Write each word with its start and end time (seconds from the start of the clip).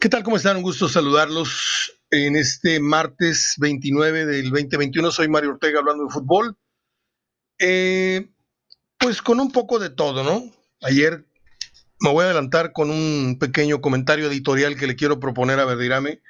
¿Qué 0.00 0.08
tal? 0.08 0.22
¿Cómo 0.22 0.38
están? 0.38 0.56
Un 0.56 0.62
gusto 0.62 0.88
saludarlos 0.88 2.00
en 2.10 2.34
este 2.34 2.80
martes 2.80 3.56
29 3.58 4.24
del 4.24 4.44
2021. 4.44 5.10
Soy 5.10 5.28
Mario 5.28 5.50
Ortega 5.50 5.80
hablando 5.80 6.04
de 6.04 6.10
fútbol. 6.10 6.56
Eh, 7.58 8.30
pues 8.96 9.20
con 9.20 9.40
un 9.40 9.52
poco 9.52 9.78
de 9.78 9.90
todo, 9.90 10.24
¿no? 10.24 10.42
Ayer 10.80 11.26
me 12.00 12.10
voy 12.10 12.22
a 12.22 12.28
adelantar 12.28 12.72
con 12.72 12.90
un 12.90 13.36
pequeño 13.38 13.82
comentario 13.82 14.28
editorial 14.28 14.74
que 14.78 14.86
le 14.86 14.96
quiero 14.96 15.20
proponer 15.20 15.60
a 15.60 15.66
Verdirame. 15.66 16.22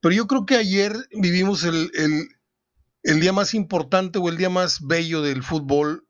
Pero 0.00 0.12
yo 0.12 0.26
creo 0.26 0.44
que 0.44 0.56
ayer 0.56 0.92
vivimos 1.12 1.62
el, 1.62 1.92
el 3.04 3.20
día 3.20 3.32
más 3.32 3.54
importante 3.54 4.18
o 4.18 4.28
el 4.28 4.36
día 4.36 4.50
más 4.50 4.84
bello 4.84 5.22
del 5.22 5.44
fútbol 5.44 6.08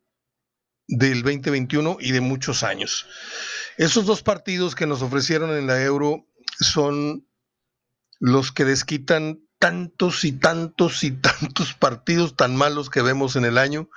del 0.88 1.22
2021 1.22 1.98
y 2.00 2.12
de 2.12 2.22
muchos 2.22 2.62
años. 2.62 3.04
Esos 3.76 4.06
dos 4.06 4.22
partidos 4.22 4.74
que 4.74 4.86
nos 4.86 5.02
ofrecieron 5.02 5.54
en 5.54 5.66
la 5.66 5.82
Euro 5.82 6.26
son 6.58 7.26
los 8.18 8.52
que 8.52 8.64
desquitan 8.64 9.40
tantos 9.58 10.24
y 10.24 10.32
tantos 10.32 11.04
y 11.04 11.10
tantos 11.12 11.74
partidos 11.74 12.36
tan 12.36 12.56
malos 12.56 12.90
que 12.90 13.02
vemos 13.02 13.36
en 13.36 13.44
el 13.44 13.58
año. 13.58 13.88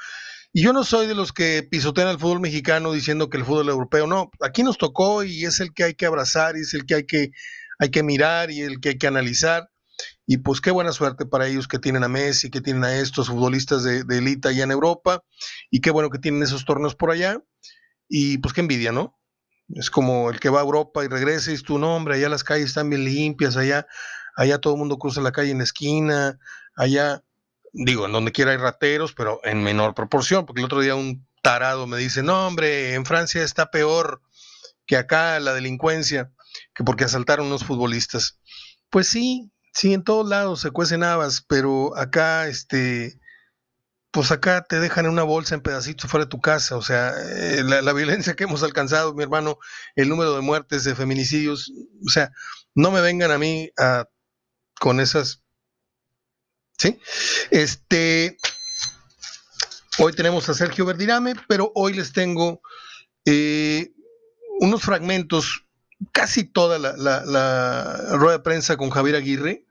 Y 0.52 0.64
yo 0.64 0.74
no 0.74 0.84
soy 0.84 1.06
de 1.06 1.16
los 1.16 1.32
que 1.32 1.62
pisotean 1.64 2.08
al 2.08 2.20
fútbol 2.20 2.40
mexicano 2.40 2.92
diciendo 2.92 3.30
que 3.30 3.38
el 3.38 3.46
fútbol 3.46 3.70
europeo 3.70 4.08
no, 4.08 4.32
aquí 4.42 4.64
nos 4.64 4.78
tocó 4.78 5.24
y 5.24 5.46
es 5.46 5.60
el 5.60 5.74
que 5.74 5.84
hay 5.84 5.94
que 5.94 6.08
abrazar 6.08 6.58
y 6.58 6.62
es 6.62 6.74
el 6.74 6.86
que 6.86 6.96
hay 6.96 7.06
que, 7.06 7.32
hay 7.78 7.92
que 7.92 8.02
mirar 8.02 8.50
y 8.50 8.62
el 8.62 8.80
que 8.80 8.90
hay 8.90 8.98
que 8.98 9.08
analizar. 9.08 9.70
Y 10.26 10.38
pues 10.38 10.62
qué 10.62 10.72
buena 10.72 10.92
suerte 10.92 11.26
para 11.26 11.48
ellos 11.48 11.68
que 11.68 11.78
tienen 11.78 12.04
a 12.04 12.08
Messi, 12.08 12.50
que 12.50 12.62
tienen 12.62 12.84
a 12.84 12.98
estos 12.98 13.28
futbolistas 13.28 13.84
de, 13.84 14.04
de 14.04 14.18
élite 14.18 14.48
allá 14.48 14.64
en 14.64 14.72
Europa 14.72 15.24
y 15.70 15.82
qué 15.82 15.92
bueno 15.92 16.10
que 16.10 16.20
tienen 16.20 16.42
esos 16.42 16.66
torneos 16.66 16.96
por 16.96 17.12
allá. 17.12 17.44
Y 18.08 18.40
pues 18.40 18.54
qué 18.54 18.62
envidia, 18.62 18.92
¿no? 18.92 19.19
Es 19.76 19.90
como 19.90 20.30
el 20.30 20.40
que 20.40 20.50
va 20.50 20.60
a 20.60 20.64
Europa 20.64 21.04
y 21.04 21.08
regresa 21.08 21.52
y 21.52 21.56
es 21.56 21.64
tu 21.64 21.78
nombre, 21.78 22.16
allá 22.16 22.30
las 22.30 22.44
calles 22.44 22.68
están 22.68 22.90
bien 22.90 23.06
limpias, 23.06 23.56
allá, 23.56 23.88
allá 24.36 24.60
todo 24.60 24.74
el 24.74 24.80
mundo 24.80 24.98
cruza 24.98 25.22
la 25.22 25.32
calle 25.32 25.52
en 25.52 25.60
la 25.60 25.64
esquina, 25.64 26.40
allá, 26.76 27.24
digo, 27.74 28.06
en 28.06 28.12
donde 28.12 28.32
quiera 28.32 28.52
hay 28.52 28.58
rateros, 28.58 29.14
pero 29.14 29.40
en 29.44 29.64
menor 29.64 29.94
proporción, 29.94 30.46
porque 30.46 30.62
el 30.62 30.66
otro 30.66 30.82
día 30.82 30.96
un 30.96 31.28
tarado 31.42 31.88
me 31.88 31.98
dice, 31.98 32.24
no 32.24 32.48
hombre, 32.48 32.96
en 32.96 33.06
Francia 33.06 33.44
está 33.44 33.70
peor 33.70 34.22
que 34.86 34.98
acá 34.98 35.40
la 35.40 35.54
delincuencia, 35.54 36.32
que 36.74 36.84
porque 36.84 37.04
asaltaron 37.04 37.48
unos 37.48 37.64
futbolistas. 37.64 38.40
Pues 38.90 39.08
sí, 39.08 39.52
sí, 39.72 39.94
en 39.94 40.04
todos 40.04 40.28
lados 40.28 40.62
se 40.62 40.72
cuecen 40.72 41.04
habas, 41.04 41.42
pero 41.48 41.96
acá, 41.96 42.48
este, 42.48 43.20
pues 44.12 44.32
acá 44.32 44.66
te 44.68 44.80
dejan 44.80 45.06
en 45.06 45.12
una 45.12 45.24
bolsa 45.24 45.56
en 45.56 45.62
pedacitos 45.62 46.10
fuera 46.10 46.26
de 46.26 46.30
tu 46.30 46.42
casa. 46.42 46.78
O 46.78 46.82
sea, 46.82 47.14
eh, 47.18 47.64
la, 47.64 47.94
violencia 47.94 48.36
que 48.36 48.46
hemos 48.46 48.64
alcanzado, 48.64 49.14
mi 49.14 49.24
hermano, 49.24 49.60
el 49.96 50.10
número 50.10 50.36
de 50.36 50.42
muertes, 50.42 50.84
de 50.84 50.96
feminicidios, 50.96 51.72
o 52.06 52.10
sea, 52.10 52.32
no 52.74 52.92
me 52.92 53.02
vengan 53.02 53.32
a 53.32 53.38
mí 53.38 53.72
con 54.80 55.00
esas. 55.00 55.44
¿Sí? 56.78 57.00
Este. 57.52 58.38
Hoy 60.02 60.14
tenemos 60.14 60.48
a 60.48 60.54
Sergio 60.54 60.86
Verdirame, 60.86 61.36
pero 61.50 61.74
hoy 61.76 61.94
les 61.94 62.14
tengo 62.14 62.62
eh, 63.26 63.92
unos 64.62 64.82
fragmentos, 64.82 65.66
casi 66.14 66.46
toda 66.46 66.80
la, 66.80 68.16
rueda 68.16 68.38
de 68.38 68.44
prensa 68.44 68.78
con 68.78 68.90
Javier 68.90 69.18
Aguirre 69.18 69.66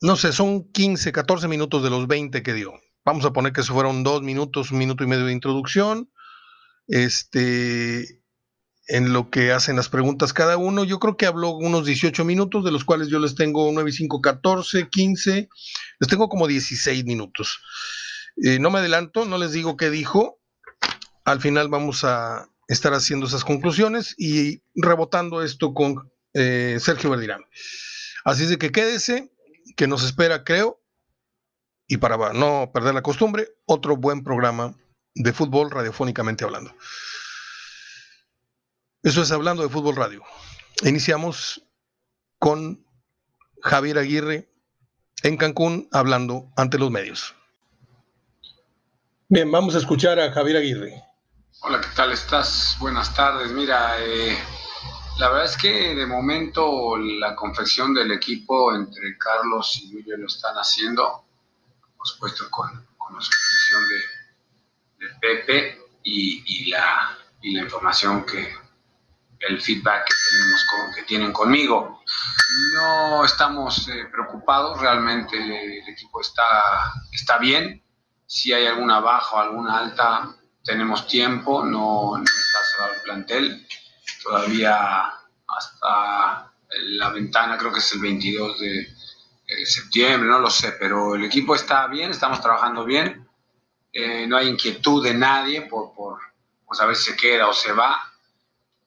no 0.00 0.16
sé, 0.16 0.32
son 0.32 0.70
15, 0.72 1.12
14 1.12 1.48
minutos 1.48 1.82
de 1.82 1.90
los 1.90 2.06
20 2.06 2.42
que 2.42 2.52
dio. 2.52 2.72
Vamos 3.04 3.24
a 3.24 3.32
poner 3.32 3.52
que 3.52 3.60
eso 3.60 3.74
fueron 3.74 4.02
dos 4.02 4.22
minutos, 4.22 4.70
un 4.70 4.78
minuto 4.78 5.04
y 5.04 5.06
medio 5.06 5.26
de 5.26 5.32
introducción. 5.32 6.10
Este, 6.86 8.24
en 8.86 9.12
lo 9.12 9.30
que 9.30 9.52
hacen 9.52 9.76
las 9.76 9.88
preguntas 9.88 10.32
cada 10.32 10.56
uno. 10.56 10.84
Yo 10.84 10.98
creo 10.98 11.16
que 11.16 11.26
habló 11.26 11.50
unos 11.50 11.86
18 11.86 12.24
minutos, 12.24 12.64
de 12.64 12.70
los 12.70 12.84
cuales 12.84 13.08
yo 13.08 13.18
les 13.18 13.34
tengo 13.34 13.70
9 13.72 13.90
y 13.90 13.92
5, 13.92 14.20
14, 14.20 14.88
15. 14.88 15.48
Les 16.00 16.08
tengo 16.08 16.28
como 16.28 16.46
16 16.46 17.04
minutos. 17.04 17.60
Eh, 18.42 18.58
no 18.58 18.70
me 18.70 18.80
adelanto, 18.80 19.24
no 19.24 19.38
les 19.38 19.52
digo 19.52 19.76
qué 19.76 19.90
dijo. 19.90 20.40
Al 21.24 21.40
final 21.40 21.68
vamos 21.68 22.04
a 22.04 22.48
estar 22.68 22.92
haciendo 22.92 23.26
esas 23.26 23.44
conclusiones 23.44 24.14
y 24.18 24.62
rebotando 24.74 25.42
esto 25.42 25.72
con 25.72 26.10
eh, 26.34 26.78
Sergio 26.80 27.10
Verdirán. 27.10 27.42
Así 28.24 28.44
es 28.44 28.50
de 28.50 28.58
que 28.58 28.72
quédese 28.72 29.30
que 29.76 29.86
nos 29.86 30.04
espera, 30.04 30.44
creo, 30.44 30.80
y 31.86 31.98
para 31.98 32.32
no 32.32 32.70
perder 32.72 32.94
la 32.94 33.02
costumbre, 33.02 33.48
otro 33.66 33.96
buen 33.96 34.24
programa 34.24 34.74
de 35.14 35.32
fútbol 35.32 35.70
radiofónicamente 35.70 36.44
hablando. 36.44 36.74
Eso 39.02 39.22
es 39.22 39.30
hablando 39.30 39.62
de 39.62 39.68
fútbol 39.68 39.96
radio. 39.96 40.22
Iniciamos 40.82 41.62
con 42.38 42.84
Javier 43.62 43.98
Aguirre 43.98 44.50
en 45.22 45.36
Cancún 45.36 45.88
hablando 45.92 46.50
ante 46.56 46.78
los 46.78 46.90
medios. 46.90 47.34
Bien, 49.28 49.50
vamos 49.50 49.74
a 49.74 49.78
escuchar 49.78 50.18
a 50.20 50.32
Javier 50.32 50.58
Aguirre. 50.58 51.02
Hola, 51.60 51.80
¿qué 51.80 51.88
tal 51.96 52.12
estás? 52.12 52.76
Buenas 52.78 53.14
tardes. 53.14 53.50
Mira, 53.52 53.96
eh, 54.00 54.36
la 55.18 55.28
verdad 55.28 55.44
es 55.44 55.56
que 55.56 55.94
de 55.94 56.06
momento 56.06 56.96
la 56.96 57.36
confección 57.36 57.94
del 57.94 58.10
equipo 58.12 58.74
entre 58.74 59.16
Carlos 59.16 59.80
y 59.82 59.92
Julio 59.92 60.16
lo 60.16 60.26
están 60.26 60.56
haciendo, 60.56 61.24
por 61.96 62.06
supuesto 62.06 62.50
con, 62.50 62.68
la 62.68 63.20
supervisión 63.20 63.88
de, 63.88 64.14
Pepe 65.20 65.78
y, 66.02 66.70
la, 66.70 67.16
la 67.42 67.60
información 67.62 68.24
que, 68.24 68.52
el 69.40 69.60
feedback 69.60 70.06
que 70.06 70.14
tenemos 70.30 70.66
que 70.96 71.02
tienen 71.02 71.32
conmigo. 71.32 72.02
No 72.74 73.24
estamos 73.24 73.86
eh, 73.88 74.06
preocupados, 74.10 74.80
realmente 74.80 75.36
el 75.36 75.86
equipo 75.88 76.22
está, 76.22 76.44
está 77.12 77.38
bien. 77.38 77.82
Si 78.26 78.52
hay 78.52 78.66
alguna 78.66 79.00
baja 79.00 79.36
o 79.36 79.40
alguna 79.40 79.78
alta, 79.78 80.34
tenemos 80.64 81.06
tiempo, 81.06 81.62
no, 81.62 82.16
no 82.16 82.24
está 82.24 82.58
cerrado 82.72 82.94
el 82.94 83.00
plantel 83.02 83.66
todavía 84.24 85.12
hasta 85.46 86.52
la 86.68 87.10
ventana, 87.10 87.56
creo 87.56 87.72
que 87.72 87.78
es 87.78 87.92
el 87.92 88.00
22 88.00 88.58
de 88.58 88.88
septiembre, 89.66 90.28
no 90.28 90.40
lo 90.40 90.50
sé, 90.50 90.72
pero 90.72 91.14
el 91.14 91.24
equipo 91.24 91.54
está 91.54 91.86
bien, 91.86 92.10
estamos 92.10 92.40
trabajando 92.40 92.84
bien, 92.84 93.28
eh, 93.92 94.26
no 94.26 94.36
hay 94.36 94.48
inquietud 94.48 95.04
de 95.04 95.14
nadie 95.14 95.62
por, 95.62 95.94
por, 95.94 96.18
saber 96.72 96.96
si 96.96 97.12
se 97.12 97.16
queda 97.16 97.46
o 97.46 97.54
se 97.54 97.72
va. 97.72 98.12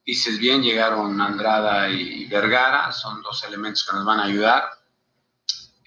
Dices 0.04 0.38
bien, 0.38 0.62
llegaron 0.62 1.18
Andrada 1.18 1.88
y 1.88 2.26
Vergara, 2.26 2.92
son 2.92 3.22
dos 3.22 3.42
elementos 3.44 3.86
que 3.86 3.96
nos 3.96 4.04
van 4.04 4.20
a 4.20 4.24
ayudar. 4.24 4.68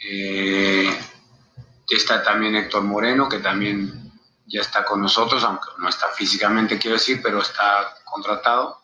Eh, 0.04 1.00
está 1.96 2.24
también 2.24 2.56
Héctor 2.56 2.84
Moreno, 2.84 3.30
que 3.30 3.40
también 3.40 4.12
ya 4.48 4.62
está 4.62 4.84
con 4.84 5.02
nosotros, 5.02 5.44
aunque 5.44 5.70
no 5.78 5.90
está 5.90 6.10
físicamente, 6.10 6.80
quiero 6.80 6.98
decir, 6.98 7.22
pero 7.22 7.42
está 7.42 7.96
contratado 8.04 8.81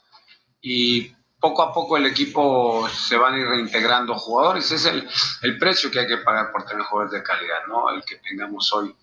y 0.70 1.16
poco 1.40 1.64
a 1.64 1.74
poco 1.74 1.96
el 1.96 2.08
equipo 2.08 2.90
se 2.90 3.16
van 3.16 3.36
a 3.36 3.40
ir 3.40 3.48
reintegrando 3.48 4.16
jugadores. 4.16 4.70
Es 4.70 4.86
el, 4.86 5.08
el, 5.44 5.58
precio 5.58 5.90
que 5.90 6.02
hay 6.02 6.08
que 6.08 6.18
pagar 6.18 6.52
por 6.52 6.66
tener 6.66 6.84
jugadores 6.84 7.14
de 7.14 7.24
calidad, 7.24 7.66
¿no? 7.70 7.90
El 7.90 8.04
que 8.04 8.18
tengamos 8.18 8.74
hoy 8.74 8.94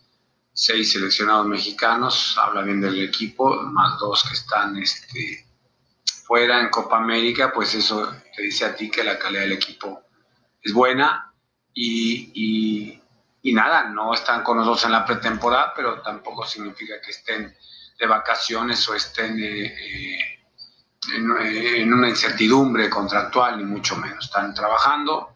seis 0.52 0.92
seleccionados 0.92 1.46
mexicanos, 1.46 2.36
habla 2.36 2.60
bien 2.60 2.82
del 2.82 3.02
equipo, 3.02 3.62
más 3.62 3.98
dos 3.98 4.24
que 4.28 4.34
están 4.34 4.76
este, 4.76 5.46
fuera 6.26 6.60
en 6.60 6.68
Copa 6.68 6.98
América, 6.98 7.50
pues 7.50 7.74
eso 7.74 8.14
te 8.36 8.42
dice 8.42 8.66
a 8.66 8.76
ti 8.76 8.90
que 8.90 9.02
la 9.02 9.18
calidad 9.18 9.42
del 9.42 9.52
equipo 9.52 10.02
es 10.62 10.72
buena 10.74 11.32
y, 11.72 13.00
y, 13.42 13.52
nada, 13.54 13.84
no 13.84 14.12
están 14.12 14.42
con 14.42 14.58
nosotros 14.58 14.84
en 14.84 14.92
la 14.92 15.06
pretemporada, 15.06 15.72
pero 15.74 16.02
tampoco 16.02 16.46
significa 16.46 17.00
que 17.00 17.10
estén 17.10 17.56
de 17.98 18.06
vacaciones 18.06 18.86
o 18.86 18.94
estén... 18.94 19.38
Eh, 19.42 19.64
eh, 19.64 20.43
en, 21.12 21.92
una 21.92 22.08
incertidumbre 22.08 22.88
contractual, 22.88 23.58
ni 23.58 23.64
mucho 23.64 23.96
menos. 23.96 24.24
Están 24.24 24.54
trabajando, 24.54 25.34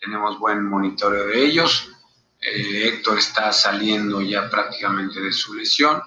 tenemos 0.00 0.38
buen 0.38 0.64
monitoreo 0.64 1.26
de 1.26 1.44
ellos. 1.44 1.90
Eh, 2.40 2.88
Héctor 2.88 3.18
está 3.18 3.52
saliendo 3.52 4.20
ya 4.20 4.48
prácticamente 4.48 5.20
de 5.20 5.32
su 5.32 5.54
lesión, 5.54 6.02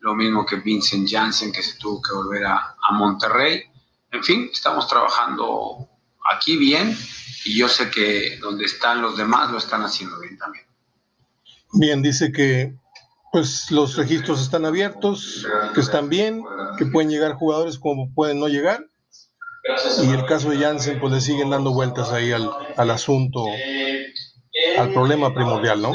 lo 0.00 0.14
mismo 0.14 0.44
que 0.44 0.56
Vincent 0.56 1.08
Janssen, 1.08 1.52
que 1.52 1.62
se 1.62 1.78
tuvo 1.78 2.00
que 2.02 2.12
volver 2.12 2.46
a, 2.46 2.76
a 2.80 2.92
Monterrey. 2.92 3.64
En 4.10 4.22
fin, 4.22 4.50
estamos 4.52 4.86
trabajando 4.88 5.88
aquí 6.30 6.56
bien 6.56 6.96
y 7.44 7.56
yo 7.56 7.68
sé 7.68 7.90
que 7.90 8.38
donde 8.40 8.64
están 8.64 9.00
los 9.00 9.16
demás 9.16 9.50
lo 9.50 9.58
están 9.58 9.82
haciendo 9.82 10.18
bien 10.20 10.36
también. 10.36 10.64
Bien, 11.72 12.02
dice 12.02 12.32
que 12.32 12.77
pues 13.32 13.70
los 13.70 13.96
registros 13.96 14.40
están 14.40 14.64
abiertos, 14.64 15.46
que 15.74 15.80
están 15.80 16.08
bien, 16.08 16.42
que 16.78 16.86
pueden 16.86 17.10
llegar 17.10 17.34
jugadores 17.34 17.78
como 17.78 18.12
pueden 18.14 18.40
no 18.40 18.48
llegar. 18.48 18.86
Y 20.02 20.10
el 20.10 20.24
caso 20.24 20.50
de 20.50 20.58
Janssen, 20.58 20.98
pues 20.98 21.12
le 21.12 21.20
siguen 21.20 21.50
dando 21.50 21.72
vueltas 21.72 22.10
ahí 22.10 22.32
al, 22.32 22.90
asunto, 22.90 23.44
al 24.78 24.92
problema 24.92 25.34
primordial, 25.34 25.82
¿no? 25.82 25.92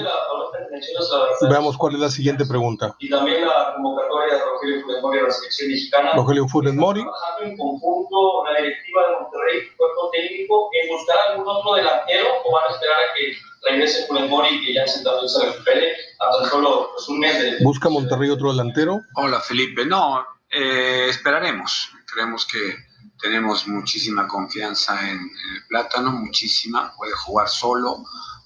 Veamos 1.50 1.78
cuál 1.78 1.94
es 1.94 2.00
la 2.00 2.10
siguiente 2.10 2.46
pregunta. 2.46 2.96
Y 3.00 3.10
también 3.10 3.46
la 3.46 3.74
convocatoria 3.76 4.36
de 4.36 4.44
Rogelio 4.44 4.82
Funes 4.82 5.02
Mori 5.02 5.20
a 5.20 5.24
la 5.24 5.32
selección 5.32 5.70
mexicana. 5.70 6.12
Rogelio 6.16 6.48
Funes 6.48 6.74
Mori. 6.74 7.02
trabajando 7.02 7.44
en 7.44 7.58
conjunto 7.58 8.44
la 8.46 8.60
directiva 8.60 9.02
de 9.08 9.22
Monterrey, 9.22 9.70
cuerpo 9.78 10.10
técnico, 10.12 10.70
en 10.74 10.90
buscar 10.90 11.18
algún 11.30 11.48
otro 11.48 11.76
delantero 11.76 12.28
o 12.44 12.52
van 12.52 12.70
a 12.70 12.74
esperar 12.74 12.98
a 12.98 13.14
que 13.14 13.38
regrese 13.70 14.08
Funes 14.08 14.30
Mori 14.30 14.66
que 14.66 14.74
ya 14.74 14.88
sentado 14.88 15.28
se 15.28 15.46
recupere 15.46 15.94
a 16.20 16.38
tan 16.38 16.50
solo 16.50 16.90
pues, 16.94 17.08
un 17.08 17.20
mes 17.20 17.40
de... 17.40 17.64
¿Busca 17.64 17.90
Monterrey 17.90 18.30
otro 18.30 18.52
delantero? 18.52 19.02
Hola 19.16 19.40
Felipe, 19.42 19.86
no, 19.86 20.26
eh, 20.50 21.08
esperaremos. 21.10 21.90
Creemos 22.12 22.48
que 22.48 22.76
tenemos 23.22 23.68
muchísima 23.68 24.28
confianza 24.28 25.00
en, 25.02 25.18
en 25.18 25.56
el 25.56 25.68
plátano, 25.68 26.12
muchísima. 26.12 26.94
Puede 26.98 27.14
jugar 27.14 27.48
solo, 27.48 28.04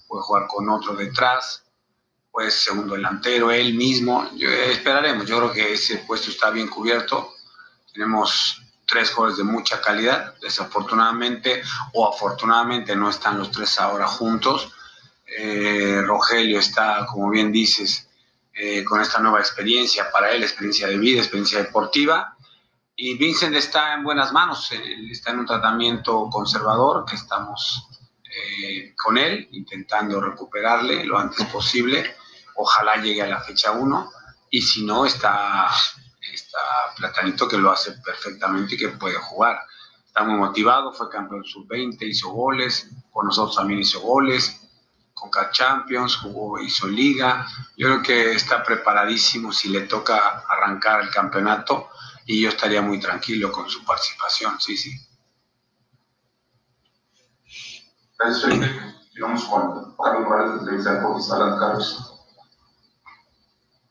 puede 0.07 0.23
jugar 0.23 0.47
con 0.47 0.69
otro 0.69 0.93
detrás 0.93 1.66
pues 2.37 2.53
segundo 2.53 2.93
delantero, 2.93 3.49
él 3.49 3.73
mismo. 3.73 4.29
Yo, 4.35 4.47
eh, 4.47 4.71
esperaremos, 4.71 5.25
yo 5.25 5.39
creo 5.39 5.51
que 5.51 5.73
ese 5.73 5.97
puesto 5.97 6.29
está 6.29 6.51
bien 6.51 6.67
cubierto. 6.67 7.33
Tenemos 7.91 8.61
tres 8.85 9.09
jugadores 9.09 9.39
de 9.39 9.43
mucha 9.43 9.81
calidad, 9.81 10.35
desafortunadamente 10.39 11.63
o 11.93 12.07
afortunadamente 12.07 12.95
no 12.95 13.09
están 13.09 13.39
los 13.39 13.49
tres 13.49 13.79
ahora 13.79 14.05
juntos. 14.05 14.71
Eh, 15.25 15.99
Rogelio 16.05 16.59
está, 16.59 17.07
como 17.07 17.31
bien 17.31 17.51
dices, 17.51 18.07
eh, 18.53 18.83
con 18.83 19.01
esta 19.01 19.17
nueva 19.17 19.39
experiencia 19.39 20.11
para 20.11 20.29
él, 20.29 20.43
experiencia 20.43 20.85
de 20.89 20.99
vida, 20.99 21.21
experiencia 21.21 21.57
deportiva. 21.57 22.37
Y 22.95 23.17
Vincent 23.17 23.55
está 23.55 23.95
en 23.95 24.03
buenas 24.03 24.31
manos, 24.31 24.71
está 25.09 25.31
en 25.31 25.39
un 25.39 25.47
tratamiento 25.47 26.29
conservador 26.31 27.03
que 27.03 27.15
estamos 27.15 27.87
con 28.95 29.17
él, 29.17 29.47
intentando 29.53 30.21
recuperarle 30.21 31.03
lo 31.03 31.17
antes 31.17 31.43
posible 31.47 32.15
ojalá 32.57 32.97
llegue 32.97 33.21
a 33.21 33.27
la 33.27 33.39
fecha 33.39 33.71
1 33.71 34.11
y 34.49 34.61
si 34.61 34.85
no 34.85 35.05
está, 35.05 35.69
Platanito 36.97 37.47
que 37.47 37.57
lo 37.57 37.71
hace 37.71 37.91
perfectamente 38.03 38.75
y 38.75 38.77
que 38.77 38.89
puede 38.89 39.15
jugar. 39.15 39.59
Está 40.05 40.23
muy 40.23 40.35
motivado, 40.35 40.91
fue 40.91 41.09
campeón 41.09 41.43
sub-20, 41.43 42.01
hizo 42.01 42.29
goles, 42.29 42.89
con 43.11 43.27
nosotros 43.27 43.55
también 43.55 43.81
hizo 43.81 44.01
goles, 44.01 44.61
con 45.13 45.29
Champions, 45.51 46.17
jugó, 46.17 46.59
hizo 46.59 46.87
liga. 46.87 47.47
Yo 47.75 47.87
creo 47.87 48.03
que 48.03 48.31
está 48.33 48.63
preparadísimo 48.63 49.51
si 49.51 49.69
le 49.69 49.81
toca 49.81 50.43
arrancar 50.47 51.01
el 51.01 51.09
campeonato 51.09 51.89
y 52.25 52.41
yo 52.41 52.49
estaría 52.49 52.81
muy 52.81 52.99
tranquilo 52.99 53.51
con 53.51 53.69
su 53.69 53.83
participación, 53.85 54.59
sí, 54.59 54.75
sí. 54.77 54.99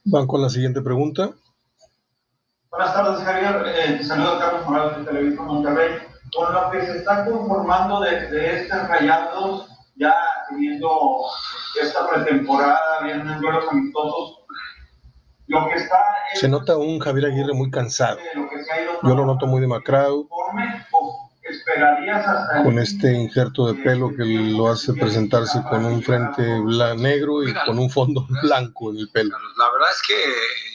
Van 0.09 0.27
con 0.29 0.41
la 0.41 0.49
siguiente 0.49 0.81
pregunta. 0.83 1.33
Buenas 2.71 2.95
tardes, 2.95 3.25
Javier. 3.25 3.75
Eh, 3.75 4.05
saludo 4.05 4.37
a 4.37 4.39
Carlos 4.39 4.67
Morales 4.67 4.99
de 4.99 5.05
Televisión 5.05 5.47
Monterrey. 5.47 5.99
Con 6.33 6.55
lo 6.55 6.71
que 6.71 6.87
se 6.87 6.99
está 6.99 7.25
conformando 7.25 8.01
de, 8.03 8.31
de 8.31 8.63
estos 8.63 8.87
rayados, 8.87 9.69
ya 9.97 10.15
teniendo 10.49 10.89
esta 11.83 12.09
pretemporada, 12.09 13.03
vienen 13.03 13.41
duelos 13.41 13.65
amistosos, 13.69 14.45
lo 15.49 15.69
que 15.69 15.75
está... 15.75 15.97
Se 16.35 16.49
nota 16.49 16.77
un 16.77 17.01
Javier 17.01 17.27
Aguirre 17.27 17.55
muy 17.55 17.71
cansado. 17.73 18.19
Yo 19.03 19.15
lo 19.15 19.27
noto 19.27 19.47
muy 19.47 19.61
demacrado. 19.61 20.29
Con 22.63 22.79
este 22.79 23.13
injerto 23.13 23.73
de 23.73 23.83
pelo 23.83 24.11
que 24.11 24.25
lo 24.25 24.69
hace 24.69 24.93
presentarse 24.95 25.63
con 25.69 25.85
un 25.85 26.03
frente 26.03 26.43
negro 26.97 27.43
y 27.43 27.55
con 27.67 27.79
un 27.79 27.91
fondo 27.91 28.27
blanco 28.43 28.91
en 28.91 28.99
el 28.99 29.11
pelo. 29.11 29.37
La 29.57 29.71
verdad 29.71 29.89
es 29.91 30.03
que, 30.07 30.15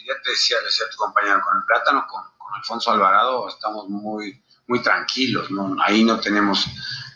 ya 0.08 0.14
te 0.24 0.32
decía, 0.32 0.58
decía 0.64 0.86
tu 0.92 0.98
compañero, 0.98 1.42
con 1.42 1.58
el 1.58 1.64
plátano, 1.66 2.06
con, 2.10 2.22
Alfonso 2.54 2.92
Alvarado, 2.92 3.48
estamos 3.48 3.88
muy, 3.88 4.44
muy 4.68 4.82
tranquilos, 4.82 5.50
¿no? 5.50 5.78
ahí 5.84 6.04
no 6.04 6.20
tenemos 6.20 6.68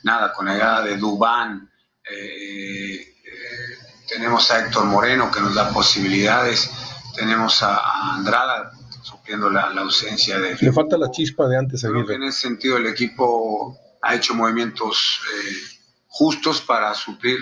nada, 0.03 0.31
con 0.31 0.45
la 0.45 0.53
llegada 0.53 0.81
de 0.83 0.95
Dubán, 0.95 1.69
eh, 2.09 2.95
eh, 2.95 3.77
tenemos 4.07 4.49
a 4.49 4.59
Héctor 4.59 4.85
Moreno 4.85 5.29
que 5.29 5.41
nos 5.41 5.53
da 5.53 5.69
posibilidades, 5.71 6.71
tenemos 7.15 7.61
a 7.63 8.15
Andrada 8.15 8.71
la, 9.27 9.69
la, 9.69 9.81
ausencia 9.81 10.39
de... 10.39 10.55
Le 10.59 10.71
falta 10.71 10.97
la 10.97 11.11
chispa 11.11 11.47
de 11.47 11.57
antes. 11.57 11.83
En 11.83 12.23
ese 12.23 12.39
sentido, 12.39 12.77
el 12.77 12.87
equipo 12.87 13.77
ha 14.01 14.15
hecho 14.15 14.35
movimientos 14.35 15.19
eh, 15.33 15.79
justos 16.07 16.61
para 16.61 16.93
suplir, 16.93 17.39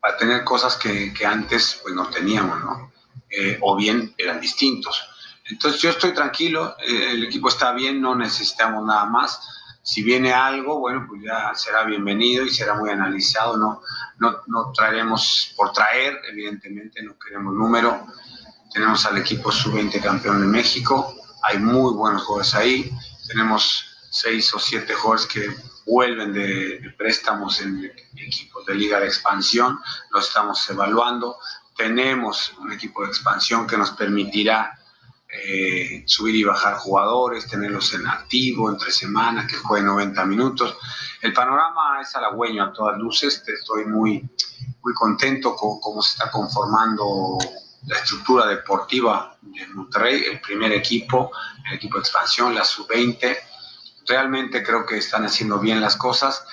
para 0.00 0.16
tener 0.16 0.44
cosas 0.44 0.76
que, 0.76 1.12
que 1.14 1.24
antes 1.24 1.80
pues, 1.82 1.94
no 1.94 2.08
teníamos, 2.08 2.60
¿no? 2.60 2.92
Eh, 3.30 3.58
o 3.62 3.76
bien 3.76 4.12
eran 4.18 4.40
distintos. 4.40 5.00
Entonces 5.44 5.80
yo 5.80 5.90
estoy 5.90 6.12
tranquilo, 6.12 6.76
eh, 6.80 7.12
el 7.12 7.24
equipo 7.24 7.48
está 7.48 7.72
bien, 7.72 8.00
no 8.00 8.14
necesitamos 8.14 8.84
nada 8.84 9.04
más. 9.06 9.40
Si 9.82 10.02
viene 10.02 10.32
algo, 10.32 10.78
bueno, 10.78 11.06
pues 11.08 11.22
ya 11.22 11.52
será 11.54 11.84
bienvenido 11.84 12.44
y 12.44 12.50
será 12.50 12.74
muy 12.74 12.90
analizado, 12.90 13.56
¿no? 13.56 13.82
No, 14.18 14.36
no 14.46 14.72
traeremos 14.72 15.54
por 15.56 15.72
traer, 15.72 16.20
evidentemente, 16.30 17.02
no 17.02 17.16
queremos 17.18 17.54
número, 17.54 18.06
tenemos 18.72 19.04
al 19.06 19.18
equipo 19.18 19.50
sub-20 19.50 20.00
campeón 20.00 20.40
de 20.40 20.46
México, 20.46 21.14
hay 21.42 21.58
muy 21.58 21.94
buenos 21.94 22.22
jugadores 22.22 22.54
ahí, 22.54 22.90
tenemos 23.26 23.84
seis 24.10 24.52
o 24.54 24.58
siete 24.58 24.94
jugadores 24.94 25.26
que 25.26 25.48
vuelven 25.86 26.32
de, 26.32 26.94
préstamos 26.96 27.60
en 27.60 27.90
equipos 28.16 28.66
de 28.66 28.74
liga 28.74 29.00
de 29.00 29.06
expansión, 29.06 29.78
los 30.10 30.28
estamos 30.28 30.68
evaluando, 30.70 31.38
tenemos 31.76 32.52
un 32.58 32.72
equipo 32.72 33.02
de 33.02 33.08
expansión 33.08 33.66
que 33.66 33.76
nos 33.76 33.92
permitirá 33.92 34.78
eh, 35.32 36.02
subir 36.06 36.34
y 36.34 36.44
bajar 36.44 36.74
jugadores, 36.76 37.46
tenerlos 37.46 37.94
en 37.94 38.06
activo 38.06 38.68
entre 38.68 38.90
semanas, 38.90 39.46
que 39.46 39.56
jueguen 39.56 39.86
90 39.86 40.24
minutos. 40.26 40.76
El 41.22 41.32
panorama 41.32 42.00
es 42.00 42.14
halagüeño 42.16 42.64
a 42.64 42.72
todas 42.72 42.98
luces, 42.98 43.42
estoy 43.46 43.84
muy, 43.84 44.28
muy 44.82 44.94
contento 44.94 45.54
con 45.54 45.80
cómo 45.80 46.02
se 46.02 46.12
está 46.12 46.30
conformando 46.30 47.38
la 47.86 47.96
estructura 47.96 48.46
deportiva 48.46 49.36
de 49.40 49.66
Monterrey, 49.68 50.24
el 50.24 50.40
primer 50.40 50.72
equipo, 50.72 51.32
el 51.66 51.74
equipo 51.74 51.96
de 51.96 52.02
expansión, 52.02 52.54
la 52.54 52.64
sub-20. 52.64 53.36
Realmente 54.06 54.62
creo 54.62 54.84
que 54.84 54.98
están 54.98 55.24
haciendo 55.24 55.58
bien 55.58 55.80
las 55.80 55.96
cosas, 55.96 56.44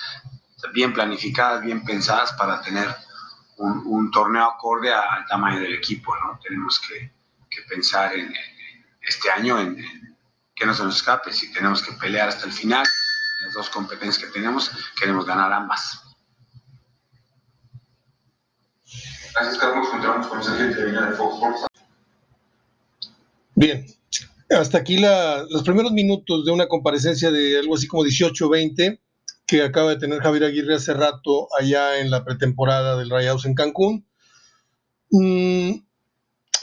bien 0.72 0.92
planificadas, 0.92 1.62
bien 1.62 1.84
pensadas 1.84 2.32
para 2.32 2.60
tener 2.62 2.94
un, 3.56 4.10
torneo 4.10 4.44
acorde 4.44 4.92
al 4.92 5.26
tamaño 5.26 5.60
del 5.60 5.74
equipo. 5.74 6.14
¿no? 6.16 6.38
Tenemos 6.42 6.80
que, 6.80 7.12
pensar 7.68 8.14
en, 8.14 8.32
este 9.02 9.30
año 9.30 9.58
en, 9.58 9.76
que 10.54 10.64
no 10.64 10.72
se 10.74 10.84
nos 10.84 10.96
escape, 10.96 11.32
si 11.32 11.52
tenemos 11.52 11.82
que 11.82 11.92
pelear 11.92 12.28
hasta 12.28 12.46
el 12.46 12.52
final, 12.52 12.86
las 13.40 13.52
dos 13.52 13.68
competencias 13.68 14.24
que 14.24 14.32
tenemos, 14.32 14.70
queremos 14.98 15.26
ganar 15.26 15.52
ambas. 15.52 16.07
Gracias, 19.38 19.58
Carlos. 19.58 19.88
Continuamos 19.88 20.26
con 20.26 20.40
de 20.40 21.16
Fox 21.16 21.66
Bien, 23.54 23.86
hasta 24.50 24.78
aquí 24.78 24.98
los 24.98 25.62
primeros 25.62 25.92
minutos 25.92 26.44
de 26.44 26.50
una 26.50 26.66
comparecencia 26.66 27.30
de 27.30 27.56
algo 27.56 27.76
así 27.76 27.86
como 27.86 28.04
18-20 28.04 29.00
que 29.46 29.62
acaba 29.62 29.90
de 29.90 29.98
tener 29.98 30.20
Javier 30.20 30.44
Aguirre 30.44 30.74
hace 30.74 30.92
rato 30.92 31.46
allá 31.56 32.00
en 32.00 32.10
la 32.10 32.24
pretemporada 32.24 32.98
del 32.98 33.10
Rayados 33.10 33.46
en 33.46 33.54
Cancún. 33.54 34.06
Mm, 35.10 35.84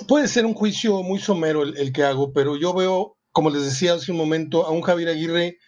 puede 0.08 0.28
ser 0.28 0.46
un 0.46 0.54
juicio 0.54 1.02
muy 1.02 1.20
somero 1.20 1.64
el, 1.64 1.78
el, 1.78 1.94
que 1.94 2.04
hago, 2.04 2.34
pero 2.34 2.58
yo 2.58 2.74
veo, 2.74 3.18
como 3.32 3.50
les 3.52 3.64
decía 3.64 3.94
hace 3.94 4.12
un 4.12 4.18
momento, 4.18 4.66
a 4.66 4.72
un 4.72 4.82
Javier 4.82 5.10
Aguirre 5.10 5.60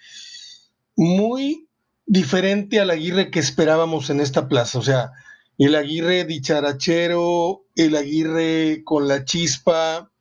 muy 0.97 1.69
diferente 2.05 2.81
al 2.81 2.89
Aguirre 2.89 3.31
que 3.31 3.39
esperábamos 3.39 4.09
en 4.09 4.19
esta 4.19 4.49
plaza. 4.49 4.77
O 4.77 4.83
sea, 4.83 5.11
el 5.57 5.75
Aguirre 5.75 6.25
dicharachero, 6.25 7.65
el 7.75 7.95
Aguirre 7.95 8.83
con 8.83 9.07
la 9.07 9.25
chispa, 9.25 10.11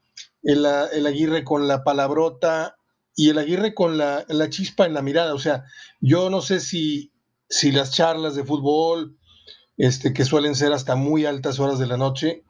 el, 0.42 0.64
Aguirre 0.64 1.44
con 1.44 1.68
la 1.68 1.84
palabrota 1.84 2.76
y 3.14 3.30
el 3.30 3.38
Aguirre 3.38 3.74
con 3.74 3.98
la, 3.98 4.24
chispa 4.48 4.86
en 4.86 4.94
la 4.94 5.02
mirada. 5.02 5.34
O 5.34 5.38
sea, 5.38 5.64
yo 6.00 6.30
no 6.30 6.40
sé 6.40 6.60
si, 6.60 7.12
si 7.48 7.70
las 7.72 7.92
charlas 7.92 8.34
de 8.34 8.44
fútbol, 8.44 9.18
este, 9.76 10.14
que 10.14 10.24
suelen 10.24 10.54
ser 10.54 10.72
hasta 10.72 10.96
muy 10.96 11.26
altas 11.26 11.60
horas 11.60 11.78
de 11.78 11.86
la 11.86 11.98
noche, 11.98 12.44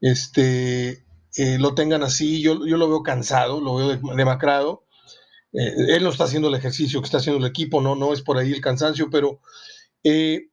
este, 0.00 1.04
eh, 1.36 1.58
lo 1.58 1.74
tengan 1.74 2.02
así. 2.02 2.42
Yo, 2.42 2.66
yo, 2.66 2.76
lo 2.76 2.88
veo 2.88 3.02
cansado, 3.02 3.60
lo 3.60 3.76
veo 3.76 4.14
demacrado. 4.16 4.84
Eh, 5.52 5.96
él 5.96 6.02
no 6.02 6.10
está 6.10 6.24
haciendo 6.24 6.48
el 6.48 6.54
ejercicio 6.54 7.00
que 7.00 7.06
está 7.06 7.18
haciendo 7.18 7.44
el 7.44 7.50
equipo, 7.50 7.80
no, 7.80 7.94
no 7.94 8.12
es 8.12 8.22
por 8.22 8.38
ahí 8.38 8.52
el 8.52 8.60
cansancio, 8.60 9.10
pero 9.10 9.40
eh, 10.02 10.48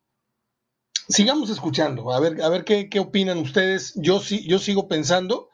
sigamos 1.09 1.49
escuchando, 1.49 2.13
a 2.13 2.19
ver, 2.19 2.41
a 2.41 2.49
ver 2.49 2.63
qué, 2.63 2.99
opinan 2.99 3.39
ustedes. 3.39 3.93
Yo, 3.95 4.19
sí, 4.19 4.47
yo 4.47 4.59
sigo 4.59 4.87
pensando 4.87 5.49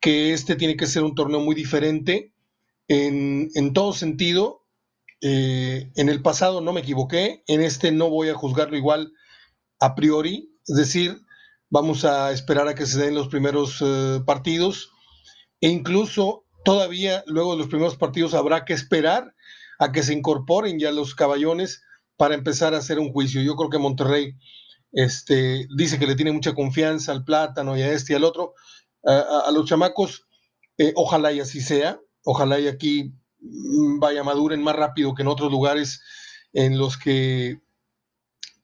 que 0.00 0.32
este 0.32 0.56
tiene 0.56 0.76
que 0.76 0.86
ser 0.86 1.02
un 1.02 1.14
torneo 1.14 1.40
muy 1.40 1.54
diferente 1.54 2.34
en, 2.88 3.72
todo 3.72 3.92
sentido. 3.92 4.66
Eh, 5.20 5.90
en 5.96 6.08
el 6.08 6.22
pasado 6.22 6.60
no 6.60 6.72
me 6.72 6.80
equivoqué, 6.80 7.42
en 7.48 7.62
este 7.62 7.90
no 7.90 8.10
voy 8.10 8.28
a 8.28 8.34
juzgarlo 8.34 8.76
igual 8.76 9.12
a 9.80 9.94
priori, 9.94 10.54
es 10.66 10.76
decir, 10.76 11.22
Vamos 11.70 12.06
a 12.06 12.32
esperar 12.32 12.66
a 12.66 12.74
que 12.74 12.86
se 12.86 12.98
den 12.98 13.14
los 13.14 13.28
primeros 13.28 13.82
eh, 13.84 14.22
partidos 14.24 14.90
e 15.60 15.68
incluso 15.68 16.46
todavía 16.64 17.22
luego 17.26 17.52
de 17.52 17.58
los 17.58 17.68
primeros 17.68 17.96
partidos 17.96 18.32
habrá 18.32 18.64
que 18.64 18.72
esperar 18.72 19.34
a 19.78 19.92
que 19.92 20.02
se 20.02 20.14
incorporen 20.14 20.78
ya 20.78 20.92
los 20.92 21.14
caballones 21.14 21.82
para 22.16 22.34
empezar 22.34 22.72
a 22.72 22.78
hacer 22.78 22.98
un 22.98 23.12
juicio. 23.12 23.42
Yo 23.42 23.54
creo 23.54 23.68
que 23.68 23.76
Monterrey 23.76 24.34
este, 24.98 25.68
dice 25.76 25.96
que 25.96 26.08
le 26.08 26.16
tiene 26.16 26.32
mucha 26.32 26.56
confianza 26.56 27.12
al 27.12 27.24
plátano 27.24 27.76
y 27.76 27.82
a 27.82 27.92
este 27.92 28.14
y 28.14 28.16
al 28.16 28.24
otro. 28.24 28.54
A, 29.04 29.48
los 29.52 29.64
chamacos, 29.66 30.26
eh, 30.76 30.92
ojalá 30.96 31.32
y 31.32 31.38
así 31.38 31.60
sea, 31.60 32.00
ojalá 32.24 32.58
y 32.58 32.66
aquí 32.66 33.14
mm, 33.40 34.00
vaya 34.00 34.24
maduren 34.24 34.60
más 34.60 34.74
rápido 34.74 35.14
que 35.14 35.22
en 35.22 35.28
otros 35.28 35.52
lugares 35.52 36.02
en 36.52 36.78
los 36.78 36.98
que 36.98 37.60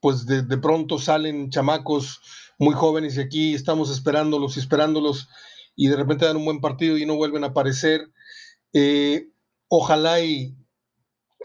pues 0.00 0.26
de, 0.26 0.42
pronto 0.58 0.98
salen 0.98 1.50
chamacos 1.50 2.20
muy 2.58 2.74
jóvenes 2.74 3.16
y 3.16 3.20
aquí 3.20 3.54
estamos 3.54 3.88
esperándolos 3.90 4.56
y 4.56 4.60
esperándolos 4.60 5.28
y 5.76 5.86
de 5.86 5.96
repente 5.96 6.26
dan 6.26 6.36
un 6.36 6.44
buen 6.44 6.60
partido 6.60 6.98
y 6.98 7.06
no 7.06 7.14
vuelven 7.14 7.44
a 7.44 7.48
aparecer. 7.48 8.10
Eh, 8.72 9.28
ojalá 9.68 10.20
y, 10.20 10.56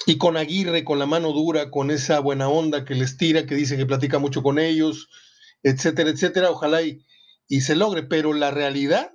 y 0.05 0.17
con 0.17 0.37
Aguirre, 0.37 0.83
con 0.83 0.99
la 0.99 1.05
mano 1.05 1.31
dura, 1.31 1.71
con 1.71 1.91
esa 1.91 2.19
buena 2.19 2.49
onda 2.49 2.85
que 2.85 2.95
les 2.95 3.17
tira, 3.17 3.45
que 3.45 3.55
dice 3.55 3.77
que 3.77 3.85
platica 3.85 4.19
mucho 4.19 4.41
con 4.43 4.59
ellos, 4.59 5.09
etcétera, 5.63 6.09
etcétera, 6.09 6.51
ojalá 6.51 6.81
y, 6.81 7.05
y 7.47 7.61
se 7.61 7.75
logre, 7.75 8.03
pero 8.03 8.33
la 8.33 8.51
realidad 8.51 9.11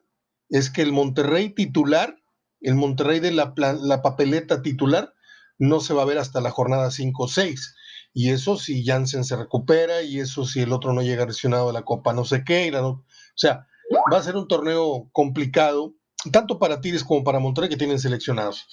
es 0.50 0.70
que 0.70 0.82
el 0.82 0.92
Monterrey 0.92 1.50
titular, 1.50 2.16
el 2.60 2.74
Monterrey 2.74 3.20
de 3.20 3.32
la, 3.32 3.54
la 3.56 4.02
papeleta 4.02 4.62
titular, 4.62 5.14
no 5.58 5.80
se 5.80 5.94
va 5.94 6.02
a 6.02 6.06
ver 6.06 6.18
hasta 6.18 6.40
la 6.40 6.50
jornada 6.50 6.90
5 6.90 7.22
o 7.22 7.28
6. 7.28 7.74
Y 8.12 8.30
eso 8.30 8.56
si 8.56 8.84
Jansen 8.84 9.24
se 9.24 9.36
recupera, 9.36 10.02
y 10.02 10.20
eso 10.20 10.44
si 10.44 10.60
el 10.60 10.72
otro 10.72 10.92
no 10.92 11.02
llega 11.02 11.26
lesionado 11.26 11.70
a 11.70 11.72
la 11.72 11.82
Copa 11.82 12.12
no 12.12 12.24
sé 12.24 12.44
qué. 12.44 12.72
o 12.76 13.04
sea, 13.34 13.66
va 14.12 14.18
a 14.18 14.22
ser 14.22 14.36
un 14.36 14.48
torneo 14.48 15.08
complicado, 15.12 15.94
tanto 16.32 16.58
para 16.58 16.80
Tigres 16.80 17.04
como 17.04 17.24
para 17.24 17.40
Monterrey 17.40 17.68
que 17.68 17.76
tienen 17.76 17.98
seleccionados. 17.98 18.66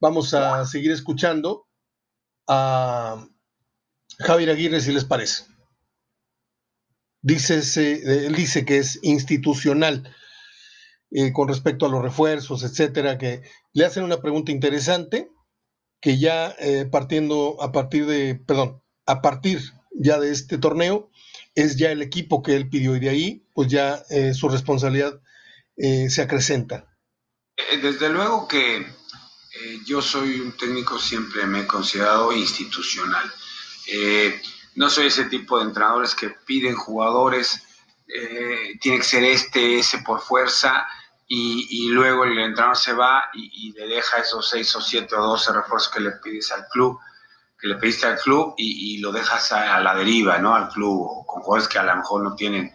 Vamos 0.00 0.32
a 0.32 0.64
seguir 0.64 0.92
escuchando 0.92 1.68
a 2.48 3.28
Javier 4.18 4.50
Aguirre, 4.50 4.80
si 4.80 4.92
les 4.92 5.04
parece. 5.04 5.44
Dice, 7.20 7.60
él 8.26 8.34
dice 8.34 8.64
que 8.64 8.78
es 8.78 8.98
institucional 9.02 10.10
eh, 11.10 11.32
con 11.34 11.48
respecto 11.48 11.84
a 11.84 11.90
los 11.90 12.00
refuerzos, 12.00 12.62
etcétera, 12.62 13.18
que 13.18 13.42
le 13.74 13.84
hacen 13.84 14.02
una 14.02 14.22
pregunta 14.22 14.52
interesante 14.52 15.30
que 16.00 16.18
ya 16.18 16.54
eh, 16.58 16.86
partiendo 16.90 17.62
a 17.62 17.70
partir 17.70 18.06
de, 18.06 18.36
perdón, 18.36 18.82
a 19.04 19.20
partir 19.20 19.60
ya 19.92 20.18
de 20.18 20.30
este 20.30 20.56
torneo, 20.56 21.10
es 21.54 21.76
ya 21.76 21.92
el 21.92 22.00
equipo 22.00 22.42
que 22.42 22.56
él 22.56 22.70
pidió 22.70 22.96
y 22.96 23.00
de 23.00 23.10
ahí, 23.10 23.46
pues 23.52 23.68
ya 23.68 24.02
eh, 24.08 24.32
su 24.32 24.48
responsabilidad 24.48 25.20
se 25.76 26.20
acrecenta. 26.20 26.94
Desde 27.82 28.10
luego 28.10 28.46
que 28.48 28.84
eh, 29.62 29.80
yo 29.84 30.00
soy 30.00 30.40
un 30.40 30.52
técnico, 30.52 30.98
siempre 30.98 31.46
me 31.46 31.60
he 31.60 31.66
considerado 31.66 32.32
institucional. 32.32 33.30
Eh, 33.86 34.40
no 34.76 34.88
soy 34.88 35.06
ese 35.06 35.24
tipo 35.24 35.58
de 35.58 35.64
entrenadores 35.64 36.14
que 36.14 36.30
piden 36.30 36.76
jugadores, 36.76 37.62
eh, 38.08 38.78
tiene 38.80 38.98
que 38.98 39.04
ser 39.04 39.24
este, 39.24 39.78
ese 39.78 39.98
por 39.98 40.20
fuerza, 40.20 40.86
y, 41.32 41.88
luego 41.90 42.24
el 42.24 42.36
entrenador 42.40 42.76
se 42.76 42.92
va 42.92 43.30
y, 43.32 43.72
le 43.72 43.86
deja 43.86 44.18
esos 44.18 44.48
seis 44.48 44.74
o 44.74 44.80
siete 44.80 45.14
o 45.14 45.22
doce 45.22 45.52
refuerzos 45.52 45.92
que 45.92 46.00
le 46.00 46.10
pides 46.12 46.50
al 46.50 46.66
club, 46.66 46.98
que 47.56 47.68
le 47.68 47.76
pediste 47.76 48.06
al 48.06 48.18
club, 48.18 48.54
y, 48.56 48.98
lo 48.98 49.12
dejas 49.12 49.52
a, 49.52 49.78
la 49.80 49.94
deriva, 49.94 50.38
¿no? 50.38 50.56
Al 50.56 50.68
club, 50.70 51.24
con 51.26 51.42
jugadores 51.42 51.68
que 51.68 51.78
a 51.78 51.84
lo 51.84 51.96
mejor 51.96 52.24
no 52.24 52.34
tienen 52.34 52.74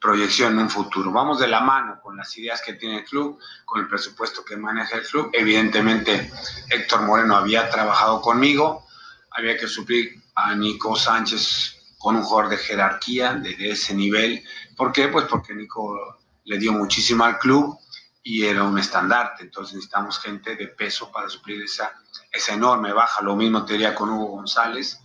proyección 0.00 0.52
en 0.54 0.60
un 0.60 0.70
futuro. 0.70 1.10
Vamos 1.10 1.40
de 1.40 1.48
la 1.48 1.60
mano 1.60 2.00
con 2.00 2.16
las 2.16 2.36
ideas 2.38 2.62
que 2.62 2.74
tiene 2.74 2.98
el 2.98 3.04
club, 3.04 3.38
con 3.64 3.80
el 3.80 3.88
presupuesto 3.88 4.44
que 4.44 4.56
maneja 4.56 4.96
el 4.96 5.06
club. 5.06 5.30
Evidentemente, 5.32 6.30
Héctor 6.68 7.02
Moreno 7.02 7.36
había 7.36 7.68
trabajado 7.68 8.20
conmigo, 8.20 8.86
había 9.30 9.56
que 9.56 9.66
suplir 9.66 10.22
a 10.34 10.54
Nico 10.54 10.96
Sánchez 10.96 11.76
con 11.98 12.16
un 12.16 12.22
jugador 12.22 12.50
de 12.50 12.58
jerarquía, 12.58 13.34
de, 13.34 13.70
ese 13.70 13.94
nivel. 13.94 14.44
¿Por 14.76 14.92
qué? 14.92 15.08
Pues 15.08 15.26
porque 15.26 15.52
Nico 15.54 16.18
le 16.44 16.58
dio 16.58 16.72
muchísimo 16.72 17.24
al 17.24 17.38
club 17.38 17.76
y 18.22 18.44
era 18.44 18.62
un 18.62 18.78
estandarte, 18.78 19.42
entonces 19.44 19.74
necesitamos 19.74 20.18
gente 20.20 20.54
de 20.54 20.68
peso 20.68 21.10
para 21.10 21.28
suplir 21.28 21.62
esa, 21.62 21.92
esa 22.30 22.54
enorme 22.54 22.92
baja. 22.92 23.22
Lo 23.22 23.34
mismo 23.34 23.64
te 23.64 23.72
diría 23.72 23.94
con 23.94 24.10
Hugo 24.10 24.26
González, 24.26 25.00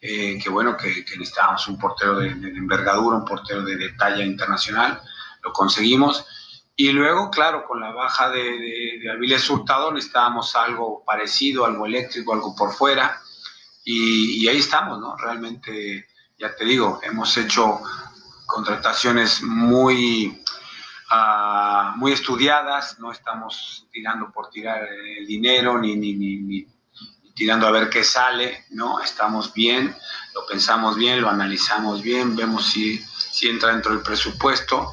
eh, 0.00 0.38
que 0.40 0.48
bueno, 0.48 0.76
que, 0.76 0.88
necesitábamos 0.88 1.66
un 1.66 1.78
portero 1.78 2.20
de, 2.20 2.28
envergadura, 2.28 3.16
un 3.16 3.24
portero 3.24 3.62
de, 3.64 3.92
talla 3.92 4.24
internacional, 4.24 5.00
lo 5.42 5.52
conseguimos. 5.52 6.24
Y 6.76 6.92
luego, 6.92 7.30
claro, 7.30 7.64
con 7.66 7.80
la 7.80 7.90
baja 7.90 8.30
de, 8.30 8.98
de, 9.02 9.10
Avilés 9.10 9.50
Hurtado 9.50 9.92
necesitábamos 9.92 10.54
algo 10.54 11.02
parecido, 11.04 11.64
algo 11.66 11.86
eléctrico, 11.86 12.32
algo 12.32 12.54
por 12.54 12.72
fuera. 12.72 13.20
Y, 13.84 14.46
ahí 14.46 14.58
estamos, 14.58 15.00
¿no? 15.00 15.16
Realmente, 15.16 16.06
ya 16.38 16.54
te 16.54 16.64
digo, 16.64 17.00
hemos 17.02 17.36
hecho 17.36 17.80
contrataciones 18.46 19.42
muy, 19.42 20.44
ah, 21.10 21.94
muy 21.96 22.12
estudiadas, 22.12 23.00
no 23.00 23.10
estamos 23.10 23.88
tirando 23.90 24.30
por 24.30 24.50
tirar 24.50 24.84
el 24.84 25.26
dinero 25.26 25.78
ni, 25.78 25.96
ni, 25.96 26.14
ni 26.14 26.66
tirando 27.38 27.68
a 27.68 27.70
ver 27.70 27.88
qué 27.88 28.02
sale, 28.02 28.64
¿no? 28.70 29.00
Estamos 29.00 29.54
bien, 29.54 29.96
lo 30.34 30.44
pensamos 30.44 30.96
bien, 30.96 31.20
lo 31.20 31.30
analizamos 31.30 32.02
bien, 32.02 32.34
vemos 32.34 32.66
si, 32.66 32.98
si 32.98 33.48
entra 33.48 33.70
dentro 33.70 33.92
del 33.92 34.02
presupuesto 34.02 34.92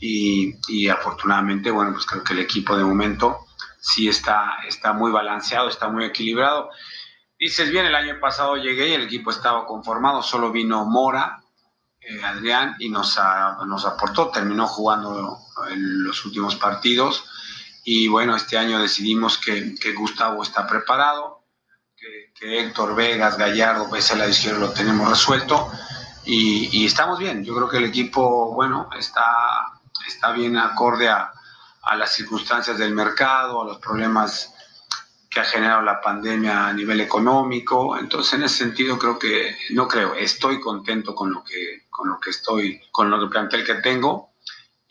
y, 0.00 0.56
y, 0.66 0.88
afortunadamente, 0.88 1.70
bueno, 1.70 1.92
pues 1.92 2.04
creo 2.04 2.24
que 2.24 2.32
el 2.32 2.40
equipo 2.40 2.76
de 2.76 2.82
momento 2.82 3.46
sí 3.80 4.08
está, 4.08 4.56
está 4.66 4.92
muy 4.92 5.12
balanceado, 5.12 5.68
está 5.68 5.88
muy 5.88 6.04
equilibrado. 6.04 6.68
Dices 7.38 7.70
bien, 7.70 7.86
el 7.86 7.94
año 7.94 8.18
pasado 8.20 8.56
llegué 8.56 8.88
y 8.88 8.94
el 8.94 9.02
equipo 9.02 9.30
estaba 9.30 9.64
conformado, 9.64 10.20
solo 10.20 10.50
vino 10.50 10.84
Mora, 10.84 11.44
eh, 12.00 12.24
Adrián, 12.24 12.74
y 12.80 12.88
nos, 12.88 13.20
nos 13.66 13.86
aportó, 13.86 14.30
terminó 14.30 14.66
jugando 14.66 15.38
los 15.76 16.24
últimos 16.24 16.56
partidos. 16.56 17.24
Y 17.84 18.08
bueno, 18.08 18.34
este 18.34 18.58
año 18.58 18.80
decidimos 18.80 19.38
que, 19.38 19.76
que 19.76 19.92
Gustavo 19.92 20.42
está 20.42 20.66
preparado, 20.66 21.43
que, 22.34 22.60
Héctor 22.60 22.94
Vegas, 22.94 23.38
Gallardo, 23.38 23.88
pues 23.88 24.10
el 24.10 24.18
la 24.18 24.28
izquierda 24.28 24.58
lo 24.58 24.72
tenemos 24.72 25.08
resuelto 25.08 25.70
y, 26.24 26.84
estamos 26.84 27.18
bien. 27.18 27.44
Yo 27.44 27.54
creo 27.54 27.68
que 27.68 27.78
el 27.78 27.84
equipo, 27.84 28.52
bueno, 28.54 28.88
está, 28.98 29.72
está 30.06 30.32
bien 30.32 30.56
acorde 30.56 31.08
a, 31.08 31.32
a 31.82 31.96
las 31.96 32.12
circunstancias 32.12 32.78
del 32.78 32.94
mercado, 32.94 33.62
a 33.62 33.66
los 33.66 33.78
problemas 33.78 34.52
que 35.30 35.40
ha 35.40 35.44
generado 35.44 35.82
la 35.82 36.00
pandemia 36.00 36.68
a 36.68 36.72
nivel 36.72 37.00
económico. 37.00 37.96
Entonces, 37.96 38.34
en 38.34 38.44
ese 38.44 38.58
sentido, 38.58 38.98
creo 38.98 39.18
que, 39.18 39.56
no 39.70 39.88
creo, 39.88 40.14
estoy 40.14 40.60
contento 40.60 41.14
con 41.14 41.32
lo 41.32 41.42
que, 41.42 41.86
con 41.90 42.08
lo 42.08 42.20
que 42.20 42.30
estoy, 42.30 42.80
con 42.92 43.10
lo 43.10 43.18
que 43.20 43.26
plantel 43.26 43.64
que 43.64 43.74
tengo 43.74 44.33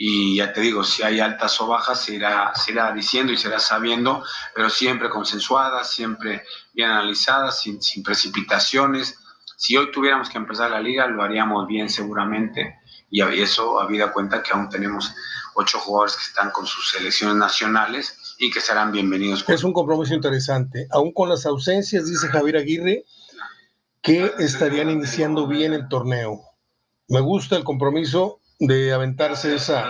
y 0.05 0.35
ya 0.35 0.51
te 0.51 0.59
digo, 0.59 0.83
si 0.83 1.01
hay 1.01 1.21
altas 1.21 1.61
o 1.61 1.67
bajas, 1.67 2.01
se 2.01 2.15
irá, 2.15 2.51
diciendo 2.93 3.31
y 3.31 3.37
se 3.37 3.47
irá 3.47 3.57
sabiendo, 3.57 4.21
pero 4.53 4.69
siempre 4.69 5.09
consensuadas, 5.09 5.91
siempre 5.91 6.43
bien 6.73 6.89
analizadas, 6.89 7.61
sin, 7.61 7.81
sin 7.81 8.03
precipitaciones. 8.03 9.17
Si 9.55 9.77
hoy 9.77 9.93
tuviéramos 9.93 10.29
que 10.29 10.37
empezar 10.37 10.71
la 10.71 10.81
liga, 10.81 11.07
lo 11.07 11.23
haríamos 11.23 11.67
bien 11.67 11.89
seguramente, 11.89 12.79
y 13.09 13.21
eso 13.21 13.79
habida 13.79 14.11
cuenta 14.11 14.43
que 14.43 14.51
aún 14.51 14.67
tenemos 14.67 15.15
ocho 15.55 15.79
jugadores 15.79 16.17
que 16.17 16.23
están 16.23 16.51
con 16.51 16.67
sus 16.67 16.89
selecciones 16.89 17.37
nacionales 17.37 18.35
y 18.39 18.51
que 18.51 18.59
serán 18.59 18.91
bienvenidos. 18.91 19.45
Es 19.47 19.63
un 19.63 19.71
compromiso 19.71 20.13
interesante. 20.13 20.85
Aún 20.91 21.13
con 21.13 21.29
las 21.29 21.45
ausencias, 21.45 22.07
dice 22.07 22.27
Javier 22.27 22.57
Aguirre, 22.57 23.05
que 24.01 24.33
estarían 24.39 24.89
iniciando 24.89 25.47
bien 25.47 25.71
el 25.71 25.87
torneo. 25.87 26.41
Me 27.07 27.21
gusta 27.21 27.55
el 27.55 27.63
compromiso 27.63 28.41
de 28.67 28.93
aventarse 28.93 29.55
esa. 29.55 29.89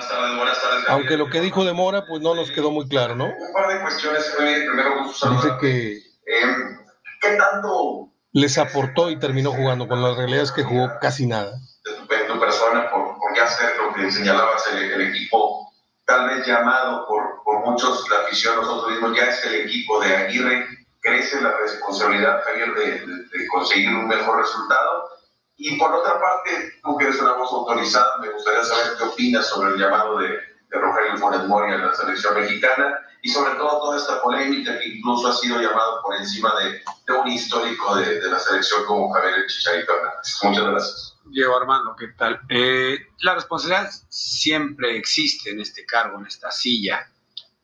Aunque 0.87 1.17
lo 1.17 1.29
que 1.29 1.41
dijo 1.41 1.63
de 1.63 1.73
Mora, 1.73 2.05
pues 2.05 2.21
no 2.21 2.35
nos 2.35 2.51
quedó 2.51 2.71
muy 2.71 2.87
claro, 2.87 3.15
¿no? 3.15 3.25
Un 3.25 3.53
par 3.53 3.67
de 3.73 3.81
cuestiones. 3.81 4.33
Primero, 4.35 5.05
Dice 5.05 5.49
que. 5.61 5.97
Em, 6.25 6.77
¿Qué 7.21 7.35
tanto 7.37 8.09
les 8.33 8.57
aportó 8.57 9.09
y 9.09 9.19
terminó 9.19 9.51
jugando? 9.51 9.87
Con 9.87 10.01
la 10.01 10.13
realidad 10.13 10.43
es 10.43 10.51
que 10.51 10.63
jugó 10.63 10.91
casi 10.99 11.25
nada. 11.25 11.53
De 11.85 12.25
tu, 12.25 12.39
persona, 12.39 12.89
por, 12.89 13.17
por, 13.17 13.33
qué 13.33 13.41
hacer 13.41 13.77
lo 13.77 13.93
que 13.93 14.11
señalabas, 14.11 14.65
el, 14.73 14.91
el 14.91 15.01
equipo, 15.09 15.71
tal 16.05 16.27
vez 16.27 16.45
llamado 16.45 17.07
por, 17.07 17.43
por 17.43 17.65
muchos, 17.65 18.09
la 18.09 18.21
afición, 18.25 18.55
nosotros 18.55 18.91
mismos, 18.91 19.15
ya 19.15 19.29
es 19.29 19.45
el 19.45 19.55
equipo 19.65 20.01
de 20.01 20.15
Aguirre. 20.15 20.67
¿Crece 21.01 21.41
la 21.41 21.51
responsabilidad, 21.57 22.41
Javier, 22.45 22.73
de, 22.75 22.99
de 23.37 23.47
conseguir 23.49 23.89
un 23.89 24.07
mejor 24.07 24.39
resultado? 24.39 25.12
Y 25.57 25.77
por 25.77 25.93
otra 25.93 26.19
parte, 26.19 26.79
tú 26.83 26.97
que 26.97 27.05
eres 27.05 27.21
una 27.21 27.33
voz 27.33 27.51
autorizada, 27.51 28.17
me 28.19 28.29
gustaría 28.29 28.63
saber 28.63 28.97
qué 28.97 29.03
opinas 29.03 29.47
sobre 29.47 29.73
el 29.73 29.79
llamado 29.79 30.17
de, 30.17 30.29
de 30.29 30.79
Rogelio 30.79 31.17
Funes 31.17 31.47
Mori 31.47 31.73
a 31.73 31.77
la 31.77 31.95
selección 31.95 32.35
mexicana 32.35 32.99
y 33.21 33.29
sobre 33.29 33.55
todo 33.55 33.79
toda 33.79 33.97
esta 33.97 34.21
polémica 34.21 34.77
que 34.79 34.89
incluso 34.89 35.27
ha 35.27 35.33
sido 35.33 35.61
llamado 35.61 36.01
por 36.01 36.15
encima 36.15 36.53
de, 36.59 36.81
de 37.07 37.19
un 37.19 37.27
histórico 37.27 37.95
de, 37.95 38.19
de, 38.19 38.29
la 38.29 38.39
selección 38.39 38.83
como 38.85 39.11
Javier 39.11 39.45
Chicharito 39.47 39.93
Hernández. 39.93 40.37
Muchas 40.43 40.65
gracias. 40.65 41.13
Diego 41.25 41.55
Armando, 41.55 41.95
¿qué 41.97 42.07
tal? 42.17 42.41
Eh, 42.49 42.97
la 43.21 43.35
responsabilidad 43.35 43.89
siempre 44.09 44.97
existe 44.97 45.51
en 45.51 45.61
este 45.61 45.85
cargo, 45.85 46.19
en 46.19 46.27
esta 46.27 46.51
silla. 46.51 47.07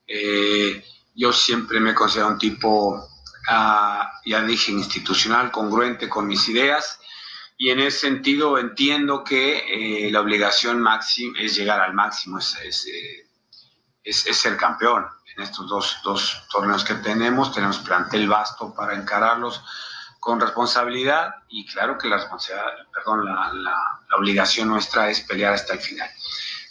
Eh, 0.07 0.83
yo 1.13 1.33
siempre 1.33 1.79
me 1.79 1.91
he 1.91 1.95
considerado 1.95 2.33
un 2.33 2.39
tipo, 2.39 3.07
ah, 3.49 4.09
ya 4.25 4.41
dije, 4.41 4.71
institucional, 4.71 5.51
congruente 5.51 6.07
con 6.07 6.25
mis 6.25 6.47
ideas, 6.47 6.99
y 7.61 7.71
en 7.71 7.81
ese 7.81 7.99
sentido 7.99 8.57
entiendo 8.57 9.21
que 9.21 10.05
eh, 10.07 10.09
la 10.11 10.21
obligación 10.21 10.81
máxima 10.81 11.37
es 11.41 11.57
llegar 11.57 11.81
al 11.81 11.93
máximo, 11.93 12.39
es, 12.39 12.57
es, 12.63 12.87
es, 14.01 14.37
ser 14.37 14.55
campeón. 14.55 15.05
En 15.35 15.43
estos 15.43 15.67
dos, 15.67 15.97
dos 16.05 16.47
torneos 16.49 16.85
que 16.85 16.95
tenemos, 16.95 17.53
tenemos 17.53 17.79
plantel 17.79 18.29
vasto 18.29 18.73
para 18.73 18.95
encararlos 18.95 19.61
con 20.21 20.39
responsabilidad 20.39 21.35
y 21.49 21.65
claro 21.65 21.97
que 21.97 22.07
la 22.07 22.15
responsabilidad, 22.15 22.87
perdón, 22.93 23.25
la, 23.25 23.51
la, 23.53 24.17
obligación 24.17 24.69
nuestra 24.69 25.09
es 25.09 25.19
pelear 25.19 25.53
hasta 25.53 25.73
el 25.73 25.79
final. 25.79 26.09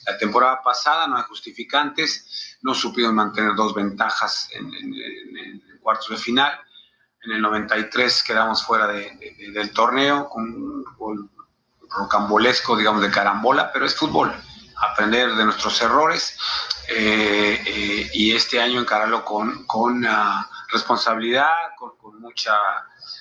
La 0.06 0.16
temporada 0.16 0.62
pasada 0.62 1.06
no 1.06 1.18
hay 1.18 1.24
justificantes, 1.24 2.56
no 2.62 2.74
supieron 2.74 3.14
mantener 3.14 3.54
dos 3.54 3.74
ventajas 3.74 4.48
en, 4.52 4.72
en, 4.72 5.78
cuartos 5.82 6.08
de 6.08 6.16
final. 6.16 6.58
En 7.24 7.32
el 7.32 7.42
93 7.42 8.22
quedamos 8.22 8.64
fuera 8.64 8.86
de, 8.86 9.36
del 9.52 9.72
torneo 9.72 10.28
con 10.28 10.44
un 10.98 11.30
rocambolesco, 11.90 12.76
digamos, 12.76 13.02
de 13.02 13.10
carambola, 13.10 13.72
pero 13.72 13.86
es 13.86 13.94
fútbol. 13.94 14.32
Aprender 14.76 15.34
de 15.34 15.44
nuestros 15.44 15.80
errores 15.82 16.38
eh, 16.88 17.60
eh, 17.66 18.10
y 18.14 18.32
este 18.32 18.60
año 18.60 18.80
encararlo 18.80 19.24
con, 19.24 19.64
con 19.66 20.04
uh, 20.04 20.44
responsabilidad, 20.70 21.48
con, 21.76 22.20
mucha 22.20 22.56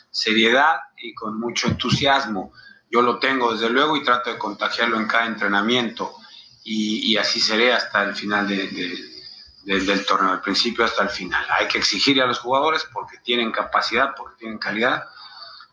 seriedad 0.10 0.78
y 0.98 1.14
con 1.14 1.40
mucho 1.40 1.68
entusiasmo. 1.68 2.52
Yo 2.90 3.02
lo 3.02 3.20
tengo 3.20 3.54
desde 3.54 3.70
luego 3.70 3.96
y 3.96 4.04
trato 4.04 4.32
de 4.32 4.38
contagiarlo 4.38 4.98
en 4.98 5.08
cada 5.08 5.28
entrenamiento 5.28 6.16
y, 6.64 7.12
y 7.12 7.18
así 7.18 7.40
seré 7.40 7.74
hasta 7.74 8.04
el 8.04 8.16
final 8.16 8.48
de, 8.48 8.68
de, 8.68 9.17
del 9.68 10.06
torneo, 10.06 10.32
del 10.32 10.42
principio 10.42 10.86
hasta 10.86 11.04
el 11.04 11.10
final. 11.10 11.46
Hay 11.50 11.68
que 11.68 11.78
exigirle 11.78 12.24
a 12.24 12.26
los 12.26 12.40
jugadores 12.40 12.88
porque 12.94 13.18
tienen 13.18 13.52
capacidad, 13.52 14.16
porque 14.16 14.38
tienen 14.38 14.58
calidad 14.58 15.04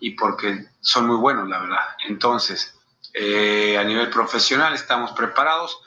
y 0.00 0.10
porque 0.10 0.66
son 0.80 1.06
muy 1.06 1.16
buenos, 1.16 1.48
la 1.48 1.60
verdad. 1.60 1.96
Entonces, 2.08 2.76
eh, 3.12 3.78
a 3.78 3.84
nivel 3.84 4.10
profesional 4.10 4.74
estamos 4.74 5.12
preparados. 5.12 5.80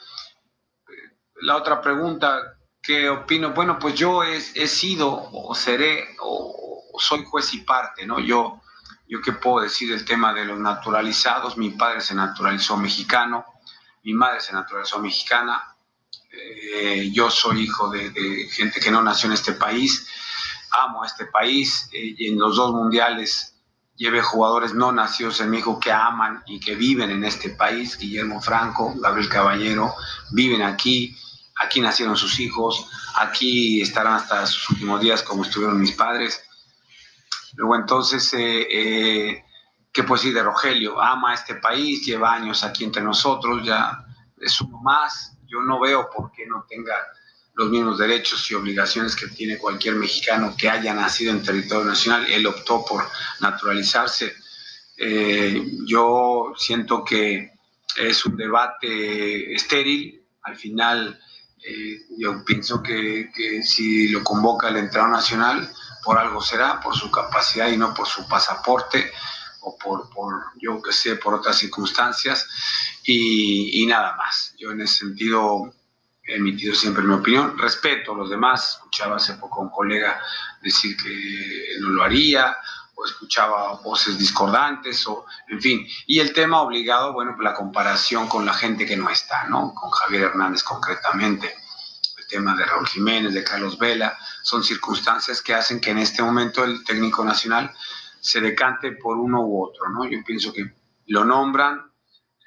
La 1.41 1.57
otra 1.57 1.81
pregunta, 1.81 2.57
¿qué 2.81 3.09
opino? 3.09 3.51
Bueno, 3.51 3.77
pues 3.77 3.95
yo 3.95 4.23
he, 4.23 4.37
he 4.37 4.67
sido 4.67 5.29
o 5.31 5.53
seré 5.53 6.15
o 6.21 6.83
soy 6.97 7.25
juez 7.25 7.53
y 7.53 7.59
parte, 7.59 8.05
¿no? 8.05 8.19
Yo, 8.19 8.61
yo 9.07 9.21
qué 9.21 9.33
puedo 9.33 9.63
decir 9.63 9.89
del 9.89 10.05
tema 10.05 10.33
de 10.33 10.45
los 10.45 10.57
naturalizados, 10.57 11.57
mi 11.57 11.71
padre 11.71 12.01
se 12.01 12.15
naturalizó 12.15 12.77
mexicano, 12.77 13.45
mi 14.03 14.13
madre 14.13 14.39
se 14.39 14.53
naturalizó 14.53 14.99
mexicana, 14.99 15.75
eh, 16.37 17.11
yo 17.11 17.29
soy 17.29 17.63
hijo 17.63 17.89
de, 17.89 18.47
gente 18.51 18.79
que 18.79 18.91
no 18.91 19.01
nació 19.01 19.27
en 19.27 19.33
este 19.33 19.53
país, 19.53 20.07
amo 20.71 21.03
a 21.03 21.07
este 21.07 21.25
país 21.25 21.89
eh, 21.93 22.15
y 22.17 22.27
en 22.29 22.39
los 22.39 22.55
dos 22.55 22.73
mundiales 22.73 23.55
llevé 23.95 24.21
jugadores 24.21 24.73
no 24.73 24.91
nacidos 24.91 25.39
en 25.41 25.49
México 25.49 25.79
que 25.79 25.91
aman 25.91 26.43
y 26.45 26.59
que 26.59 26.75
viven 26.75 27.09
en 27.09 27.23
este 27.23 27.49
país, 27.49 27.97
Guillermo 27.97 28.41
Franco, 28.41 28.93
Gabriel 28.95 29.29
Caballero, 29.29 29.95
viven 30.31 30.61
aquí, 30.61 31.15
aquí 31.55 31.81
nacieron 31.81 32.15
sus 32.15 32.39
hijos, 32.39 32.85
aquí 33.15 33.81
estarán 33.81 34.13
hasta 34.13 34.45
sus 34.45 34.69
últimos 34.69 35.01
días 35.01 35.23
como 35.23 35.43
estuvieron 35.43 35.79
mis 35.79 35.93
padres. 35.93 36.43
Luego 37.55 37.75
entonces, 37.75 38.29
¿qué 38.31 40.03
puedo 40.03 40.21
decir 40.21 40.35
de 40.35 40.43
Rogelio? 40.43 41.01
Ama 41.01 41.33
este 41.33 41.55
país, 41.55 42.05
lleva 42.05 42.33
años 42.33 42.63
aquí 42.63 42.83
entre 42.83 43.01
nosotros, 43.01 43.65
ya 43.65 44.05
es 44.39 44.61
uno 44.61 44.79
más. 44.81 45.36
Yo 45.47 45.61
no 45.61 45.79
veo 45.79 46.09
por 46.09 46.31
qué 46.31 46.45
no 46.45 46.65
tenga 46.67 46.95
los 47.55 47.69
mismos 47.69 47.97
derechos 47.97 48.49
y 48.51 48.53
obligaciones 48.53 49.15
que 49.15 49.27
tiene 49.27 49.57
cualquier 49.57 49.95
mexicano 49.95 50.55
que 50.55 50.69
haya 50.69 50.93
nacido 50.93 51.31
en 51.31 51.43
territorio 51.43 51.85
nacional. 51.85 52.25
Él 52.29 52.45
optó 52.45 52.85
por 52.85 53.03
naturalizarse. 53.39 54.35
Eh, 54.97 55.63
yo 55.85 56.53
siento 56.55 57.03
que 57.03 57.51
es 57.97 58.25
un 58.25 58.37
debate 58.37 59.53
estéril. 59.53 60.23
Al 60.43 60.55
final, 60.55 61.19
eh, 61.63 61.97
yo 62.17 62.45
pienso 62.45 62.81
que, 62.83 63.31
que, 63.35 63.63
si 63.63 64.09
lo 64.09 64.23
convoca 64.23 64.69
el 64.69 64.77
entrenador 64.77 65.15
nacional, 65.15 65.69
por 66.03 66.19
algo 66.19 66.41
será, 66.41 66.79
por 66.79 66.95
su 66.95 67.09
capacidad 67.09 67.69
y 67.69 67.77
no 67.77 67.93
por 67.93 68.07
su 68.07 68.27
pasaporte 68.27 69.11
o 69.67 69.77
por, 69.77 70.09
por 70.09 70.33
yo 70.59 70.81
que 70.81 70.91
sé, 70.91 71.15
por 71.15 71.33
otras 71.33 71.57
circunstancias 71.57 72.47
y, 73.03 73.81
y, 73.83 73.85
nada 73.85 74.15
más. 74.15 74.53
Yo 74.57 74.71
en 74.71 74.81
ese 74.81 75.05
sentido 75.05 75.73
he 76.23 76.35
emitido 76.35 76.73
siempre 76.73 77.03
mi 77.03 77.13
opinión, 77.13 77.57
respeto 77.57 78.13
a 78.13 78.17
los 78.17 78.29
demás, 78.29 78.77
escuchaba 78.77 79.17
hace 79.17 79.33
poco 79.35 79.61
a 79.61 79.63
un 79.65 79.69
colega 79.69 80.19
decir 80.61 80.95
que 80.97 81.79
no 81.79 81.89
lo 81.89 82.03
haría 82.03 82.57
o 82.95 83.05
escuchaba 83.05 83.73
voces 83.81 84.17
discordantes 84.17 85.05
o 85.07 85.25
en 85.49 85.61
fin, 85.61 85.87
y 86.07 86.19
el 86.19 86.33
tema 86.33 86.61
obligado, 86.61 87.13
bueno, 87.13 87.35
la 87.39 87.53
comparación 87.53 88.27
con 88.27 88.45
la 88.45 88.53
gente 88.53 88.85
que 88.85 88.97
no 88.97 89.09
está, 89.09 89.45
¿no? 89.47 89.73
Con 89.73 89.91
Javier 89.91 90.23
Hernández 90.23 90.63
concretamente 90.63 91.53
tema 92.27 92.55
de 92.55 92.65
Raúl 92.65 92.87
Jiménez, 92.87 93.33
de 93.33 93.43
Carlos 93.43 93.77
Vela, 93.77 94.17
son 94.43 94.63
circunstancias 94.63 95.41
que 95.41 95.53
hacen 95.53 95.79
que 95.79 95.91
en 95.91 95.99
este 95.99 96.21
momento 96.21 96.63
el 96.63 96.83
técnico 96.83 97.23
nacional 97.23 97.73
se 98.19 98.41
decante 98.41 98.91
por 98.93 99.17
uno 99.17 99.41
u 99.41 99.65
otro, 99.65 99.89
¿no? 99.89 100.05
Yo 100.05 100.19
pienso 100.25 100.51
que 100.53 100.73
lo 101.07 101.23
nombran, 101.23 101.91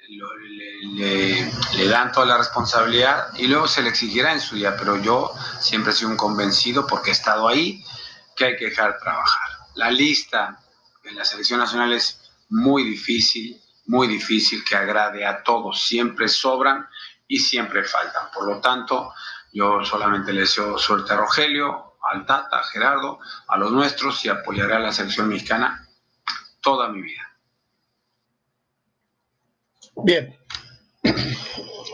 le, 0.09 1.87
dan 1.87 2.11
toda 2.11 2.25
la 2.25 2.37
responsabilidad 2.37 3.33
y 3.37 3.47
luego 3.47 3.67
se 3.67 3.81
le 3.81 3.89
exigirá 3.89 4.33
en 4.33 4.41
su 4.41 4.55
día, 4.55 4.75
pero 4.77 4.97
yo 4.97 5.31
siempre 5.59 5.91
he 5.91 5.95
sido 5.95 6.09
un 6.09 6.17
convencido 6.17 6.85
porque 6.85 7.09
he 7.11 7.13
estado 7.13 7.47
ahí 7.47 7.83
que 8.35 8.45
hay 8.45 8.57
que 8.57 8.65
dejar 8.65 8.99
trabajar. 8.99 9.49
La 9.75 9.89
lista 9.89 10.59
en 11.03 11.15
la 11.15 11.25
selección 11.25 11.59
nacional 11.59 11.93
es 11.93 12.31
muy 12.49 12.83
difícil, 12.83 13.61
muy 13.85 14.07
difícil 14.07 14.63
que 14.63 14.75
agrade 14.75 15.25
a 15.25 15.43
todos, 15.43 15.81
siempre 15.81 16.27
sobran 16.27 16.87
y 17.27 17.39
siempre 17.39 17.83
faltan. 17.83 18.29
Por 18.33 18.45
lo 18.45 18.59
tanto, 18.59 19.13
yo 19.53 19.83
solamente 19.85 20.33
le 20.33 20.41
deseo 20.41 20.77
suerte 20.77 21.13
a 21.13 21.17
Rogelio, 21.17 21.90
al 22.11 22.25
Tata, 22.25 22.61
Gerardo, 22.63 23.19
a 23.47 23.57
los 23.57 23.71
nuestros 23.71 24.23
y 24.25 24.29
apoyaré 24.29 24.75
a 24.75 24.79
la 24.79 24.91
selección 24.91 25.29
mexicana 25.29 25.87
toda 26.61 26.89
mi 26.89 27.01
vida. 27.01 27.21
Bien, 30.03 30.37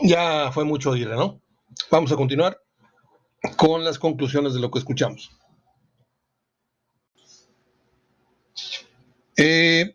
ya 0.02 0.50
fue 0.52 0.64
mucho 0.64 0.90
oírle, 0.90 1.14
¿no? 1.14 1.40
Vamos 1.90 2.10
a 2.12 2.16
continuar 2.16 2.60
con 3.56 3.84
las 3.84 3.98
conclusiones 3.98 4.54
de 4.54 4.60
lo 4.60 4.70
que 4.70 4.78
escuchamos. 4.78 5.30
Eh, 9.36 9.94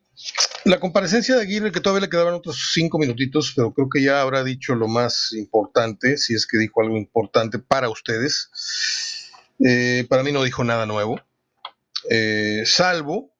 la 0.63 0.79
comparecencia 0.79 1.35
de 1.35 1.41
Aguirre, 1.41 1.73
que 1.73 1.81
todavía 1.81 2.05
le 2.05 2.09
quedaban 2.09 2.33
otros 2.33 2.71
cinco 2.73 2.97
minutitos, 2.97 3.51
pero 3.53 3.73
creo 3.73 3.89
que 3.89 4.01
ya 4.01 4.21
habrá 4.21 4.43
dicho 4.43 4.75
lo 4.75 4.87
más 4.87 5.33
importante, 5.33 6.17
si 6.17 6.33
es 6.33 6.47
que 6.47 6.57
dijo 6.57 6.81
algo 6.81 6.97
importante 6.97 7.59
para 7.59 7.89
ustedes. 7.89 8.49
Eh, 9.65 10.05
para 10.09 10.23
mí 10.23 10.31
no 10.31 10.43
dijo 10.43 10.63
nada 10.63 10.85
nuevo, 10.85 11.21
eh, 12.09 12.63
salvo, 12.65 13.31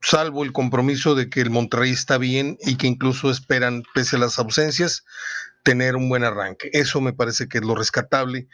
salvo 0.00 0.44
el 0.44 0.52
compromiso 0.52 1.14
de 1.14 1.28
que 1.28 1.40
el 1.40 1.50
Monterrey 1.50 1.90
está 1.90 2.18
bien 2.18 2.58
y 2.60 2.76
que 2.76 2.86
incluso 2.86 3.30
esperan, 3.30 3.82
pese 3.94 4.16
a 4.16 4.20
las 4.20 4.38
ausencias, 4.38 5.04
tener 5.62 5.96
un 5.96 6.08
buen 6.08 6.24
arranque. 6.24 6.70
Eso 6.72 7.00
me 7.00 7.12
parece 7.12 7.48
que 7.48 7.58
es 7.58 7.64
lo 7.64 7.74
rescatable 7.74 8.48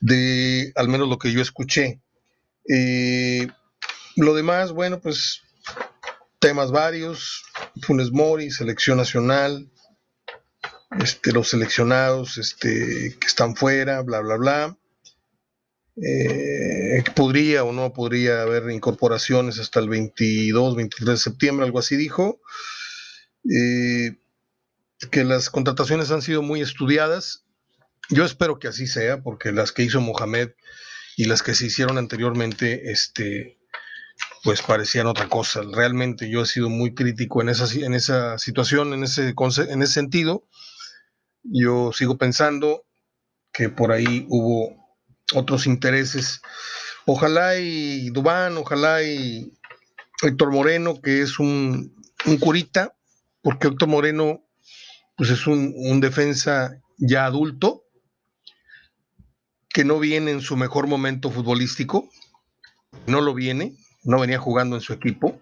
de 0.00 0.72
al 0.76 0.88
menos 0.88 1.08
lo 1.08 1.18
que 1.18 1.32
yo 1.32 1.40
escuché. 1.40 2.00
Eh, 2.68 3.48
lo 4.16 4.34
demás, 4.34 4.72
bueno, 4.72 5.00
pues 5.00 5.42
temas 6.38 6.70
varios, 6.70 7.44
Funes 7.82 8.12
Mori, 8.12 8.50
selección 8.50 8.98
nacional, 8.98 9.70
este, 10.98 11.32
los 11.32 11.48
seleccionados 11.48 12.38
este, 12.38 13.16
que 13.18 13.26
están 13.26 13.56
fuera, 13.56 14.02
bla, 14.02 14.20
bla, 14.20 14.36
bla. 14.36 14.76
Eh, 15.96 17.02
podría 17.14 17.64
o 17.64 17.72
no 17.72 17.92
podría 17.92 18.42
haber 18.42 18.70
incorporaciones 18.70 19.58
hasta 19.58 19.80
el 19.80 19.88
22, 19.88 20.76
23 20.76 21.08
de 21.10 21.16
septiembre, 21.16 21.66
algo 21.66 21.78
así 21.78 21.96
dijo. 21.96 22.40
Eh, 23.50 24.16
que 25.10 25.24
las 25.24 25.50
contrataciones 25.50 26.10
han 26.10 26.22
sido 26.22 26.42
muy 26.42 26.60
estudiadas. 26.60 27.44
Yo 28.10 28.24
espero 28.24 28.58
que 28.58 28.68
así 28.68 28.86
sea, 28.86 29.22
porque 29.22 29.52
las 29.52 29.72
que 29.72 29.82
hizo 29.82 30.00
Mohamed 30.00 30.50
y 31.16 31.24
las 31.24 31.42
que 31.42 31.54
se 31.54 31.66
hicieron 31.66 31.96
anteriormente, 31.96 32.90
este, 32.90 33.58
pues 34.42 34.62
parecían 34.62 35.06
otra 35.06 35.28
cosa. 35.28 35.62
Realmente 35.72 36.28
yo 36.28 36.42
he 36.42 36.46
sido 36.46 36.68
muy 36.68 36.94
crítico 36.94 37.40
en 37.40 37.48
esa, 37.48 37.72
en 37.74 37.94
esa 37.94 38.38
situación, 38.38 38.92
en 38.92 39.04
ese, 39.04 39.34
en 39.68 39.82
ese 39.82 39.92
sentido. 39.92 40.46
Yo 41.42 41.92
sigo 41.92 42.18
pensando 42.18 42.84
que 43.52 43.68
por 43.68 43.92
ahí 43.92 44.26
hubo 44.28 44.79
otros 45.34 45.66
intereses. 45.66 46.40
Ojalá 47.06 47.58
y 47.58 48.10
Dubán, 48.10 48.56
ojalá 48.56 49.02
y 49.02 49.52
Héctor 50.22 50.50
Moreno, 50.52 51.00
que 51.00 51.22
es 51.22 51.38
un, 51.38 51.94
un 52.26 52.38
curita, 52.38 52.94
porque 53.42 53.68
Héctor 53.68 53.88
Moreno 53.88 54.44
pues 55.16 55.30
es 55.30 55.46
un, 55.46 55.74
un 55.76 56.00
defensa 56.00 56.80
ya 56.96 57.26
adulto, 57.26 57.84
que 59.68 59.84
no 59.84 59.98
viene 59.98 60.32
en 60.32 60.40
su 60.40 60.56
mejor 60.56 60.86
momento 60.86 61.30
futbolístico, 61.30 62.08
no 63.06 63.20
lo 63.20 63.34
viene, 63.34 63.76
no 64.02 64.18
venía 64.18 64.38
jugando 64.38 64.76
en 64.76 64.82
su 64.82 64.92
equipo. 64.92 65.40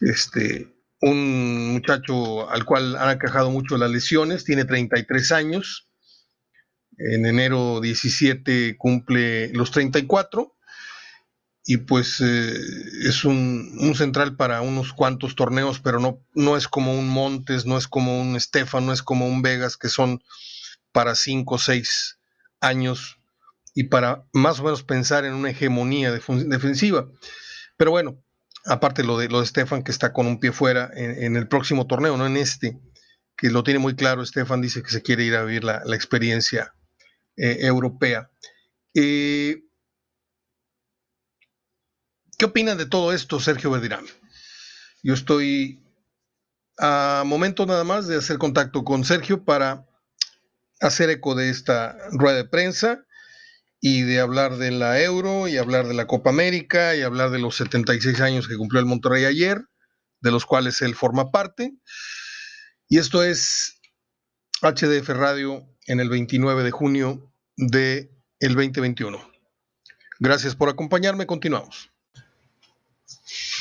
Este, 0.00 0.68
un 1.00 1.72
muchacho 1.74 2.48
al 2.50 2.64
cual 2.64 2.96
han 2.96 3.08
acajado 3.10 3.50
mucho 3.50 3.76
las 3.76 3.90
lesiones, 3.90 4.44
tiene 4.44 4.64
33 4.64 5.32
años, 5.32 5.88
en 6.98 7.26
enero 7.26 7.80
17 7.80 8.76
cumple 8.76 9.52
los 9.52 9.70
34 9.70 10.54
y 11.66 11.78
pues 11.78 12.20
eh, 12.20 12.52
es 13.04 13.24
un, 13.24 13.76
un, 13.80 13.94
central 13.94 14.36
para 14.36 14.60
unos 14.60 14.92
cuantos 14.92 15.34
torneos, 15.34 15.80
pero 15.80 15.98
no, 15.98 16.20
no 16.34 16.56
es 16.58 16.68
como 16.68 16.92
un 16.92 17.08
Montes, 17.08 17.64
no 17.64 17.78
es 17.78 17.88
como 17.88 18.20
un 18.20 18.36
Estefan, 18.36 18.84
no 18.84 18.92
es 18.92 19.02
como 19.02 19.26
un 19.26 19.40
Vegas, 19.40 19.78
que 19.78 19.88
son 19.88 20.22
para 20.92 21.14
5 21.14 21.54
o 21.54 21.58
6 21.58 22.18
años 22.60 23.18
y 23.74 23.84
para 23.84 24.24
más 24.32 24.60
o 24.60 24.64
menos 24.64 24.82
pensar 24.82 25.24
en 25.24 25.32
una 25.32 25.50
hegemonía 25.50 26.12
defensiva. 26.12 27.08
Pero 27.78 27.90
bueno, 27.90 28.22
aparte 28.66 29.02
lo 29.02 29.18
de, 29.18 29.28
lo 29.28 29.40
de 29.40 29.46
Stefan, 29.46 29.82
que 29.82 29.90
está 29.90 30.12
con 30.12 30.26
un 30.26 30.40
pie 30.40 30.52
fuera 30.52 30.90
en, 30.94 31.34
el 31.34 31.48
próximo 31.48 31.86
torneo, 31.86 32.16
no 32.16 32.26
en 32.26 32.36
este, 32.36 32.78
que 33.36 33.50
lo 33.50 33.64
tiene 33.64 33.80
muy 33.80 33.96
claro, 33.96 34.24
Stefan 34.24 34.60
dice 34.60 34.82
que 34.82 34.90
se 34.90 35.02
quiere 35.02 35.24
ir 35.24 35.34
a 35.34 35.44
vivir 35.44 35.64
la, 35.64 35.82
la 35.84 35.96
experiencia 35.96 36.73
eh, 37.36 37.58
europea. 37.60 38.30
Eh, 38.94 39.62
¿Qué 42.38 42.44
opinan 42.44 42.78
de 42.78 42.86
todo 42.86 43.12
esto, 43.12 43.40
Sergio 43.40 43.70
Verdirame? 43.70 44.08
Yo 45.02 45.14
estoy 45.14 45.84
a 46.78 47.22
momento 47.26 47.66
nada 47.66 47.84
más 47.84 48.06
de 48.06 48.16
hacer 48.16 48.38
contacto 48.38 48.84
con 48.84 49.04
Sergio 49.04 49.44
para 49.44 49.86
hacer 50.80 51.10
eco 51.10 51.34
de 51.34 51.50
esta 51.50 51.96
rueda 52.10 52.36
de 52.36 52.44
prensa 52.44 53.04
y 53.80 54.02
de 54.02 54.20
hablar 54.20 54.56
de 54.56 54.70
la 54.70 55.00
Euro 55.02 55.46
y 55.46 55.58
hablar 55.58 55.86
de 55.86 55.94
la 55.94 56.06
Copa 56.06 56.30
América 56.30 56.96
y 56.96 57.02
hablar 57.02 57.30
de 57.30 57.38
los 57.38 57.56
76 57.56 58.20
años 58.20 58.48
que 58.48 58.56
cumplió 58.56 58.80
el 58.80 58.86
Monterrey 58.86 59.24
ayer, 59.24 59.62
de 60.20 60.30
los 60.30 60.46
cuales 60.46 60.80
él 60.82 60.94
forma 60.94 61.30
parte. 61.30 61.74
Y 62.88 62.98
esto 62.98 63.22
es 63.22 63.80
HDF 64.62 65.10
Radio 65.10 65.68
en 65.86 66.00
el 66.00 66.08
29 66.08 66.62
de 66.62 66.70
junio 66.70 67.32
de 67.56 68.10
el 68.40 68.54
2021. 68.54 69.30
Gracias 70.18 70.54
por 70.54 70.68
acompañarme, 70.68 71.26
continuamos. 71.26 71.90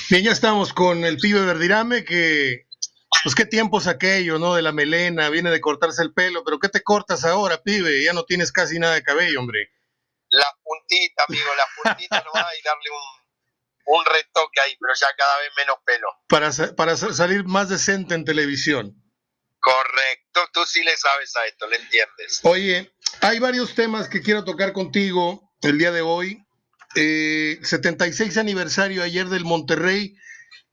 Bien, 0.10 0.24
ya 0.24 0.32
estamos 0.32 0.74
con 0.74 1.06
el 1.06 1.18
pibe 1.18 1.46
Verdirame, 1.46 2.04
que, 2.04 2.68
pues 3.24 3.36
qué 3.36 3.46
tiempos 3.46 3.88
aquello, 3.88 4.38
¿no? 4.38 4.56
De 4.56 4.62
la 4.62 4.72
melena, 4.72 5.30
viene 5.30 5.50
de 5.50 5.62
cortarse 5.62 6.04
el 6.04 6.14
pelo, 6.14 6.44
pero 6.44 6.60
¿qué 6.60 6.70
te 6.70 6.84
cortas 6.84 7.24
ahora, 7.26 7.62
pibe? 7.62 8.04
Ya 8.04 8.14
no 8.14 8.24
tienes 8.24 8.52
casi 8.52 8.80
nada 8.80 8.96
de 8.96 9.04
cabello, 9.04 9.40
hombre. 9.40 9.72
La 10.30 10.48
puntita, 10.64 11.26
amigo, 11.28 11.46
la 11.56 11.66
puntita 11.84 12.24
nomás 12.26 12.54
y 12.60 12.64
darle 12.64 12.90
un, 12.92 13.98
un 13.98 14.06
retoque 14.06 14.62
ahí, 14.62 14.76
pero 14.80 14.94
ya 15.00 15.08
cada 15.18 15.38
vez 15.40 15.50
menos 15.58 15.78
pelo. 15.86 16.08
Para, 16.28 16.52
para 16.76 16.96
salir 16.96 17.46
más 17.46 17.70
decente 17.70 18.16
en 18.16 18.26
televisión. 18.26 19.03
Correcto, 19.64 20.42
tú 20.52 20.66
sí 20.66 20.84
le 20.84 20.98
sabes 20.98 21.34
a 21.38 21.46
esto, 21.46 21.68
le 21.68 21.78
entiendes. 21.78 22.42
Oye, 22.44 22.94
hay 23.22 23.40
varios 23.40 23.74
temas 23.76 24.10
que 24.10 24.22
quiero 24.22 24.44
tocar 24.44 24.74
contigo 24.74 25.54
el 25.62 25.78
día 25.78 25.94
de 25.94 26.02
hoy 26.02 26.46
eh, 26.96 27.60
76 27.64 28.38
aniversario 28.38 29.04
ayer 29.04 29.28
del 29.28 29.46
Monterrey 29.46 30.16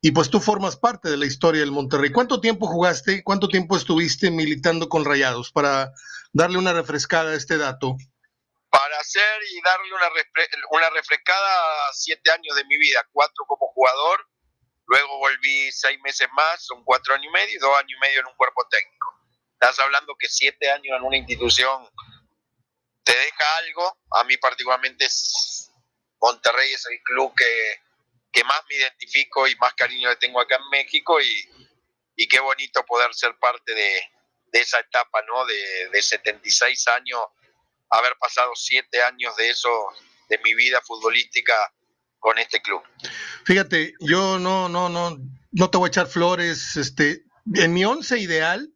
y 0.02 0.10
pues 0.10 0.28
tú 0.28 0.40
formas 0.40 0.76
parte 0.76 1.08
de 1.08 1.16
la 1.16 1.26
historia 1.26 1.60
del 1.60 1.70
Monterrey. 1.70 2.10
¿Cuánto 2.10 2.40
tiempo 2.40 2.66
jugaste? 2.66 3.22
¿Cuánto 3.22 3.48
tiempo 3.48 3.76
estuviste 3.76 4.30
militando 4.30 4.88
con 4.88 5.04
Rayados 5.04 5.50
para 5.50 5.92
darle 6.32 6.58
una 6.58 6.72
refrescada 6.72 7.30
a 7.30 7.36
este 7.36 7.58
dato? 7.58 7.96
Para 8.70 8.98
hacer 8.98 9.40
y 9.50 9.60
darle 9.62 9.94
una, 9.94 10.08
una 10.70 10.90
refrescada 10.90 11.48
siete 11.92 12.30
años 12.30 12.56
de 12.56 12.64
mi 12.64 12.76
vida, 12.76 13.00
cuatro 13.12 13.44
como 13.46 13.68
jugador, 13.68 14.26
luego 14.90 15.18
volví 15.18 15.70
seis 15.70 16.00
meses 16.00 16.28
más, 16.32 16.66
son 16.66 16.82
cuatro 16.84 17.14
años 17.14 17.26
y 17.26 17.32
medio 17.32 17.54
y 17.54 17.58
dos 17.58 17.78
años 17.78 17.92
y 17.96 18.00
medio 18.00 18.20
en 18.20 18.26
un 18.26 18.34
cuerpo 18.34 18.66
técnico. 18.68 19.14
Estás 19.52 19.78
hablando 19.78 20.16
que 20.18 20.28
siete 20.28 20.68
años 20.68 20.96
en 20.98 21.04
una 21.04 21.16
institución 21.16 21.88
te 23.04 23.16
deja 23.16 23.56
algo, 23.58 23.98
a 24.10 24.24
mí 24.24 24.36
particularmente 24.36 25.06
Monterrey 26.20 26.72
es 26.72 26.84
el 26.86 27.00
club 27.02 27.32
que, 27.36 28.44
más 28.44 28.62
me 28.68 28.76
identifico 28.76 29.46
y 29.46 29.54
más 29.56 29.74
cariño 29.74 30.08
le 30.08 30.16
tengo 30.16 30.40
acá 30.40 30.56
en 30.56 30.68
México 30.70 31.20
y, 31.20 31.48
y 32.16 32.26
qué 32.26 32.40
bonito 32.40 32.84
poder 32.84 33.14
ser 33.14 33.36
parte 33.38 33.72
de, 33.72 34.02
esa 34.52 34.80
etapa, 34.80 35.22
¿no? 35.22 35.44
De, 35.46 35.88
de, 35.90 36.02
76 36.02 36.88
años, 36.88 37.20
haber 37.90 38.16
pasado 38.18 38.56
siete 38.56 39.00
años 39.04 39.36
de 39.36 39.50
eso, 39.50 39.70
de 40.28 40.38
mi 40.38 40.54
vida 40.54 40.80
futbolística 40.80 41.72
con 42.20 42.38
este 42.38 42.60
club. 42.62 42.80
Fíjate, 43.44 43.94
yo 44.00 44.38
no, 44.38 44.68
no, 44.68 44.88
no, 44.88 45.18
no 45.50 45.70
te 45.70 45.78
voy 45.78 45.88
a 45.88 45.88
echar 45.88 46.06
flores, 46.06 46.76
este, 46.76 47.24
en 47.54 47.72
mi 47.72 47.84
once 47.84 48.18
ideal, 48.18 48.72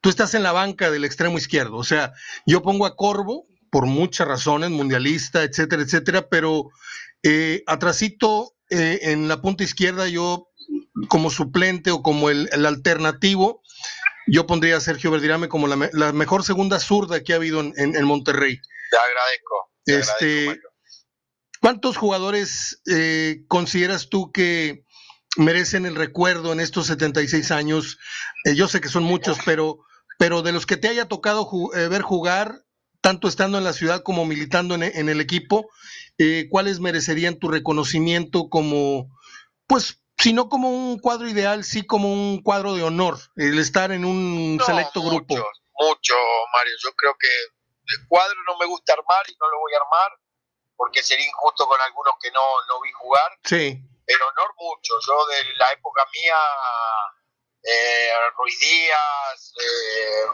tú 0.00 0.10
estás 0.10 0.34
en 0.34 0.42
la 0.42 0.52
banca 0.52 0.90
del 0.90 1.04
extremo 1.04 1.38
izquierdo, 1.38 1.76
o 1.76 1.84
sea, 1.84 2.12
yo 2.44 2.62
pongo 2.62 2.84
a 2.84 2.96
Corvo, 2.96 3.46
por 3.70 3.86
muchas 3.86 4.28
razones, 4.28 4.68
mundialista, 4.68 5.42
etcétera, 5.44 5.82
etcétera, 5.82 6.28
pero 6.28 6.68
eh, 7.22 7.62
atrasito 7.66 8.54
eh, 8.68 8.98
en 9.02 9.28
la 9.28 9.40
punta 9.40 9.64
izquierda 9.64 10.08
yo 10.08 10.50
como 11.08 11.30
suplente 11.30 11.90
o 11.90 12.02
como 12.02 12.28
el, 12.28 12.50
alternativo, 12.66 13.62
yo 14.26 14.46
pondría 14.46 14.76
a 14.76 14.80
Sergio 14.80 15.10
Verdirame 15.10 15.48
como 15.48 15.68
la, 15.68 16.12
mejor 16.12 16.44
segunda 16.44 16.80
zurda 16.80 17.22
que 17.22 17.32
ha 17.32 17.36
habido 17.36 17.60
en, 17.60 18.04
Monterrey. 18.04 18.60
Te 18.90 18.96
agradezco. 18.98 19.70
este, 19.86 20.60
¿Cuántos 21.62 21.96
jugadores 21.96 22.82
eh, 22.90 23.44
consideras 23.46 24.08
tú 24.08 24.32
que 24.32 24.84
merecen 25.36 25.86
el 25.86 25.94
recuerdo 25.94 26.52
en 26.52 26.58
estos 26.58 26.88
76 26.88 27.52
años? 27.52 28.00
Eh, 28.44 28.56
yo 28.56 28.66
sé 28.66 28.80
que 28.80 28.88
son 28.88 29.04
muchos, 29.04 29.38
pero, 29.44 29.78
pero 30.18 30.42
de 30.42 30.50
los 30.50 30.66
que 30.66 30.76
te 30.76 30.88
haya 30.88 31.06
tocado 31.06 31.48
ver 31.72 32.02
jugar, 32.02 32.64
tanto 33.00 33.28
estando 33.28 33.58
en 33.58 33.64
la 33.64 33.72
ciudad 33.72 34.02
como 34.02 34.26
militando 34.26 34.74
en, 34.74 35.08
el 35.08 35.20
equipo, 35.20 35.70
eh, 36.18 36.48
¿cuáles 36.50 36.80
merecerían 36.80 37.38
tu 37.38 37.48
reconocimiento 37.48 38.48
como, 38.48 39.16
pues, 39.68 40.02
si 40.18 40.32
no 40.32 40.48
como 40.48 40.68
un 40.68 40.98
cuadro 40.98 41.28
ideal, 41.28 41.62
sí 41.62 41.86
como 41.86 42.12
un 42.12 42.42
cuadro 42.42 42.74
de 42.74 42.82
honor, 42.82 43.20
el 43.36 43.60
estar 43.60 43.92
en 43.92 44.04
un 44.04 44.58
selecto 44.66 45.00
grupo? 45.00 45.36
Mucho, 45.36 46.14
Mario. 46.52 46.74
Yo 46.82 46.90
creo 46.96 47.14
que 47.20 47.28
el 47.28 48.06
cuadro 48.08 48.36
no 48.48 48.58
me 48.58 48.66
gusta 48.66 48.94
armar 48.94 49.22
y 49.28 49.36
no 49.40 49.48
lo 49.48 49.60
voy 49.60 49.72
a 49.74 49.76
armar 49.76 50.21
porque 50.82 51.00
sería 51.00 51.28
injusto 51.28 51.64
con 51.68 51.80
algunos 51.80 52.14
que 52.20 52.28
no, 52.32 52.42
no 52.66 52.80
vi 52.80 52.90
jugar. 52.90 53.38
Sí. 53.44 53.78
Pero 54.04 54.26
honor 54.26 54.52
mucho. 54.58 54.94
Yo 55.06 55.26
de 55.26 55.54
la 55.54 55.70
época 55.70 56.04
mía, 56.12 56.36
eh, 57.62 58.10
Ruiz 58.36 58.58
Díaz, 58.58 59.54
eh, 59.62 60.24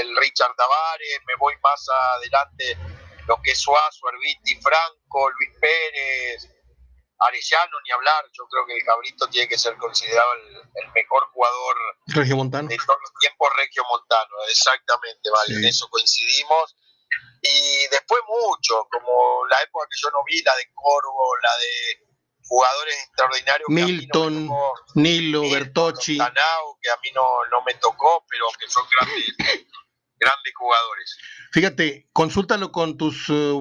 el 0.00 0.16
Richard 0.16 0.56
Tavares, 0.56 1.20
me 1.28 1.36
voy 1.36 1.54
más 1.62 1.80
adelante, 1.88 2.76
lo 3.28 3.40
que 3.40 3.52
es 3.52 3.60
Suazo, 3.60 4.08
Herbiti, 4.08 4.60
Franco, 4.60 5.30
Luis 5.30 5.50
Pérez, 5.60 6.50
Arellano, 7.20 7.76
ni 7.84 7.92
hablar. 7.92 8.24
Yo 8.32 8.44
creo 8.48 8.66
que 8.66 8.78
el 8.78 8.84
Cabrito 8.84 9.28
tiene 9.28 9.46
que 9.46 9.58
ser 9.58 9.76
considerado 9.76 10.32
el, 10.32 10.90
mejor 10.92 11.22
jugador 11.32 11.76
Montano. 12.34 12.68
de 12.68 12.76
todos 12.78 12.98
los 13.00 13.12
tiempos 13.20 13.48
Montano, 13.88 14.34
exactamente, 14.50 15.30
vale, 15.30 15.54
en 15.54 15.64
eso 15.66 15.88
coincidimos. 15.88 16.74
Y 17.42 17.88
después 17.90 18.22
mucho, 18.28 18.86
como 18.90 19.44
la 19.50 19.60
época 19.62 19.86
que 19.90 19.98
yo 20.00 20.10
no 20.10 20.18
vi, 20.24 20.42
la 20.42 20.54
de 20.54 20.64
Corvo, 20.74 21.36
la 21.42 21.56
de 21.58 22.12
jugadores 22.44 22.94
extraordinarios. 23.06 23.68
Milton, 23.68 24.48
Nilo, 24.94 25.42
Bertocci. 25.50 26.18
que 26.18 26.90
a 26.90 26.96
mí 27.02 27.10
no, 27.14 27.44
no 27.50 27.62
me 27.64 27.74
tocó, 27.74 28.24
pero 28.28 28.46
que 28.58 28.68
son 28.68 28.84
grandes 28.90 29.24
grandes 30.22 30.54
jugadores. 30.56 31.18
Fíjate, 31.52 32.08
consúltalo 32.12 32.72
con 32.72 32.96
tus 32.96 33.28
eh, 33.28 33.52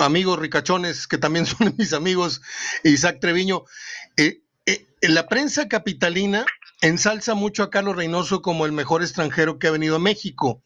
amigos 0.00 0.38
ricachones, 0.38 1.06
que 1.06 1.18
también 1.18 1.46
son 1.46 1.74
mis 1.76 1.92
amigos, 1.92 2.40
Isaac 2.84 3.18
Treviño. 3.20 3.64
Eh, 4.16 4.42
eh, 4.66 4.86
la 5.02 5.26
prensa 5.26 5.68
capitalina 5.68 6.46
ensalza 6.80 7.34
mucho 7.34 7.62
a 7.62 7.70
Carlos 7.70 7.96
Reynoso 7.96 8.42
como 8.42 8.66
el 8.66 8.72
mejor 8.72 9.02
extranjero 9.02 9.58
que 9.58 9.66
ha 9.66 9.72
venido 9.72 9.96
a 9.96 10.00
México. 10.00 10.62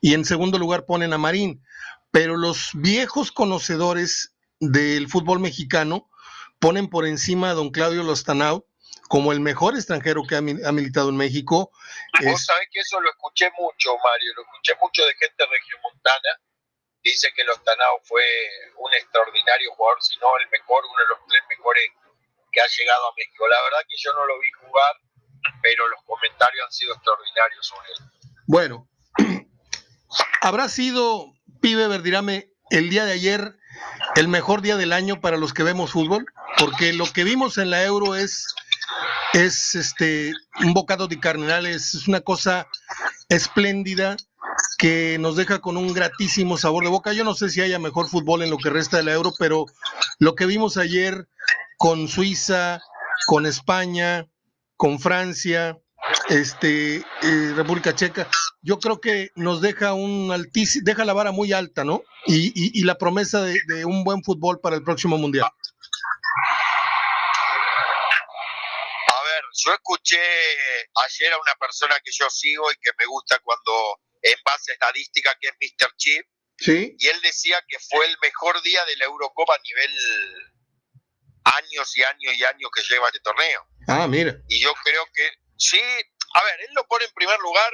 Y 0.00 0.14
en 0.14 0.24
segundo 0.24 0.58
lugar 0.58 0.86
ponen 0.86 1.12
a 1.12 1.18
Marín. 1.18 1.62
Pero 2.10 2.36
los 2.36 2.70
viejos 2.74 3.32
conocedores 3.32 4.34
del 4.58 5.08
fútbol 5.08 5.40
mexicano 5.40 6.10
ponen 6.58 6.88
por 6.88 7.06
encima 7.06 7.50
a 7.50 7.54
don 7.54 7.70
Claudio 7.70 8.02
Lostanau 8.02 8.66
como 9.10 9.32
el 9.32 9.40
mejor 9.40 9.74
extranjero 9.74 10.22
que 10.22 10.36
ha, 10.36 10.40
militado 10.40 11.08
en 11.08 11.16
México. 11.16 11.72
Vos 12.22 12.44
sabés 12.44 12.68
que 12.70 12.78
eso 12.78 13.00
lo 13.00 13.10
escuché 13.10 13.50
mucho, 13.58 13.90
Mario, 13.98 14.34
lo 14.36 14.42
escuché 14.42 14.72
mucho 14.80 15.04
de 15.04 15.14
gente 15.14 15.46
regiomontana. 15.50 16.30
Dice 17.02 17.32
que 17.34 17.42
Lostanao 17.42 17.98
fue 18.04 18.22
un 18.78 18.94
extraordinario 18.94 19.74
jugador, 19.74 20.00
si 20.00 20.16
no 20.20 20.28
el 20.38 20.48
mejor, 20.50 20.84
uno 20.84 21.02
de 21.02 21.08
los 21.08 21.18
tres 21.26 21.42
mejores 21.48 21.90
que 22.52 22.60
ha 22.60 22.66
llegado 22.66 23.08
a 23.08 23.14
México. 23.16 23.48
La 23.48 23.60
verdad 23.62 23.78
que 23.88 23.96
yo 23.98 24.12
no 24.12 24.26
lo 24.26 24.38
vi 24.38 24.50
jugar, 24.62 24.94
pero 25.60 25.88
los 25.88 26.02
comentarios 26.04 26.66
han 26.66 26.72
sido 26.72 26.94
extraordinarios 26.94 27.66
sobre 27.66 27.88
él. 27.88 28.04
Bueno, 28.46 28.88
habrá 30.40 30.68
sido, 30.68 31.34
pibe 31.60 31.88
Verdirame, 31.88 32.52
el 32.70 32.90
día 32.90 33.04
de 33.04 33.12
ayer 33.12 33.56
el 34.16 34.28
mejor 34.28 34.62
día 34.62 34.76
del 34.76 34.92
año 34.92 35.20
para 35.20 35.36
los 35.36 35.52
que 35.52 35.62
vemos 35.62 35.92
fútbol, 35.92 36.26
porque 36.58 36.92
lo 36.92 37.06
que 37.06 37.24
vimos 37.24 37.58
en 37.58 37.70
la 37.70 37.84
Euro 37.84 38.14
es, 38.14 38.54
es 39.32 39.74
este, 39.74 40.32
un 40.62 40.74
bocado 40.74 41.06
de 41.06 41.20
cardenales, 41.20 41.94
es 41.94 42.08
una 42.08 42.20
cosa 42.20 42.66
espléndida 43.28 44.16
que 44.78 45.18
nos 45.20 45.36
deja 45.36 45.60
con 45.60 45.76
un 45.76 45.92
gratísimo 45.92 46.56
sabor 46.56 46.84
de 46.84 46.90
boca. 46.90 47.12
Yo 47.12 47.24
no 47.24 47.34
sé 47.34 47.50
si 47.50 47.60
haya 47.60 47.78
mejor 47.78 48.08
fútbol 48.08 48.42
en 48.42 48.50
lo 48.50 48.58
que 48.58 48.70
resta 48.70 48.96
de 48.96 49.04
la 49.04 49.12
Euro, 49.12 49.32
pero 49.38 49.66
lo 50.18 50.34
que 50.34 50.46
vimos 50.46 50.76
ayer 50.76 51.28
con 51.76 52.08
Suiza, 52.08 52.80
con 53.26 53.46
España, 53.46 54.26
con 54.76 54.98
Francia, 54.98 55.78
este, 56.30 56.96
eh, 56.96 57.52
República 57.54 57.94
Checa, 57.94 58.28
yo 58.62 58.78
creo 58.78 59.00
que 59.00 59.30
nos 59.34 59.60
deja 59.60 59.94
un 59.94 60.30
altísimo, 60.32 60.82
deja 60.84 61.04
la 61.04 61.12
vara 61.12 61.32
muy 61.32 61.52
alta, 61.52 61.84
¿no? 61.84 62.02
Y, 62.26 62.78
y, 62.78 62.84
la 62.84 62.96
promesa 62.96 63.42
de, 63.42 63.58
de, 63.66 63.84
un 63.84 64.04
buen 64.04 64.22
fútbol 64.22 64.60
para 64.60 64.76
el 64.76 64.84
próximo 64.84 65.18
mundial. 65.18 65.50
A 69.06 69.22
ver, 69.24 69.42
yo 69.64 69.72
escuché 69.72 70.20
ayer 70.20 71.32
a 71.32 71.38
una 71.38 71.54
persona 71.58 71.96
que 72.04 72.12
yo 72.12 72.30
sigo 72.30 72.70
y 72.70 72.74
que 72.80 72.90
me 72.98 73.06
gusta 73.06 73.38
cuando 73.42 73.98
en 74.22 74.36
base 74.44 74.72
a 74.72 74.74
estadística, 74.74 75.36
que 75.40 75.48
es 75.48 75.54
Mr. 75.60 75.96
Chip, 75.96 76.26
¿Sí? 76.58 76.94
y 76.98 77.06
él 77.08 77.20
decía 77.22 77.60
que 77.66 77.78
fue 77.78 78.06
el 78.06 78.16
mejor 78.22 78.62
día 78.62 78.84
de 78.84 78.96
la 78.96 79.06
Eurocopa 79.06 79.54
a 79.54 79.62
nivel 79.62 79.90
años 81.44 81.96
y 81.96 82.02
años 82.02 82.34
y 82.38 82.44
años 82.44 82.70
que 82.74 82.82
lleva 82.82 83.08
este 83.08 83.20
torneo. 83.20 83.66
Ah, 83.88 84.06
mira. 84.06 84.36
Y 84.48 84.60
yo 84.60 84.72
creo 84.84 85.04
que 85.14 85.30
sí, 85.56 85.80
a 86.32 86.44
ver, 86.44 86.60
él 86.60 86.70
lo 86.74 86.84
pone 86.86 87.04
en 87.04 87.12
primer 87.14 87.38
lugar, 87.40 87.72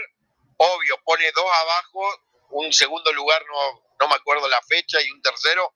obvio, 0.56 0.96
pone 1.04 1.30
dos 1.32 1.46
abajo, 1.62 2.22
un 2.50 2.72
segundo 2.72 3.12
lugar 3.12 3.44
no, 3.46 3.82
no 4.00 4.08
me 4.08 4.14
acuerdo 4.14 4.48
la 4.48 4.60
fecha 4.62 5.00
y 5.02 5.10
un 5.10 5.20
tercero, 5.22 5.74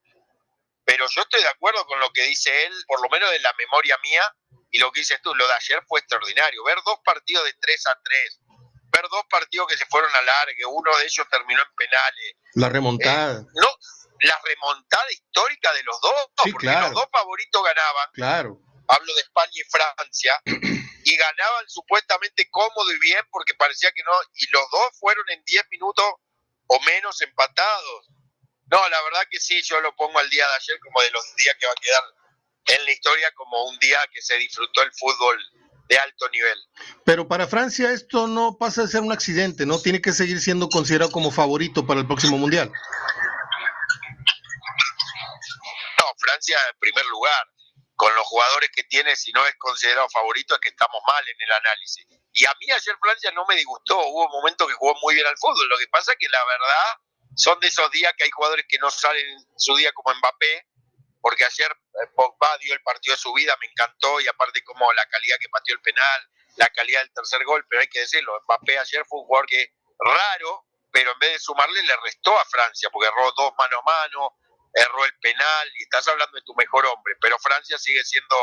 pero 0.84 1.06
yo 1.08 1.22
estoy 1.22 1.42
de 1.42 1.48
acuerdo 1.48 1.84
con 1.86 2.00
lo 2.00 2.10
que 2.12 2.22
dice 2.22 2.66
él, 2.66 2.72
por 2.86 3.00
lo 3.02 3.08
menos 3.10 3.30
de 3.30 3.40
la 3.40 3.52
memoria 3.58 3.96
mía, 4.02 4.34
y 4.70 4.78
lo 4.78 4.90
que 4.92 5.00
dices 5.00 5.20
tú, 5.22 5.34
lo 5.34 5.46
de 5.46 5.54
ayer 5.54 5.82
fue 5.88 6.00
extraordinario, 6.00 6.64
ver 6.64 6.78
dos 6.84 6.98
partidos 7.04 7.44
de 7.44 7.54
3 7.60 7.86
a 7.86 7.98
3, 8.02 8.40
ver 8.92 9.08
dos 9.10 9.24
partidos 9.28 9.66
que 9.68 9.76
se 9.76 9.86
fueron 9.86 10.14
a 10.14 10.20
largue, 10.22 10.64
uno 10.66 10.96
de 10.98 11.04
ellos 11.04 11.26
terminó 11.30 11.60
en 11.62 11.74
penales. 11.76 12.34
La 12.54 12.68
remontada. 12.68 13.40
Eh, 13.40 13.44
no, 13.54 13.68
la 14.20 14.40
remontada 14.44 15.10
histórica 15.12 15.72
de 15.72 15.82
los 15.82 16.00
dos, 16.00 16.14
Sí, 16.44 16.52
porque 16.52 16.66
claro. 16.66 16.86
los 16.86 16.94
dos 16.94 17.06
favoritos 17.12 17.62
ganaban, 17.64 18.08
Claro. 18.14 18.58
Hablo 18.90 19.14
de 19.14 19.20
España 19.20 19.52
y 19.54 19.70
Francia, 19.70 20.40
y 21.04 21.16
ganaban 21.16 21.68
supuestamente 21.68 22.48
cómodo 22.50 22.92
y 22.92 22.98
bien 22.98 23.24
porque 23.30 23.54
parecía 23.54 23.90
que 23.92 24.02
no, 24.02 24.12
y 24.34 24.46
los 24.50 24.64
dos 24.70 24.90
fueron 24.98 25.24
en 25.30 25.42
10 25.44 25.62
minutos 25.70 26.04
o 26.66 26.80
menos 26.80 27.20
empatados. 27.22 28.08
No, 28.70 28.88
la 28.88 29.02
verdad 29.02 29.22
que 29.30 29.40
sí, 29.40 29.60
yo 29.62 29.80
lo 29.80 29.94
pongo 29.96 30.18
al 30.18 30.30
día 30.30 30.46
de 30.46 30.54
ayer 30.54 30.78
como 30.80 31.02
de 31.02 31.10
los 31.10 31.24
días 31.36 31.56
que 31.58 31.66
va 31.66 31.72
a 31.72 31.82
quedar 31.82 32.04
en 32.78 32.84
la 32.84 32.92
historia 32.92 33.32
como 33.34 33.64
un 33.68 33.78
día 33.78 33.98
que 34.12 34.22
se 34.22 34.36
disfrutó 34.36 34.82
el 34.82 34.92
fútbol 34.92 35.38
de 35.88 35.98
alto 35.98 36.28
nivel. 36.28 36.58
Pero 37.04 37.26
para 37.26 37.48
Francia 37.48 37.90
esto 37.90 38.28
no 38.28 38.56
pasa 38.58 38.82
de 38.82 38.88
ser 38.88 39.00
un 39.00 39.10
accidente, 39.10 39.66
¿no? 39.66 39.80
Tiene 39.80 40.00
que 40.00 40.12
seguir 40.12 40.40
siendo 40.40 40.68
considerado 40.68 41.10
como 41.10 41.32
favorito 41.32 41.84
para 41.84 42.00
el 42.00 42.06
próximo 42.06 42.38
mundial. 42.38 42.70
No, 45.98 46.04
Francia 46.18 46.56
en 46.72 46.78
primer 46.78 47.06
lugar, 47.06 47.48
con 48.00 48.14
los 48.14 48.26
jugadores 48.28 48.70
que 48.74 48.82
tiene, 48.84 49.14
si 49.14 49.30
no 49.30 49.46
es 49.46 49.54
considerado 49.58 50.08
favorito, 50.08 50.54
es 50.54 50.60
que 50.62 50.70
estamos 50.70 51.02
mal 51.06 51.22
en 51.28 51.36
el 51.38 51.52
análisis. 51.52 52.06
Y 52.32 52.46
a 52.46 52.54
mí 52.58 52.70
ayer 52.72 52.96
Francia 52.98 53.30
no 53.32 53.44
me 53.46 53.54
disgustó, 53.56 53.98
hubo 54.06 54.26
momentos 54.30 54.66
que 54.68 54.72
jugó 54.72 54.94
muy 55.02 55.16
bien 55.16 55.26
al 55.26 55.36
fútbol, 55.36 55.68
lo 55.68 55.76
que 55.76 55.86
pasa 55.88 56.12
es 56.12 56.18
que 56.18 56.30
la 56.30 56.42
verdad 56.46 56.96
son 57.36 57.60
de 57.60 57.68
esos 57.68 57.90
días 57.90 58.10
que 58.16 58.24
hay 58.24 58.30
jugadores 58.30 58.64
que 58.66 58.78
no 58.78 58.90
salen 58.90 59.26
su 59.54 59.76
día 59.76 59.92
como 59.92 60.14
Mbappé, 60.14 60.66
porque 61.20 61.44
ayer 61.44 61.70
eh, 61.70 62.06
Pogba 62.16 62.56
dio 62.62 62.72
el 62.72 62.80
partido 62.80 63.14
de 63.16 63.20
su 63.20 63.34
vida, 63.34 63.54
me 63.60 63.66
encantó, 63.66 64.18
y 64.22 64.28
aparte 64.28 64.64
como 64.64 64.90
la 64.94 65.04
calidad 65.04 65.36
que 65.38 65.50
pateó 65.50 65.74
el 65.74 65.82
penal, 65.82 66.30
la 66.56 66.68
calidad 66.68 67.02
del 67.02 67.12
tercer 67.12 67.44
gol, 67.44 67.66
pero 67.68 67.82
hay 67.82 67.88
que 67.88 68.00
decirlo, 68.00 68.32
Mbappé 68.44 68.78
ayer 68.78 69.04
fue 69.04 69.20
un 69.20 69.26
jugador 69.26 69.46
que 69.46 69.74
raro, 69.98 70.64
pero 70.90 71.12
en 71.12 71.18
vez 71.18 71.32
de 71.32 71.38
sumarle 71.38 71.82
le 71.82 71.96
restó 72.02 72.34
a 72.38 72.46
Francia, 72.46 72.88
porque 72.90 73.08
erró 73.08 73.30
dos 73.36 73.52
mano 73.58 73.78
a 73.80 73.82
mano, 73.82 74.38
erró 74.72 75.04
el 75.04 75.12
penal, 75.20 75.68
y 75.78 75.82
estás 75.82 76.06
hablando 76.08 76.36
de 76.36 76.42
tu 76.42 76.54
mejor 76.54 76.86
hombre, 76.86 77.14
pero 77.20 77.38
Francia 77.38 77.78
sigue 77.78 78.02
siendo 78.04 78.36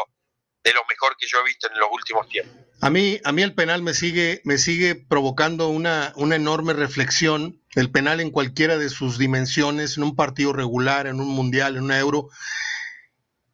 de 0.63 0.73
lo 0.73 0.81
mejor 0.89 1.15
que 1.17 1.27
yo 1.27 1.39
he 1.39 1.43
visto 1.45 1.69
en 1.71 1.79
los 1.79 1.89
últimos 1.91 2.27
tiempos. 2.27 2.55
A 2.81 2.89
mí, 2.89 3.19
a 3.23 3.31
mí 3.31 3.41
el 3.41 3.55
penal 3.55 3.81
me 3.81 3.93
sigue, 3.93 4.41
me 4.43 4.57
sigue 4.57 4.95
provocando 4.95 5.69
una, 5.69 6.13
una 6.15 6.35
enorme 6.35 6.73
reflexión. 6.73 7.61
El 7.73 7.89
penal 7.89 8.19
en 8.19 8.31
cualquiera 8.31 8.77
de 8.77 8.89
sus 8.89 9.17
dimensiones, 9.17 9.97
en 9.97 10.03
un 10.03 10.15
partido 10.15 10.53
regular, 10.53 11.07
en 11.07 11.19
un 11.19 11.29
mundial, 11.29 11.77
en 11.77 11.83
un 11.83 11.91
euro. 11.91 12.29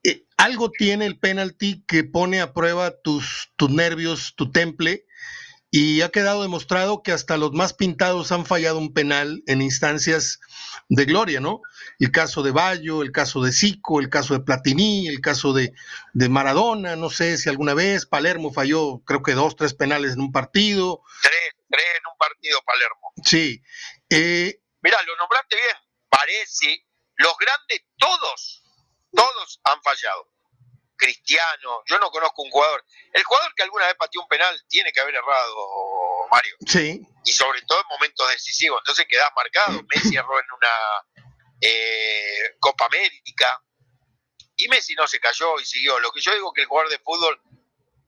Eh, 0.04 0.26
algo 0.38 0.72
tiene 0.72 1.06
el 1.06 1.20
penalti 1.20 1.86
que 1.88 2.04
pone 2.04 2.42
a 2.42 2.54
prueba 2.54 3.00
tus, 3.02 3.52
tus 3.56 3.70
nervios, 3.70 4.34
tu 4.36 4.52
temple, 4.52 5.06
y 5.70 6.02
ha 6.02 6.10
quedado 6.10 6.42
demostrado 6.42 7.02
que 7.02 7.12
hasta 7.12 7.38
los 7.38 7.54
más 7.54 7.74
pintados 7.74 8.32
han 8.32 8.46
fallado 8.46 8.78
un 8.78 8.94
penal 8.94 9.42
en 9.48 9.62
instancias 9.62 10.40
de 10.90 11.06
gloria, 11.06 11.40
¿no? 11.40 11.62
El 12.00 12.12
caso 12.12 12.42
de 12.44 12.52
Bayo, 12.52 13.02
el 13.02 13.12
caso 13.12 13.42
de 13.42 13.52
Zico, 13.52 14.00
el 14.00 14.10
caso 14.10 14.34
de 14.34 14.42
Platini, 14.42 15.08
el 15.08 15.22
caso 15.22 15.54
de, 15.54 15.74
de 16.14 16.30
Maradona, 16.30 16.96
no 16.96 17.10
sé 17.10 17.38
si 17.38 17.50
alguna 17.50 17.74
vez 17.74 18.06
Palermo 18.06 18.52
falló, 18.52 19.02
creo 19.06 19.22
que 19.24 19.34
dos, 19.34 19.56
tres 19.56 19.74
penales 19.74 20.14
en 20.14 20.22
un 20.22 20.32
partido. 20.32 21.02
Tres, 21.22 21.56
tres 21.70 21.86
en 22.00 22.08
un 22.12 22.18
partido, 22.18 22.60
Palermo. 22.66 23.14
Sí. 23.24 23.62
Eh, 24.10 24.60
Mira, 24.82 25.02
lo 25.04 25.16
nombraste 25.18 25.56
bien. 25.56 25.78
Parece, 26.10 26.86
los 27.16 27.34
grandes, 27.38 27.82
todos, 27.98 28.64
todos 29.12 29.60
han 29.64 29.82
fallado. 29.82 30.30
Cristiano, 30.96 31.82
yo 31.88 32.00
no 32.00 32.10
conozco 32.12 32.44
un 32.44 32.52
jugador. 32.52 32.84
El 33.14 33.24
jugador 33.24 33.54
que 33.56 33.64
alguna 33.64 33.88
vez 33.88 33.96
pateó 33.96 34.22
un 34.22 34.28
penal 34.28 34.56
tiene 34.70 34.92
que 34.92 35.00
haber 35.02 35.16
errado, 35.16 35.56
Mario. 36.32 36.56
sí, 36.68 37.02
Y 37.26 37.34
sobre 37.34 37.62
todo 37.64 37.82
en 37.82 37.88
momentos 37.90 38.30
decisivos. 38.30 38.80
Entonces 38.82 39.06
quedás 39.10 39.30
marcado. 39.36 39.82
Messi 39.94 40.16
erró 40.16 40.40
en 40.40 40.46
una 40.56 41.33
eh, 41.64 42.56
Copa 42.60 42.86
América. 42.86 43.62
Y 44.56 44.68
Messi 44.68 44.94
no 44.96 45.08
se 45.08 45.20
cayó 45.20 45.60
y 45.60 45.66
siguió. 45.66 46.00
Lo 46.00 46.12
que 46.12 46.22
yo 46.22 46.34
digo 46.34 46.54
que 46.54 46.62
el 46.62 46.68
jugador 46.68 46.92
de 46.92 47.00
fútbol 47.00 47.40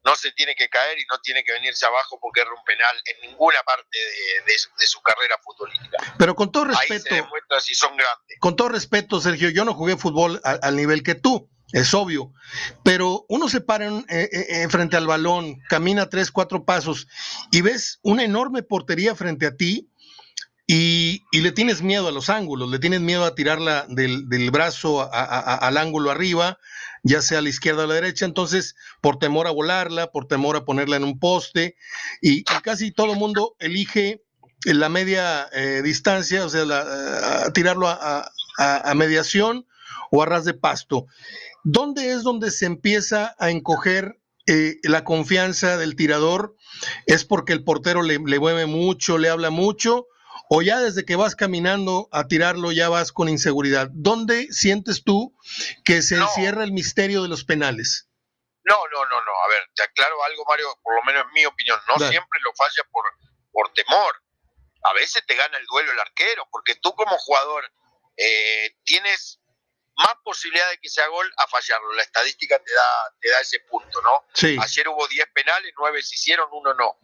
no 0.03 0.15
se 0.15 0.31
tiene 0.33 0.55
que 0.55 0.69
caer 0.69 0.99
y 0.99 1.05
no 1.09 1.19
tiene 1.19 1.43
que 1.43 1.51
venirse 1.51 1.83
abajo 1.85 2.19
porque 2.21 2.41
erra 2.41 2.51
un 2.55 2.63
penal 2.63 2.95
en 3.05 3.31
ninguna 3.31 3.57
parte 3.63 3.97
de, 3.97 4.51
de 4.53 4.57
su, 4.59 4.69
de 4.79 4.85
su 4.85 5.01
carrera 5.01 5.35
futbolística. 5.43 5.97
pero 6.19 6.35
con 6.35 6.51
todo 6.51 6.65
Ahí 6.65 6.87
respeto. 6.89 7.15
se 7.59 7.61
si 7.61 7.73
son 7.73 7.97
grandes. 7.97 8.37
con 8.39 8.55
todo 8.55 8.69
respeto, 8.69 9.19
Sergio, 9.19 9.49
yo 9.49 9.65
no 9.65 9.73
jugué 9.73 9.97
fútbol 9.97 10.39
al 10.43 10.75
nivel 10.75 11.01
que 11.01 11.15
tú, 11.15 11.49
es 11.73 11.91
obvio, 11.95 12.31
pero 12.83 13.25
uno 13.29 13.49
se 13.49 13.61
para 13.61 13.87
en, 13.87 14.05
eh, 14.07 14.29
eh, 14.31 14.67
frente 14.69 14.95
al 14.95 15.07
balón, 15.07 15.57
camina 15.69 16.07
tres, 16.07 16.29
cuatro 16.31 16.63
pasos 16.65 17.07
y 17.51 17.61
ves 17.61 17.97
una 18.03 18.23
enorme 18.23 18.61
portería 18.61 19.15
frente 19.15 19.47
a 19.47 19.55
ti 19.57 19.89
y, 20.67 21.21
y 21.31 21.41
le 21.41 21.51
tienes 21.51 21.81
miedo 21.81 22.07
a 22.07 22.11
los 22.11 22.29
ángulos, 22.29 22.69
le 22.69 22.79
tienes 22.79 23.01
miedo 23.01 23.23
a 23.25 23.35
tirarla 23.35 23.85
del, 23.89 24.25
brazo 24.51 25.01
a- 25.01 25.55
al 25.55 25.77
ángulo 25.77 26.09
arriba, 26.11 26.57
ya 27.03 27.21
sea 27.21 27.39
a 27.39 27.41
la 27.41 27.49
izquierda 27.49 27.81
o 27.81 27.85
a 27.85 27.87
la 27.87 27.93
derecha, 27.95 28.25
entonces 28.25 28.75
por 29.01 29.19
temor 29.19 29.45
a 29.47 29.51
volarla, 29.51 30.11
por 30.11 30.27
temor 30.27 30.55
a 30.55 30.65
ponerla 30.65 30.95
en 30.95 31.03
un 31.03 31.19
poste 31.19 31.75
y, 32.21 32.43
casi 32.63 32.91
todo 32.91 33.13
el 33.13 33.19
mundo 33.19 33.55
elige 33.59 34.23
la 34.65 34.89
media 34.89 35.47
eh, 35.53 35.81
distancia, 35.83 36.43
o 36.45 36.49
sea, 36.49 36.65
la- 36.65 37.45
a 37.45 37.53
tirarlo 37.53 37.87
a 37.87 38.93
mediación 38.95 39.67
o 40.11 40.23
a 40.23 40.25
ras 40.25 40.45
de 40.45 40.53
pasto. 40.53 41.05
¿Dónde 41.63 42.11
es 42.11 42.23
donde 42.23 42.51
se 42.51 42.65
empieza 42.65 43.35
a 43.39 43.49
encoger 43.51 44.19
eh, 44.47 44.77
la 44.83 45.03
confianza 45.03 45.77
del 45.77 45.95
tirador? 45.95 46.55
¿Es 47.05 47.25
porque 47.25 47.53
el 47.53 47.63
portero 47.63 48.01
le, 48.03 48.19
le 48.19 48.39
mueve 48.39 48.65
mucho, 48.65 49.17
le 49.17 49.29
habla 49.29 49.49
mucho? 49.49 50.07
¿O 50.49 50.61
ya 50.61 50.79
desde 50.79 51.05
que 51.05 51.15
vas 51.15 51.35
caminando 51.35 52.07
a 52.11 52.27
tirarlo 52.27 52.71
ya 52.71 52.89
vas 52.89 53.11
con 53.11 53.29
inseguridad? 53.29 53.89
¿Dónde 53.91 54.47
sientes 54.51 55.03
tú 55.03 55.35
que 55.83 56.01
se 56.01 56.15
No. 56.17 56.25
encierra 56.27 56.63
el 56.63 56.71
misterio 56.71 57.23
de 57.23 57.29
los 57.29 57.43
penales? 57.45 58.07
No, 58.63 58.75
no, 58.91 59.05
no, 59.05 59.21
no. 59.23 59.31
A 59.45 59.47
ver, 59.49 59.61
te 59.75 59.83
aclaro 59.83 60.23
algo, 60.23 60.43
Mario, 60.47 60.67
por 60.83 60.95
lo 60.95 61.03
menos 61.03 61.23
en 61.27 61.33
mi 61.33 61.45
opinión. 61.45 61.79
No 61.87 61.95
Dale. 61.97 62.11
siempre 62.11 62.39
lo 62.43 62.53
falla 62.53 62.83
por, 62.91 63.05
por 63.51 63.71
temor. 63.73 64.15
A 64.83 64.93
veces 64.93 65.23
te 65.25 65.35
gana 65.35 65.57
el 65.57 65.65
duelo 65.65 65.91
el 65.91 65.99
arquero, 65.99 66.47
porque 66.51 66.75
tú 66.75 66.93
como 66.95 67.17
jugador 67.17 67.63
eh, 68.17 68.75
tienes 68.83 69.39
más 69.97 70.13
posibilidad 70.23 70.69
de 70.69 70.77
que 70.79 70.89
sea 70.89 71.07
gol 71.07 71.31
a 71.37 71.47
fallarlo. 71.47 71.93
La 71.93 72.03
estadística 72.03 72.57
te 72.59 72.73
da, 72.73 73.13
te 73.19 73.29
da 73.29 73.39
ese 73.39 73.59
punto, 73.69 74.01
¿no? 74.01 74.25
Sí, 74.33 74.57
Ayer 74.61 74.87
hubo 74.89 75.07
10 75.07 75.25
penales, 75.33 75.73
9 75.77 76.01
se 76.03 76.15
hicieron, 76.15 76.49
uno 76.51 76.73
no. 76.73 76.97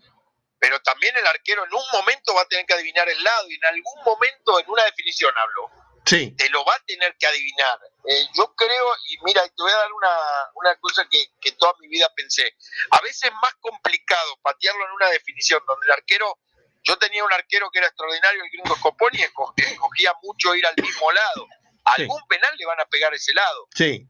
Pero 0.62 0.80
también 0.84 1.18
el 1.18 1.26
arquero 1.26 1.66
en 1.66 1.74
un 1.74 1.84
momento 1.92 2.36
va 2.36 2.44
a 2.44 2.48
tener 2.48 2.68
que 2.68 2.76
adivinar 2.76 3.10
el 3.10 3.22
lado 3.24 3.50
y 3.50 3.56
en 3.56 3.66
algún 3.66 4.04
momento, 4.06 4.60
en 4.60 4.70
una 4.70 4.84
definición 4.84 5.34
hablo, 5.36 5.72
sí, 6.06 6.36
te 6.38 6.48
lo 6.52 6.64
va 6.64 6.76
a 6.76 6.84
tener 6.86 7.18
que 7.18 7.26
adivinar. 7.26 7.80
eh, 8.08 8.28
yo 8.38 8.54
creo, 8.56 8.96
y 9.10 9.18
mira, 9.24 9.42
te 9.48 9.56
voy 9.58 9.72
a 9.72 9.76
dar 9.78 9.92
una, 9.92 10.16
una 10.54 10.76
cosa 10.80 11.08
que, 11.10 11.26
que, 11.42 11.54
toda 11.54 11.74
mi 11.80 11.88
vida 11.88 12.08
pensé. 12.16 12.56
A 12.92 13.02
veces 13.02 13.24
es 13.24 13.34
más 13.42 13.56
complicado 13.56 14.38
patearlo 14.44 14.86
en 14.86 14.92
una 14.92 15.10
definición 15.10 15.64
donde 15.66 15.88
el 15.88 15.94
arquero, 15.94 16.38
yo 16.84 16.96
tenía 17.00 17.24
un 17.24 17.34
arquero 17.34 17.72
que 17.72 17.80
era 17.80 17.88
extraordinario, 17.88 18.44
el 18.44 18.52
gringo 18.52 18.76
Scoponi, 18.76 19.18
y 19.18 19.24
escogía 19.24 20.14
mucho 20.22 20.54
ir 20.54 20.68
al 20.68 20.76
mismo 20.78 21.12
lado. 21.12 21.48
algún 21.86 22.22
penal 22.28 22.56
le 22.56 22.68
van 22.68 22.80
a 22.80 22.86
pegar 22.86 23.12
ese 23.16 23.34
lado. 23.34 23.68
Sí. 23.74 24.08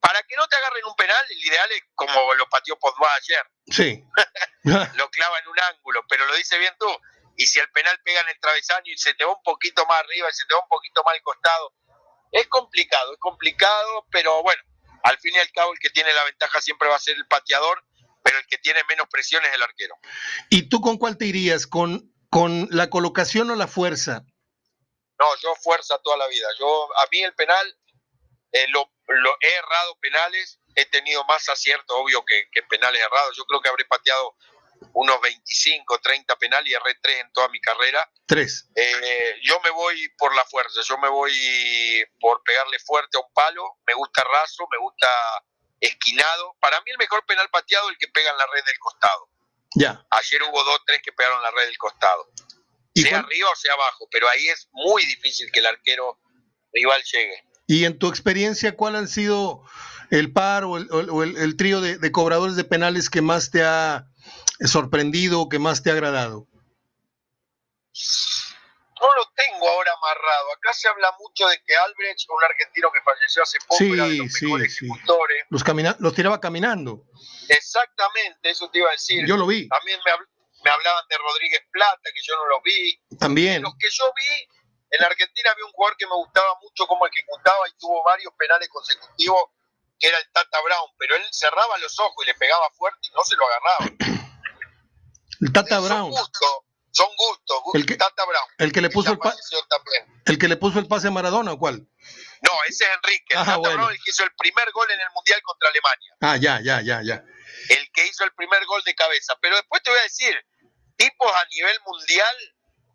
Para 0.00 0.22
que 0.24 0.36
no 0.36 0.46
te 0.48 0.56
agarren 0.56 0.84
un 0.84 0.94
penal, 0.96 1.24
el 1.30 1.46
ideal 1.46 1.72
es 1.72 1.82
como 1.94 2.34
lo 2.34 2.46
pateó 2.50 2.78
Podvá 2.78 3.08
ayer. 3.14 3.46
Sí. 3.70 4.04
lo 4.96 5.10
clava 5.10 5.38
en 5.38 5.48
un 5.48 5.60
ángulo, 5.60 6.04
pero 6.08 6.26
lo 6.26 6.34
dice 6.36 6.58
bien 6.58 6.74
tú. 6.78 6.88
Y 7.36 7.46
si 7.46 7.60
el 7.60 7.70
penal 7.70 7.98
pega 8.04 8.20
en 8.22 8.28
el 8.28 8.40
travesaño 8.40 8.92
y 8.92 8.98
se 8.98 9.14
te 9.14 9.24
va 9.24 9.32
un 9.32 9.42
poquito 9.42 9.86
más 9.86 10.00
arriba 10.00 10.28
y 10.28 10.34
se 10.34 10.44
te 10.46 10.54
va 10.54 10.60
un 10.60 10.68
poquito 10.68 11.02
más 11.04 11.14
al 11.14 11.22
costado, 11.22 11.72
es 12.32 12.46
complicado, 12.48 13.12
es 13.12 13.18
complicado, 13.20 14.06
pero 14.10 14.42
bueno, 14.42 14.62
al 15.04 15.18
fin 15.18 15.34
y 15.34 15.38
al 15.38 15.50
cabo 15.52 15.72
el 15.72 15.78
que 15.78 15.90
tiene 15.90 16.12
la 16.12 16.24
ventaja 16.24 16.60
siempre 16.60 16.88
va 16.88 16.96
a 16.96 17.00
ser 17.00 17.16
el 17.16 17.26
pateador, 17.26 17.84
pero 18.22 18.38
el 18.38 18.46
que 18.46 18.58
tiene 18.58 18.80
menos 18.88 19.06
presión 19.08 19.44
es 19.44 19.54
el 19.54 19.62
arquero. 19.62 19.94
¿Y 20.50 20.68
tú 20.68 20.80
con 20.80 20.98
cuál 20.98 21.16
te 21.16 21.26
irías? 21.26 21.66
¿Con, 21.66 22.12
con 22.28 22.68
la 22.70 22.90
colocación 22.90 23.50
o 23.50 23.54
la 23.54 23.68
fuerza? 23.68 24.24
No, 25.18 25.26
yo 25.42 25.54
fuerza 25.56 25.98
toda 26.02 26.16
la 26.16 26.28
vida. 26.28 26.46
Yo 26.58 26.88
A 26.98 27.08
mí 27.10 27.22
el 27.22 27.34
penal, 27.34 27.78
eh, 28.52 28.66
lo, 28.68 28.90
he 29.40 29.54
errado 29.54 29.96
penales, 30.00 30.60
he 30.78 30.86
tenido 30.86 31.24
más 31.24 31.48
acierto, 31.48 31.96
obvio, 31.96 32.24
que, 32.24 32.48
que 32.52 32.62
penales 32.62 33.02
errados. 33.02 33.36
Yo 33.36 33.44
creo 33.44 33.60
que 33.60 33.68
habré 33.68 33.84
pateado 33.84 34.36
unos 34.92 35.20
25, 35.20 35.98
30 35.98 36.36
penales 36.36 36.70
y 36.70 36.74
erré 36.74 36.96
tres 37.02 37.20
en 37.20 37.32
toda 37.32 37.48
mi 37.48 37.60
carrera. 37.60 38.08
Tres. 38.26 38.68
Eh, 38.76 39.40
yo 39.42 39.60
me 39.64 39.70
voy 39.70 40.08
por 40.16 40.34
la 40.36 40.44
fuerza, 40.44 40.80
yo 40.82 40.96
me 40.98 41.08
voy 41.08 41.32
por 42.20 42.42
pegarle 42.44 42.78
fuerte 42.78 43.18
a 43.18 43.20
un 43.20 43.32
palo, 43.32 43.78
me 43.86 43.94
gusta 43.94 44.22
raso, 44.22 44.68
me 44.70 44.78
gusta 44.78 45.08
esquinado. 45.80 46.56
Para 46.60 46.80
mí 46.82 46.92
el 46.92 46.98
mejor 46.98 47.26
penal 47.26 47.48
pateado 47.50 47.88
es 47.88 47.94
el 47.94 47.98
que 47.98 48.08
pega 48.08 48.30
en 48.30 48.38
la 48.38 48.46
red 48.46 48.64
del 48.64 48.78
costado. 48.78 49.28
Ya. 49.74 50.06
Ayer 50.10 50.42
hubo 50.44 50.62
dos, 50.62 50.80
tres 50.86 51.00
que 51.02 51.12
pegaron 51.12 51.42
la 51.42 51.50
red 51.50 51.66
del 51.66 51.78
costado. 51.78 52.30
Sea 52.94 53.18
arriba 53.18 53.48
o 53.50 53.56
sea 53.56 53.74
abajo, 53.74 54.08
pero 54.10 54.28
ahí 54.28 54.48
es 54.48 54.68
muy 54.72 55.04
difícil 55.06 55.50
que 55.52 55.60
el 55.60 55.66
arquero 55.66 56.18
rival 56.72 57.02
llegue. 57.02 57.44
Y 57.68 57.84
en 57.84 57.98
tu 57.98 58.08
experiencia, 58.08 58.74
¿cuál 58.74 58.96
han 58.96 59.08
sido 59.08 59.62
el 60.10 60.32
par 60.32 60.64
o 60.64 60.76
el, 60.76 61.56
trío 61.56 61.80
de, 61.80 62.12
cobradores 62.12 62.56
de 62.56 62.64
penales 62.64 63.10
que 63.10 63.22
más 63.22 63.50
te 63.50 63.62
ha 63.62 64.06
sorprendido 64.64 65.40
o 65.40 65.48
que 65.48 65.58
más 65.58 65.82
te 65.82 65.90
ha 65.90 65.92
agradado? 65.92 66.46
No 69.00 69.06
lo 69.14 69.32
tengo 69.36 69.68
ahora 69.68 69.92
amarrado. 69.92 70.52
Acá 70.56 70.72
se 70.72 70.88
habla 70.88 71.14
mucho 71.20 71.46
de 71.46 71.62
que 71.64 71.76
Albrecht, 71.76 72.28
un 72.28 72.44
argentino 72.44 72.90
que 72.92 73.00
falleció 73.02 73.42
hace 73.42 73.58
poco, 73.66 73.84
era 73.84 74.08
de 74.08 74.16
los 74.16 74.42
mejores 74.42 74.76
ejecutores. 74.76 75.44
Los, 75.50 76.00
los 76.00 76.14
tiraba 76.14 76.40
caminando. 76.40 77.04
Exactamente, 77.48 78.50
eso 78.50 78.68
te 78.70 78.78
iba 78.78 78.88
a 78.88 78.92
decir. 78.92 79.24
Yo 79.26 79.36
lo 79.36 79.46
vi. 79.46 79.68
También 79.68 80.00
me, 80.04 80.12
me 80.64 80.70
hablaban 80.70 81.04
de 81.08 81.16
Rodríguez 81.18 81.62
Plata, 81.70 82.02
que 82.02 82.22
yo 82.22 82.34
no 82.36 82.46
lo 82.46 82.60
vi. 82.62 82.98
También. 83.18 83.62
Los 83.62 83.74
que 83.78 83.88
yo 83.90 84.04
vi, 84.16 84.48
en 84.90 85.04
Argentina 85.04 85.50
había 85.52 85.66
un 85.66 85.72
jugador 85.72 85.96
que 85.96 86.06
me 86.06 86.14
gustaba 86.14 86.58
mucho 86.60 86.86
cómo 86.86 87.06
ejecutaba 87.06 87.68
y 87.68 87.78
tuvo 87.78 88.02
varios 88.04 88.32
penales 88.36 88.68
consecutivos, 88.68 89.42
que 89.98 90.08
era 90.08 90.18
el 90.18 90.30
Tata 90.32 90.60
Brown, 90.62 90.90
pero 90.98 91.16
él 91.16 91.22
cerraba 91.32 91.78
los 91.78 91.98
ojos 91.98 92.24
y 92.24 92.26
le 92.26 92.34
pegaba 92.34 92.70
fuerte 92.70 92.98
y 93.02 93.10
no 93.14 93.24
se 93.24 93.36
lo 93.36 93.44
agarraba. 93.46 93.96
El 95.40 95.52
Tata 95.52 95.78
Brown. 95.78 96.12
son 96.90 97.08
gustos, 97.16 97.62
el 97.74 97.86
que, 97.86 97.96
Tata 97.96 98.24
Brown. 98.24 98.48
El 98.58 98.72
que 98.72 98.80
le 98.80 98.90
puso 98.90 99.12
el, 99.12 99.18
el 100.24 100.38
que 100.38 100.48
le 100.48 100.56
puso 100.56 100.80
el 100.80 100.88
pase 100.88 101.06
a 101.06 101.10
Maradona, 101.12 101.52
¿o 101.52 101.58
cuál? 101.58 101.86
No, 102.42 102.52
ese 102.66 102.84
es 102.84 102.90
Enrique. 102.96 103.34
El 103.34 103.38
ah, 103.38 103.44
Tata 103.44 103.58
Brown, 103.58 103.92
el 103.92 103.98
que 104.02 104.10
hizo 104.10 104.24
el 104.24 104.34
primer 104.36 104.68
gol 104.72 104.90
en 104.90 105.00
el 105.00 105.06
Mundial 105.14 105.40
contra 105.42 105.68
Alemania. 105.68 106.14
Ah, 106.20 106.36
ya, 106.36 106.60
ya, 106.60 106.80
ya, 106.80 107.02
ya. 107.02 107.24
El 107.68 107.92
que 107.92 108.06
hizo 108.06 108.24
el 108.24 108.32
primer 108.32 108.64
gol 108.66 108.82
de 108.84 108.96
cabeza. 108.96 109.36
Pero 109.40 109.54
después 109.54 109.80
te 109.82 109.90
voy 109.90 110.00
a 110.00 110.02
decir, 110.02 110.34
tipos 110.96 111.32
a 111.32 111.44
nivel 111.54 111.78
mundial, 111.86 112.36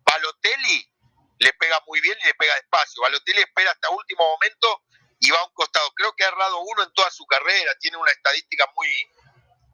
Balotelli 0.04 0.92
le 1.38 1.52
pega 1.54 1.80
muy 1.86 2.00
bien 2.02 2.18
y 2.22 2.26
le 2.26 2.34
pega 2.34 2.54
despacio. 2.56 3.00
Balotelli 3.02 3.40
espera 3.40 3.70
hasta 3.70 3.88
último 3.88 4.28
momento 4.28 4.82
y 5.20 5.30
va 5.30 5.38
a 5.38 5.46
un 5.46 5.54
costado. 5.54 5.90
Creo 5.94 6.12
que 6.16 6.24
ha 6.24 6.28
errado 6.28 6.60
uno 6.60 6.82
en 6.82 6.92
toda 6.92 7.10
su 7.10 7.24
carrera. 7.26 7.72
Tiene 7.80 7.96
una 7.96 8.10
estadística 8.10 8.64
muy, 8.76 8.88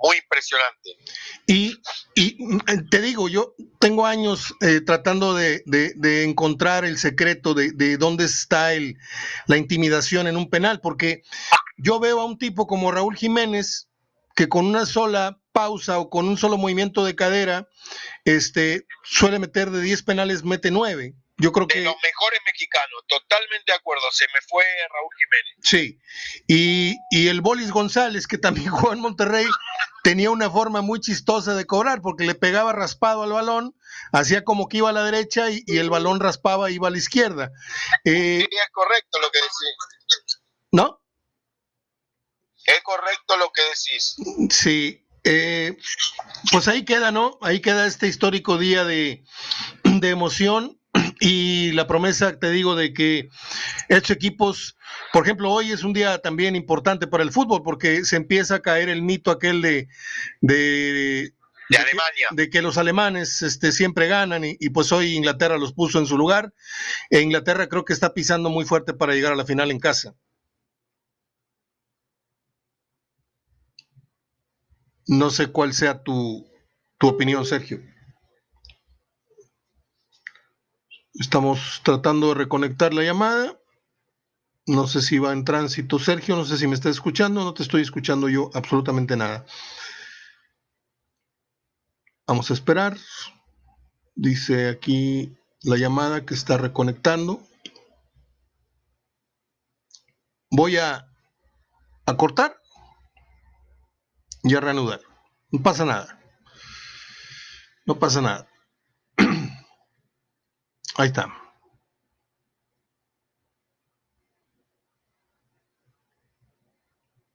muy 0.03 0.17
impresionante. 0.17 0.97
Y, 1.47 1.77
mm, 2.39 2.89
te 2.91 3.01
digo, 3.01 3.29
yo 3.29 3.55
tengo 3.79 4.07
años 4.07 4.55
eh, 4.61 4.81
tratando 4.81 5.35
de, 5.35 5.63
encontrar 6.25 6.85
el 6.85 6.99
secreto 6.99 7.55
de, 7.55 7.73
de, 7.73 7.97
dónde 7.97 8.25
está 8.25 8.73
el, 8.73 8.97
la 9.47 9.57
intimidación 9.57 10.27
en 10.27 10.37
un 10.37 10.49
penal, 10.49 10.81
porque 10.81 11.23
yo 11.77 12.01
veo 12.01 12.21
a 12.21 12.25
un 12.25 12.39
tipo 12.39 12.67
como 12.67 12.93
Raúl 12.93 13.17
Jiménez 13.17 13.89
que 14.35 14.49
con 14.49 14.67
una 14.67 14.87
sola 14.87 15.41
pausa 15.53 15.99
o 15.99 16.09
con 16.09 16.29
un 16.29 16.39
solo 16.39 16.57
movimiento 16.57 17.05
de 17.05 17.15
cadera, 17.15 17.69
este, 18.25 18.87
suele 19.03 19.39
meter 19.39 19.71
de 19.71 19.83
10 19.83 20.03
penales, 20.05 20.45
mete 20.45 20.71
9. 20.71 21.15
Yo 21.41 21.53
creo 21.53 21.67
de 21.67 21.75
que... 21.75 21.81
los 21.81 21.97
mejores 22.03 22.41
mexicanos, 22.45 23.03
totalmente 23.09 23.73
de 23.73 23.79
acuerdo. 23.79 24.03
Se 24.13 24.27
me 24.27 24.41
fue 24.47 24.65
Raúl 24.93 25.11
Jiménez. 25.19 25.57
Sí. 25.63 25.99
Y, 26.47 26.97
y 27.11 27.29
el 27.29 27.41
Bolis 27.41 27.71
González, 27.71 28.27
que 28.27 28.39
también 28.39 28.71
jugó 28.71 28.93
en 28.93 29.01
Monterrey, 29.01 29.47
tenía 30.03 30.31
una 30.31 30.51
forma 30.51 30.83
muy 30.83 31.01
chistosa 31.01 31.55
de 31.55 31.67
cobrar, 31.67 32.03
porque 32.03 32.25
le 32.25 32.35
pegaba 32.35 32.73
raspado 32.73 33.23
al 33.23 33.33
balón, 33.33 33.75
hacía 34.13 34.45
como 34.45 34.69
que 34.69 34.79
iba 34.79 34.91
a 34.91 34.93
la 34.93 35.05
derecha 35.05 35.51
y, 35.51 35.65
el 35.67 35.91
balón 35.91 36.21
raspaba 36.21 36.71
iba 36.71 36.89
a 36.89 36.91
la 36.91 36.99
izquierda. 36.99 37.51
Eh, 38.05 38.47
sí, 38.49 38.57
es 38.57 38.71
correcto 38.73 39.19
lo 39.21 39.31
que 39.31 39.39
decís. 39.39 40.43
¿No? 40.73 41.03
Es 42.65 42.83
correcto 42.83 43.37
lo 43.39 43.51
que 43.51 43.63
decís. 43.63 44.17
Sí. 44.51 45.07
Eh, 45.25 45.77
pues 46.51 46.69
ahí 46.69 46.85
queda, 46.85 47.11
¿no? 47.11 47.39
Ahí 47.43 47.61
queda 47.61 47.87
este 47.87 48.07
histórico 48.07 48.57
día 48.57 48.85
de, 48.85 49.23
de 49.85 50.09
emoción 50.09 50.80
y 51.21 51.73
la 51.73 51.87
promesa, 51.87 52.39
te 52.39 52.51
digo, 52.51 52.75
de 52.75 52.93
que 52.93 53.29
estos 53.89 54.11
equipos, 54.11 54.77
por 55.13 55.25
ejemplo, 55.25 55.51
hoy 55.51 55.71
es 55.71 55.85
un 55.85 55.93
día 55.93 56.19
también 56.19 56.57
importante 56.57 57.07
para 57.07 57.23
el 57.23 57.31
fútbol 57.33 57.63
porque 57.63 58.05
se 58.05 58.17
empieza 58.17 58.57
a 58.57 58.63
caer 58.63 58.89
el 58.89 59.03
mito 59.03 59.31
aquel 59.31 59.63
de, 59.63 59.89
de 60.41 61.35
de, 61.71 61.77
Alemania. 61.77 62.27
Que, 62.31 62.37
de 62.37 62.51
que 62.51 62.63
los 62.63 62.79
alemanes 62.79 63.43
este, 63.43 63.71
siempre 63.71 64.09
ganan 64.09 64.45
y, 64.45 64.57
y, 64.59 64.71
pues 64.71 64.91
hoy 64.91 65.15
Inglaterra 65.15 65.57
los 65.57 65.73
puso 65.73 65.99
en 66.01 66.07
su 66.07 66.19
lugar. 66.19 66.53
E 67.11 67.21
Inglaterra 67.21 67.69
creo 67.69 67.85
que 67.85 67.93
está 67.93 68.13
pisando 68.13 68.51
muy 68.51 68.65
fuerte 68.65 68.93
para 68.93 69.15
llegar 69.15 69.33
a 69.33 69.37
la 69.37 69.47
final 69.47 69.71
en 69.71 69.79
casa. 69.79 70.15
No 75.07 75.31
sé 75.31 75.49
cuál 75.49 75.73
sea 75.75 76.03
tu, 76.03 76.49
tu 76.99 77.09
opinión, 77.09 77.45
Sergio. 77.45 77.81
Estamos 81.15 81.81
tratando 81.85 82.29
de 82.29 82.35
reconectar 82.35 82.95
la 82.95 83.03
llamada. 83.03 83.59
No 84.67 84.87
sé 84.87 85.03
si 85.03 85.19
va 85.19 85.33
en 85.33 85.45
tránsito 85.45 85.99
Sergio, 85.99 86.37
no 86.37 86.45
sé 86.45 86.57
si 86.57 86.67
me 86.67 86.75
está 86.75 86.91
escuchando, 86.91 87.43
no 87.43 87.55
te 87.55 87.63
estoy 87.63 87.83
escuchando 87.83 88.29
yo 88.29 88.51
absolutamente 88.55 89.17
nada. 89.17 89.45
Vamos 92.27 92.51
a 92.51 92.55
esperar. 92.55 92.97
Dice 94.15 94.69
aquí 94.69 95.37
la 95.63 95.77
llamada 95.77 96.25
que 96.25 96.35
está 96.35 96.57
reconectando. 96.57 97.43
Voy 100.51 100.77
a, 100.77 101.09
a 102.07 102.17
cortar 102.17 102.61
y 104.43 104.55
a 104.55 104.61
reanudar. 104.61 105.01
No 105.51 105.63
pasa 105.63 105.85
nada. 105.85 106.21
No 107.87 107.99
pasa 107.99 108.21
nada. 108.21 108.50
Ahí 111.01 111.07
está. 111.09 111.35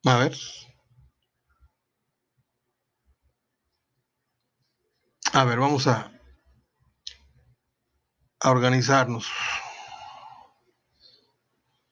A 0.06 0.18
ver. 0.20 0.34
A 5.34 5.44
ver, 5.46 5.58
vamos 5.58 5.88
a, 5.88 6.12
a 8.40 8.52
organizarnos. 8.52 9.32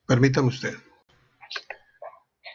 Permítame 0.06 0.50
usted. 0.50 0.78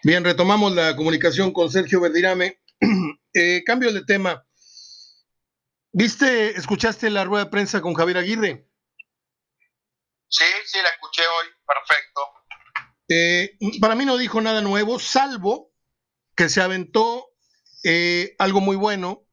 Bien, 0.05 0.22
retomamos 0.22 0.72
la 0.76 0.95
comunicación 0.95 1.53
con 1.53 1.72
Sergio 1.72 2.01
Verdirame. 2.01 2.61
Eh, 3.34 3.62
cambio 3.64 3.92
de 3.92 4.05
tema. 4.05 4.45
¿Viste, 5.92 6.57
escuchaste 6.57 7.11
la 7.11 7.24
rueda 7.24 7.45
de 7.45 7.51
prensa 7.51 7.82
con 7.82 7.95
Javier 7.95 8.16
Aguirre? 8.16 8.67
Sí, 10.29 10.45
sí, 10.66 10.79
la 10.83 10.91
escuché 10.91 11.22
hoy, 11.26 11.47
perfecto. 11.66 12.20
Eh, 13.09 13.59
para 13.81 13.95
mí 13.95 14.05
no 14.05 14.16
dijo 14.16 14.41
nada 14.41 14.61
nuevo, 14.61 14.99
salvo 14.99 15.72
que 16.37 16.49
se 16.49 16.61
aventó 16.61 17.31
eh, 17.85 18.37
algo 18.39 18.61
muy 18.61 18.76
bueno 18.76 19.24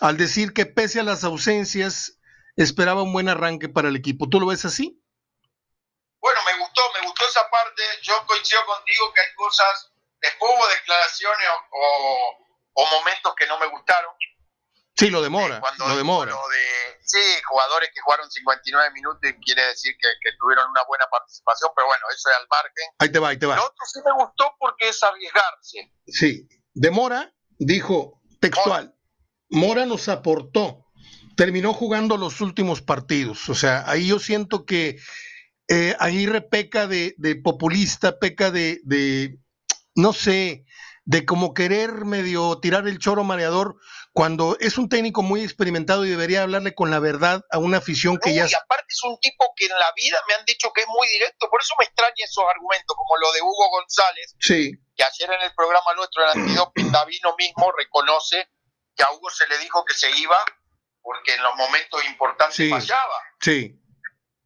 al 0.00 0.16
decir 0.16 0.52
que 0.52 0.66
pese 0.66 1.00
a 1.00 1.04
las 1.04 1.24
ausencias 1.24 2.18
esperaba 2.56 3.02
un 3.02 3.12
buen 3.12 3.28
arranque 3.28 3.68
para 3.68 3.88
el 3.88 3.96
equipo. 3.96 4.28
¿Tú 4.28 4.40
lo 4.40 4.46
ves 4.46 4.64
así? 4.64 5.00
bueno, 6.24 6.40
me 6.46 6.58
gustó, 6.58 6.80
me 6.94 7.06
gustó 7.06 7.28
esa 7.28 7.50
parte. 7.50 7.82
Yo 8.00 8.24
coincido 8.26 8.64
contigo 8.64 9.12
que 9.12 9.20
hay 9.20 9.34
cosas, 9.34 9.92
después 10.22 10.52
hubo 10.56 10.66
declaraciones 10.68 11.48
o, 11.70 12.38
o 12.72 12.86
momentos 12.96 13.34
que 13.36 13.46
no 13.46 13.58
me 13.58 13.66
gustaron. 13.66 14.10
Sí, 14.96 15.10
lo 15.10 15.20
demora, 15.20 15.60
lo 15.76 15.96
demora. 15.96 16.32
de, 16.32 16.93
sí, 17.14 17.42
jugadores 17.48 17.90
que 17.94 18.00
jugaron 18.00 18.30
59 18.30 18.90
minutos 18.92 19.20
quiere 19.44 19.66
decir 19.66 19.94
que, 20.00 20.30
tuvieron 20.38 20.68
una 20.70 20.82
buena 20.88 21.06
participación, 21.10 21.70
pero 21.74 21.86
bueno, 21.86 22.04
eso 22.10 22.28
es 22.28 22.36
al 22.36 22.46
margen. 22.50 22.86
Ahí 22.98 23.12
te 23.12 23.18
va, 23.18 23.28
ahí 23.28 23.38
te 23.38 23.46
va. 23.46 23.56
Lo 23.56 23.62
otro 23.62 23.86
sí 23.86 24.00
me 24.04 24.12
gustó 24.12 24.52
porque 24.58 24.88
es 24.88 25.02
arriesgarse. 25.02 25.92
Sí, 26.06 26.48
Demora 26.72 27.32
dijo 27.58 28.20
textual, 28.40 28.94
Mora 29.48 29.86
nos 29.86 30.08
aportó, 30.08 30.86
terminó 31.36 31.72
jugando 31.72 32.16
los 32.16 32.40
últimos 32.40 32.82
partidos, 32.82 33.48
o 33.48 33.54
sea, 33.54 33.88
ahí 33.88 34.08
yo 34.08 34.18
siento 34.18 34.66
que 34.66 34.98
eh, 35.68 35.96
Aguirre 35.98 36.42
peca 36.42 36.86
de, 36.86 37.14
populista, 37.42 38.18
peca 38.18 38.50
de, 38.50 38.80
de, 38.84 39.38
no 39.94 40.12
sé, 40.12 40.66
de 41.04 41.24
como 41.24 41.54
querer 41.54 42.04
medio 42.04 42.58
tirar 42.60 42.88
el 42.88 42.98
choro 42.98 43.24
mareador 43.24 43.76
cuando 44.14 44.56
es 44.60 44.78
un 44.78 44.88
técnico 44.88 45.22
muy 45.22 45.42
experimentado 45.42 46.06
y 46.06 46.10
debería 46.10 46.42
hablarle 46.42 46.72
con 46.72 46.88
la 46.88 47.00
verdad 47.00 47.42
a 47.50 47.58
una 47.58 47.78
afición 47.78 48.16
que 48.16 48.32
ya... 48.32 48.46
Y 48.46 48.54
aparte 48.54 48.86
es 48.88 49.02
un 49.02 49.18
tipo 49.18 49.52
que 49.56 49.66
en 49.66 49.72
la 49.72 49.92
vida 49.96 50.22
me 50.28 50.34
han 50.34 50.44
dicho 50.44 50.72
que 50.72 50.82
es 50.82 50.86
muy 50.86 51.08
directo, 51.08 51.50
por 51.50 51.60
eso 51.60 51.74
me 51.80 51.84
extraña 51.84 52.14
esos 52.18 52.44
argumentos, 52.48 52.96
como 52.96 53.16
lo 53.18 53.32
de 53.32 53.42
Hugo 53.42 53.70
González, 53.70 54.36
sí. 54.38 54.70
que 54.94 55.02
ayer 55.02 55.32
en 55.32 55.42
el 55.42 55.52
programa 55.56 55.94
nuestro 55.96 56.22
de 56.22 56.30
antidoping 56.30 56.92
Davino 56.92 57.34
mismo 57.36 57.72
reconoce 57.72 58.48
que 58.94 59.02
a 59.02 59.10
Hugo 59.10 59.30
se 59.30 59.48
le 59.48 59.58
dijo 59.58 59.84
que 59.84 59.94
se 59.94 60.08
iba 60.12 60.38
porque 61.02 61.34
en 61.34 61.42
los 61.42 61.54
momentos 61.56 62.04
importantes 62.04 62.70
fallaba. 62.70 63.20
Sí. 63.40 63.74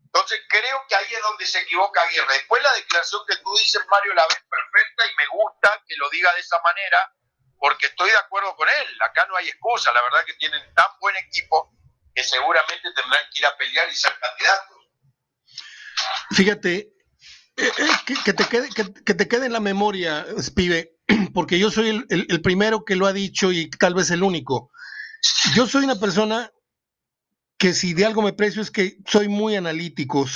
Entonces 0.02 0.40
creo 0.48 0.80
que 0.88 0.94
ahí 0.94 1.12
es 1.12 1.20
donde 1.20 1.44
se 1.44 1.60
equivoca 1.60 2.00
Aguirre. 2.00 2.32
Después 2.32 2.62
la 2.62 2.72
declaración 2.72 3.20
que 3.28 3.36
tú 3.36 3.54
dices, 3.58 3.82
Mario, 3.90 4.14
la 4.14 4.26
ves 4.28 4.42
perfecta 4.48 5.04
y 5.04 5.16
me 5.16 5.26
gusta 5.26 5.82
que 5.86 5.94
lo 5.96 6.08
diga 6.08 6.32
de 6.32 6.40
esa 6.40 6.56
manera, 6.62 7.12
porque 7.58 7.86
estoy 7.86 8.10
de 8.10 8.16
acuerdo 8.16 8.54
con 8.56 8.68
él. 8.68 9.02
Acá 9.02 9.26
no 9.28 9.36
hay 9.36 9.48
excusa. 9.48 9.92
La 9.92 10.02
verdad 10.02 10.24
que 10.26 10.34
tienen 10.34 10.60
tan 10.74 10.86
buen 11.00 11.16
equipo 11.16 11.72
que 12.14 12.22
seguramente 12.22 12.88
tendrán 12.94 13.22
que 13.32 13.40
ir 13.40 13.46
a 13.46 13.56
pelear 13.56 13.88
y 13.90 13.94
ser 13.94 14.12
candidatos. 14.18 14.78
Fíjate, 16.30 16.76
eh, 17.56 17.72
eh, 17.78 18.14
que, 18.24 18.32
te 18.32 18.44
quede, 18.44 18.68
que, 18.70 19.14
te 19.14 19.28
quede 19.28 19.46
en 19.46 19.52
la 19.52 19.60
memoria, 19.60 20.26
Spive, 20.40 20.96
porque 21.34 21.58
yo 21.58 21.70
soy 21.70 22.04
el 22.08 22.42
primero 22.42 22.84
que 22.84 22.96
lo 22.96 23.06
ha 23.06 23.12
dicho 23.12 23.52
y 23.52 23.68
tal 23.70 23.94
vez 23.94 24.10
el 24.10 24.22
único. 24.22 24.70
Yo 25.54 25.66
soy 25.66 25.84
una 25.84 25.98
persona 25.98 26.52
que 27.58 27.74
si 27.74 27.92
de 27.92 28.06
algo 28.06 28.22
me 28.22 28.32
precio 28.32 28.62
es 28.62 28.70
que 28.70 28.98
soy 29.04 29.28
muy 29.28 29.56
analítico, 29.56 30.26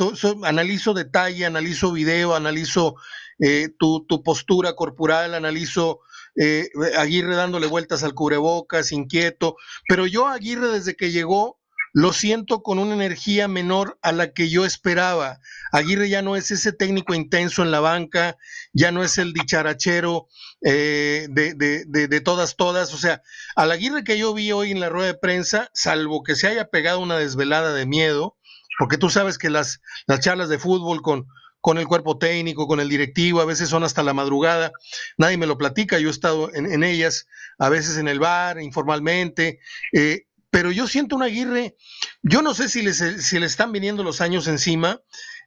analizo 0.43 0.93
detalle, 0.93 1.47
analizo 1.47 1.93
video, 1.93 2.35
analizo 2.35 2.97
eh, 3.39 3.69
tu, 3.79 4.05
postura 4.25 4.75
corporal, 4.75 5.35
analizo 5.35 6.01
eh, 6.37 6.69
Aguirre 6.99 7.37
dándole 7.37 7.67
vueltas 7.67 8.03
al 8.03 8.15
cubrebocas, 8.15 8.93
inquieto, 8.93 9.57
pero 9.89 10.07
yo 10.07 10.29
Aguirre 10.29 10.69
desde 10.69 10.97
que 10.97 11.11
llegó 11.11 11.59
lo 11.93 12.13
siento 12.13 12.63
con 12.63 12.79
una 12.79 12.95
energía 12.95 13.49
menor 13.49 13.99
a 14.03 14.13
la 14.13 14.33
que 14.33 14.49
yo 14.49 14.65
esperaba. 14.65 15.41
Aguirre 15.73 16.09
ya 16.09 16.23
no 16.23 16.37
es 16.37 16.51
ese 16.51 16.73
técnico 16.73 17.15
intenso 17.15 17.63
en 17.63 17.71
la 17.71 17.81
banca, 17.81 18.37
ya 18.73 18.93
no 18.93 19.03
es 19.03 19.19
el 19.19 19.35
dicharachero 19.35 20.29
eh, 20.65 21.27
de, 21.31 21.55
de, 21.55 21.85
de, 21.85 22.21
todas, 22.21 22.57
todas. 22.57 22.95
O 22.95 22.97
sea, 22.97 23.23
al 23.57 23.71
Aguirre 23.71 24.05
que 24.05 24.17
yo 24.17 24.33
vi 24.33 24.53
hoy 24.53 24.71
en 24.71 24.81
la 24.81 24.89
rueda 24.89 25.09
de 25.09 25.19
prensa, 25.19 25.71
salvo 25.75 26.23
que 26.23 26.35
se 26.35 26.49
haya 26.49 26.71
pegado 26.71 26.99
una 27.01 27.19
desvelada 27.19 27.75
de 27.75 27.85
miedo, 27.85 28.39
porque 28.79 28.97
tú 28.97 29.11
sabes 29.11 29.37
que 29.37 29.51
las, 29.51 29.83
las 30.07 30.21
charlas 30.21 30.49
de 30.49 30.59
fútbol 30.59 31.03
con, 31.03 31.27
con 31.63 31.79
el 31.79 31.87
cuerpo 31.87 32.19
técnico, 32.19 32.67
con 32.67 32.81
el 32.81 32.91
directivo, 32.91 33.41
a 33.41 33.47
veces 33.47 33.71
son 33.71 33.85
hasta 33.85 34.03
la 34.03 34.13
madrugada, 34.13 34.73
nadie 35.17 35.39
me 35.39 35.47
lo 35.47 35.57
platica, 35.57 35.99
yo 35.99 36.09
he 36.09 36.11
estado 36.11 36.53
en, 36.55 36.71
en 36.71 36.85
ellas, 36.85 37.27
a 37.59 37.71
veces 37.71 37.97
en 37.97 38.09
el 38.09 38.19
bar, 38.19 38.61
informalmente, 38.61 39.61
eh, 39.93 40.27
pero 40.51 40.71
yo 40.71 40.87
siento 40.87 41.17
un 41.17 41.23
Aguirre, 41.23 41.77
yo 42.23 42.43
no 42.43 42.53
sé 42.53 42.69
si, 42.69 42.83
si 42.93 43.39
le 43.39 43.47
están 43.47 43.73
viniendo 43.73 44.03
los 44.03 44.21
años 44.21 44.49
encima, 44.49 45.01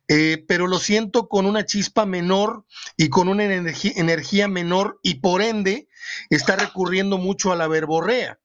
eh, 0.08 0.44
pero 0.48 0.68
lo 0.68 0.80
siento 0.80 1.28
con 1.28 1.46
una 1.46 1.66
chispa 1.66 2.06
menor 2.06 2.66
y 2.96 3.10
con 3.10 3.28
una 3.28 3.44
energía, 3.44 4.48
menor 4.48 5.00
y 5.04 5.16
por 5.16 5.42
ende 5.42 5.88
está 6.30 6.56
recurriendo 6.56 7.18
mucho 7.18 7.52
a 7.52 7.56
la 7.56 7.68
verborrea. 7.68 8.40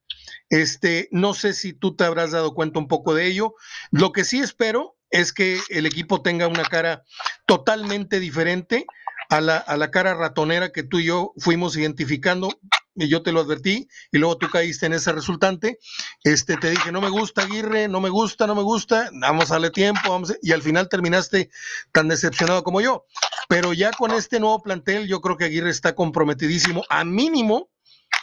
Este, 0.48 1.08
no 1.12 1.34
sé 1.34 1.52
si 1.52 1.72
tú 1.72 1.94
te 1.94 2.04
habrás 2.04 2.32
dado 2.32 2.54
cuenta 2.54 2.78
un 2.78 2.88
poco 2.88 3.14
de 3.14 3.26
ello. 3.26 3.54
Lo 3.90 4.12
que 4.12 4.24
sí 4.24 4.40
espero 4.40 4.96
es 5.10 5.32
que 5.32 5.60
el 5.68 5.86
equipo 5.86 6.22
tenga 6.22 6.46
una 6.46 6.64
cara 6.64 7.04
totalmente 7.46 8.20
diferente 8.20 8.86
a 9.28 9.40
la, 9.40 9.56
a 9.58 9.76
la 9.76 9.90
cara 9.90 10.14
ratonera 10.14 10.72
que 10.72 10.82
tú 10.82 10.98
y 10.98 11.04
yo 11.04 11.32
fuimos 11.38 11.76
identificando 11.76 12.50
y 12.94 13.08
yo 13.08 13.22
te 13.22 13.32
lo 13.32 13.40
advertí, 13.40 13.88
y 14.12 14.18
luego 14.18 14.36
tú 14.36 14.50
caíste 14.50 14.86
en 14.86 14.92
ese 14.92 15.12
resultante, 15.12 15.78
este, 16.24 16.56
te 16.56 16.70
dije, 16.70 16.92
no 16.92 17.00
me 17.00 17.08
gusta 17.08 17.42
Aguirre, 17.42 17.88
no 17.88 18.00
me 18.00 18.10
gusta, 18.10 18.46
no 18.46 18.54
me 18.54 18.62
gusta, 18.62 19.10
vamos 19.12 19.50
a 19.50 19.54
darle 19.54 19.70
tiempo, 19.70 20.10
vamos 20.10 20.34
y 20.42 20.52
al 20.52 20.62
final 20.62 20.88
terminaste 20.88 21.50
tan 21.92 22.08
decepcionado 22.08 22.62
como 22.62 22.80
yo. 22.80 23.06
Pero 23.48 23.72
ya 23.72 23.90
con 23.92 24.10
este 24.12 24.38
nuevo 24.40 24.62
plantel, 24.62 25.08
yo 25.08 25.20
creo 25.20 25.36
que 25.36 25.44
Aguirre 25.44 25.70
está 25.70 25.94
comprometidísimo, 25.94 26.84
a 26.88 27.04
mínimo, 27.04 27.70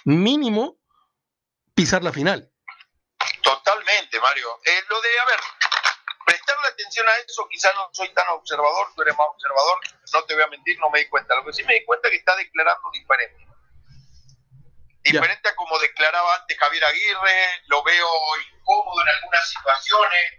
mínimo, 0.06 0.78
pisar 1.74 2.04
la 2.04 2.12
final. 2.12 2.52
Totalmente, 3.42 4.20
Mario. 4.20 4.48
Eh, 4.66 4.82
lo 4.90 5.02
de, 5.02 5.10
a 5.20 5.26
ver, 5.26 5.40
prestarle 6.28 6.68
atención 6.68 7.08
a 7.08 7.16
eso, 7.26 7.48
quizás 7.50 7.74
no 7.76 7.90
soy 7.94 8.10
tan 8.14 8.28
observador, 8.30 8.88
tú 8.94 9.02
eres 9.02 9.16
más 9.16 9.28
observador, 9.30 9.80
no 10.14 10.24
te 10.26 10.34
voy 10.36 10.44
a 10.44 10.48
mentir, 10.48 10.78
no 10.80 10.90
me 10.90 11.00
di 11.00 11.08
cuenta. 11.08 11.36
Lo 11.36 11.46
que 11.46 11.54
sí 11.54 11.64
me 11.64 11.76
di 11.76 11.86
cuenta 11.86 12.10
es 12.10 12.12
que 12.12 12.18
está 12.18 12.36
declarando 12.36 12.90
diferente 12.92 13.48
diferente 15.12 15.50
a 15.50 15.56
como 15.56 15.80
declaraba 15.80 16.36
antes 16.36 16.58
Javier 16.58 16.84
Aguirre, 16.84 17.64
lo 17.68 17.84
veo 17.84 18.10
incómodo 18.52 19.02
en 19.02 19.10
algunas 19.10 19.50
situaciones. 19.50 20.34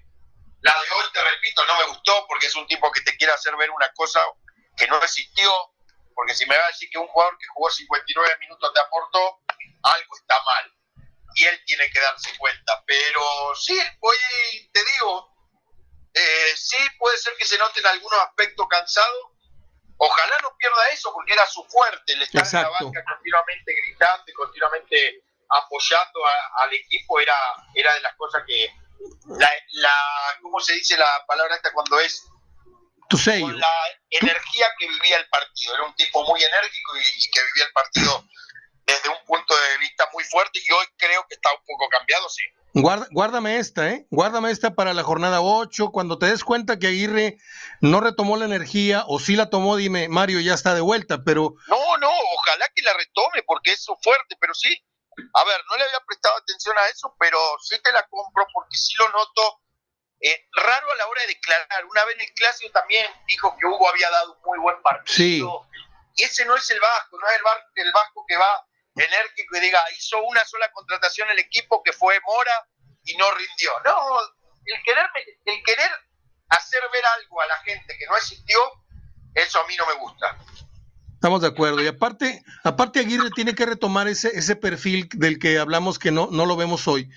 La 0.60 0.72
de 0.72 0.90
hoy, 0.90 1.04
te 1.12 1.22
repito, 1.22 1.64
no 1.66 1.78
me 1.78 1.84
gustó 1.86 2.26
porque 2.26 2.46
es 2.46 2.54
un 2.54 2.66
tipo 2.66 2.90
que 2.92 3.00
te 3.00 3.16
quiere 3.16 3.32
hacer 3.32 3.56
ver 3.56 3.70
una 3.70 3.90
cosa 3.94 4.20
que 4.76 4.86
no 4.88 4.98
existió, 4.98 5.50
porque 6.14 6.34
si 6.34 6.46
me 6.46 6.56
va 6.56 6.64
a 6.64 6.68
decir 6.68 6.88
que 6.90 6.98
un 6.98 7.06
jugador 7.08 7.38
que 7.38 7.46
jugó 7.54 7.70
59 7.70 8.36
minutos 8.40 8.72
te 8.74 8.80
aportó, 8.80 9.40
algo 9.82 10.16
está 10.16 10.34
mal. 10.44 10.74
Y 11.34 11.44
él 11.44 11.62
tiene 11.64 11.88
que 11.90 12.00
darse 12.00 12.36
cuenta. 12.36 12.82
Pero 12.86 13.54
sí, 13.54 13.78
hoy 14.00 14.16
te 14.72 14.80
digo, 14.84 15.30
eh, 16.14 16.56
sí 16.56 16.76
puede 16.98 17.18
ser 17.18 17.34
que 17.36 17.44
se 17.44 17.58
note 17.58 17.80
en 17.80 17.86
algunos 17.86 18.20
aspectos 18.20 18.66
cansado, 18.68 19.32
Ojalá 20.00 20.38
no 20.42 20.56
pierda 20.56 20.88
eso 20.90 21.12
porque 21.12 21.32
era 21.32 21.44
su 21.46 21.64
fuerte, 21.64 22.12
el 22.12 22.22
estar 22.22 22.46
en 22.46 22.62
la 22.62 22.68
banca 22.68 23.04
continuamente 23.04 23.74
gritando 23.74 24.24
y 24.28 24.32
continuamente 24.32 25.24
apoyando 25.50 26.20
al 26.60 26.72
equipo 26.72 27.18
era, 27.18 27.34
era 27.74 27.94
de 27.94 28.00
las 28.00 28.14
cosas 28.14 28.44
que 28.46 28.72
la, 29.26 29.50
la 29.72 30.38
¿cómo 30.40 30.60
se 30.60 30.74
dice 30.74 30.96
la 30.96 31.24
palabra 31.26 31.56
esta 31.56 31.72
cuando 31.72 31.98
es? 31.98 32.24
Tu 33.08 33.18
sello. 33.18 33.50
la 33.50 33.74
energía 34.10 34.66
que 34.78 34.86
vivía 34.86 35.16
el 35.16 35.28
partido. 35.28 35.74
Era 35.74 35.84
un 35.84 35.94
tipo 35.96 36.22
muy 36.24 36.44
enérgico 36.44 36.96
y 36.96 37.30
que 37.30 37.40
vivía 37.42 37.64
el 37.64 37.72
partido 37.72 38.24
desde 38.86 39.08
un 39.08 39.24
punto 39.24 39.56
de 39.58 39.78
vista 39.78 40.08
muy 40.12 40.22
fuerte 40.24 40.60
y 40.64 40.72
hoy 40.72 40.86
creo 40.96 41.26
que 41.26 41.34
está 41.34 41.52
un 41.52 41.64
poco 41.66 41.88
cambiado, 41.88 42.28
sí. 42.28 42.44
Guarda, 42.74 43.06
guárdame 43.10 43.56
esta, 43.56 43.88
¿eh? 43.88 44.06
Guárdame 44.10 44.50
esta 44.50 44.74
para 44.74 44.92
la 44.94 45.02
jornada 45.02 45.40
8. 45.40 45.90
Cuando 45.90 46.18
te 46.18 46.26
des 46.26 46.44
cuenta 46.44 46.78
que 46.78 46.88
Aguirre 46.88 47.38
no 47.80 48.00
retomó 48.00 48.36
la 48.36 48.44
energía 48.44 49.04
o 49.06 49.18
sí 49.18 49.36
la 49.36 49.50
tomó, 49.50 49.76
dime, 49.76 50.08
Mario 50.08 50.40
ya 50.40 50.54
está 50.54 50.74
de 50.74 50.80
vuelta, 50.80 51.22
pero... 51.24 51.54
No, 51.66 51.96
no, 51.96 52.10
ojalá 52.10 52.66
que 52.74 52.82
la 52.82 52.92
retome 52.92 53.42
porque 53.46 53.72
es 53.72 53.82
su 53.82 53.96
fuerte, 54.02 54.36
pero 54.40 54.54
sí. 54.54 54.68
A 55.34 55.44
ver, 55.44 55.60
no 55.68 55.76
le 55.76 55.84
había 55.84 56.00
prestado 56.06 56.36
atención 56.36 56.76
a 56.78 56.88
eso, 56.88 57.14
pero 57.18 57.38
sí 57.60 57.76
te 57.82 57.90
la 57.92 58.06
compro 58.06 58.46
porque 58.52 58.76
sí 58.76 58.94
lo 58.98 59.08
noto 59.08 59.60
eh, 60.20 60.46
raro 60.52 60.92
a 60.92 60.96
la 60.96 61.06
hora 61.08 61.22
de 61.22 61.28
declarar. 61.28 61.84
Una 61.86 62.04
vez 62.04 62.16
en 62.16 62.20
el 62.22 62.34
clásico 62.34 62.70
también 62.72 63.06
dijo 63.26 63.56
que 63.58 63.66
Hugo 63.66 63.88
había 63.88 64.10
dado 64.10 64.34
un 64.34 64.50
muy 64.50 64.58
buen 64.58 64.80
partido. 64.82 65.06
Sí. 65.06 65.42
Y 66.16 66.24
ese 66.24 66.44
no 66.44 66.56
es 66.56 66.70
el 66.70 66.80
Vasco, 66.80 67.18
no 67.18 67.26
es 67.28 67.34
el, 67.36 67.86
el 67.86 67.92
Vasco 67.92 68.24
que 68.26 68.36
va 68.36 68.67
enérgico 69.00 69.56
y 69.56 69.60
diga, 69.60 69.80
hizo 69.96 70.22
una 70.22 70.44
sola 70.44 70.70
contratación 70.72 71.30
el 71.30 71.38
equipo 71.38 71.82
que 71.82 71.92
fue 71.92 72.18
Mora 72.26 72.68
y 73.04 73.16
no 73.16 73.30
rindió. 73.32 73.72
No, 73.84 74.20
el 74.64 74.82
querer, 74.82 75.06
el 75.44 75.62
querer 75.64 75.90
hacer 76.48 76.82
ver 76.92 77.04
algo 77.04 77.40
a 77.40 77.46
la 77.46 77.56
gente 77.58 77.96
que 77.98 78.06
no 78.06 78.16
existió, 78.16 78.58
eso 79.34 79.60
a 79.60 79.66
mí 79.66 79.76
no 79.76 79.86
me 79.86 79.94
gusta. 79.94 80.38
Estamos 81.14 81.40
de 81.40 81.48
acuerdo. 81.48 81.82
Y 81.82 81.86
aparte, 81.88 82.44
aparte 82.62 83.00
Aguirre 83.00 83.30
tiene 83.34 83.54
que 83.54 83.66
retomar 83.66 84.06
ese, 84.06 84.28
ese 84.38 84.54
perfil 84.54 85.08
del 85.14 85.38
que 85.40 85.58
hablamos 85.58 85.98
que 85.98 86.12
no, 86.12 86.28
no 86.30 86.46
lo 86.46 86.56
vemos 86.56 86.86
hoy. 86.86 87.10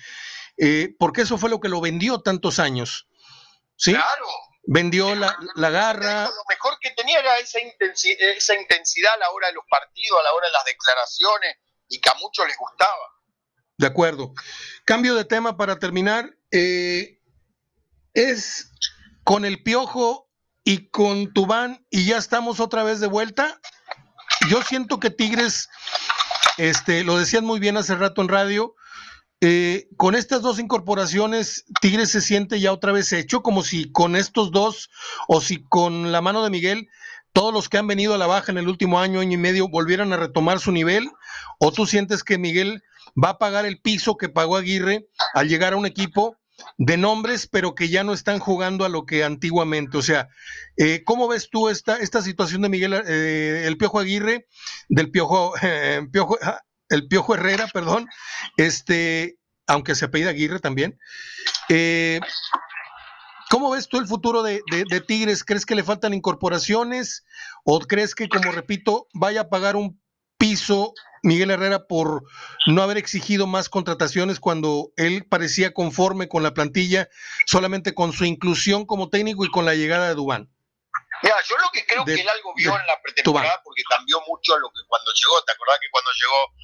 Eh, 0.58 0.94
porque 0.98 1.22
eso 1.22 1.38
fue 1.38 1.50
lo 1.50 1.60
que 1.60 1.68
lo 1.68 1.80
vendió 1.80 2.20
tantos 2.20 2.58
años. 2.58 3.08
¿Sí? 3.76 3.92
Claro. 3.92 4.26
Vendió 4.64 5.14
la, 5.14 5.36
la 5.54 5.70
garra. 5.70 6.24
Lo 6.24 6.44
mejor 6.48 6.78
que 6.80 6.90
tenía 6.90 7.20
era 7.20 7.38
esa 7.38 7.60
intensidad, 7.60 8.18
esa 8.30 8.54
intensidad 8.54 9.14
a 9.14 9.18
la 9.18 9.30
hora 9.30 9.48
de 9.48 9.54
los 9.54 9.64
partidos, 9.68 10.18
a 10.18 10.22
la 10.24 10.32
hora 10.32 10.46
de 10.48 10.52
las 10.52 10.64
declaraciones, 10.64 11.56
y 11.92 12.00
que 12.00 12.08
a 12.10 12.14
muchos 12.20 12.46
les 12.46 12.56
gustaba. 12.56 13.12
De 13.78 13.86
acuerdo. 13.86 14.32
Cambio 14.84 15.14
de 15.14 15.24
tema 15.24 15.56
para 15.56 15.78
terminar. 15.78 16.36
Eh, 16.50 17.20
es 18.14 18.70
con 19.24 19.44
el 19.44 19.62
piojo 19.62 20.28
y 20.64 20.88
con 20.88 21.32
Tubán 21.32 21.86
y 21.90 22.04
ya 22.06 22.18
estamos 22.18 22.60
otra 22.60 22.82
vez 22.82 23.00
de 23.00 23.06
vuelta. 23.06 23.60
Yo 24.48 24.62
siento 24.62 24.98
que 24.98 25.10
Tigres, 25.10 25.68
este, 26.58 27.04
lo 27.04 27.18
decían 27.18 27.44
muy 27.44 27.60
bien 27.60 27.76
hace 27.76 27.94
rato 27.94 28.22
en 28.22 28.28
radio, 28.28 28.74
eh, 29.40 29.88
con 29.96 30.14
estas 30.14 30.42
dos 30.42 30.58
incorporaciones, 30.58 31.64
Tigres 31.80 32.10
se 32.10 32.20
siente 32.20 32.60
ya 32.60 32.72
otra 32.72 32.92
vez 32.92 33.12
hecho, 33.12 33.42
como 33.42 33.62
si 33.62 33.90
con 33.90 34.14
estos 34.14 34.52
dos 34.52 34.90
o 35.26 35.40
si 35.40 35.64
con 35.64 36.12
la 36.12 36.20
mano 36.20 36.44
de 36.44 36.50
Miguel, 36.50 36.88
todos 37.32 37.52
los 37.52 37.68
que 37.68 37.78
han 37.78 37.86
venido 37.86 38.14
a 38.14 38.18
la 38.18 38.26
baja 38.26 38.52
en 38.52 38.58
el 38.58 38.68
último 38.68 39.00
año, 39.00 39.20
año 39.20 39.32
y 39.32 39.38
medio, 39.38 39.68
volvieran 39.68 40.12
a 40.12 40.16
retomar 40.16 40.60
su 40.60 40.72
nivel, 40.72 41.10
o 41.58 41.72
tú 41.72 41.86
sientes 41.86 42.24
que 42.24 42.38
Miguel 42.38 42.82
va 43.22 43.30
a 43.30 43.38
pagar 43.38 43.66
el 43.66 43.80
piso 43.80 44.16
que 44.16 44.28
pagó 44.28 44.56
Aguirre 44.56 45.06
al 45.34 45.48
llegar 45.48 45.72
a 45.72 45.76
un 45.76 45.86
equipo 45.86 46.36
de 46.78 46.96
nombres, 46.96 47.46
pero 47.46 47.74
que 47.74 47.88
ya 47.88 48.04
no 48.04 48.12
están 48.12 48.38
jugando 48.38 48.84
a 48.84 48.88
lo 48.88 49.04
que 49.04 49.24
antiguamente. 49.24 49.96
O 49.96 50.02
sea, 50.02 50.28
eh, 50.76 51.02
¿cómo 51.04 51.28
ves 51.28 51.48
tú 51.50 51.68
esta, 51.68 51.96
esta 51.96 52.22
situación 52.22 52.62
de 52.62 52.68
Miguel, 52.68 52.92
eh, 52.92 53.64
el 53.66 53.76
Piojo 53.76 53.98
Aguirre, 53.98 54.46
del 54.88 55.10
Piojo, 55.10 55.54
Piojo, 56.12 56.38
ah, 56.42 56.60
el 56.88 57.08
Piojo 57.08 57.34
Herrera, 57.34 57.68
perdón, 57.72 58.06
este, 58.56 59.38
aunque 59.66 59.94
se 59.94 60.04
apellida 60.04 60.30
Aguirre 60.30 60.60
también. 60.60 60.98
¿Cómo 63.52 63.70
ves 63.70 63.86
tú 63.86 63.98
el 63.98 64.06
futuro 64.06 64.42
de, 64.42 64.62
Tigres? 65.06 65.44
¿Crees 65.44 65.66
que 65.66 65.74
le 65.74 65.84
faltan 65.84 66.14
incorporaciones? 66.14 67.22
¿O 67.64 67.80
crees 67.80 68.14
que, 68.14 68.26
como 68.26 68.50
repito, 68.50 69.08
vaya 69.12 69.42
a 69.42 69.48
pagar 69.50 69.76
un 69.76 70.00
piso 70.38 70.94
Miguel 71.22 71.50
Herrera 71.50 71.86
por 71.86 72.24
no 72.64 72.82
haber 72.82 72.96
exigido 72.96 73.46
más 73.46 73.68
contrataciones 73.68 74.40
cuando 74.40 74.94
él 74.96 75.26
parecía 75.28 75.74
conforme 75.74 76.30
con 76.30 76.42
la 76.42 76.54
plantilla, 76.54 77.10
solamente 77.44 77.92
con 77.92 78.14
su 78.14 78.24
inclusión 78.24 78.86
como 78.86 79.10
técnico 79.10 79.44
y 79.44 79.50
con 79.50 79.66
la 79.66 79.74
llegada 79.74 80.08
de 80.08 80.14
Dubán? 80.14 80.48
Mira, 81.22 81.36
yo 81.46 81.54
lo 81.58 81.68
que 81.74 81.84
creo 81.84 82.06
que 82.06 82.14
él 82.14 82.28
algo 82.30 82.54
vio 82.56 82.70
en 82.70 82.86
la 82.86 83.02
pretemporada, 83.02 83.60
porque 83.62 83.82
cambió 83.86 84.18
mucho 84.26 84.56
lo 84.56 84.70
que 84.70 84.80
cuando 84.88 85.10
llegó, 85.12 85.44
¿te 85.44 85.52
acordás 85.52 85.78
que 85.78 85.90
cuando 85.90 86.10
llegó 86.10 86.54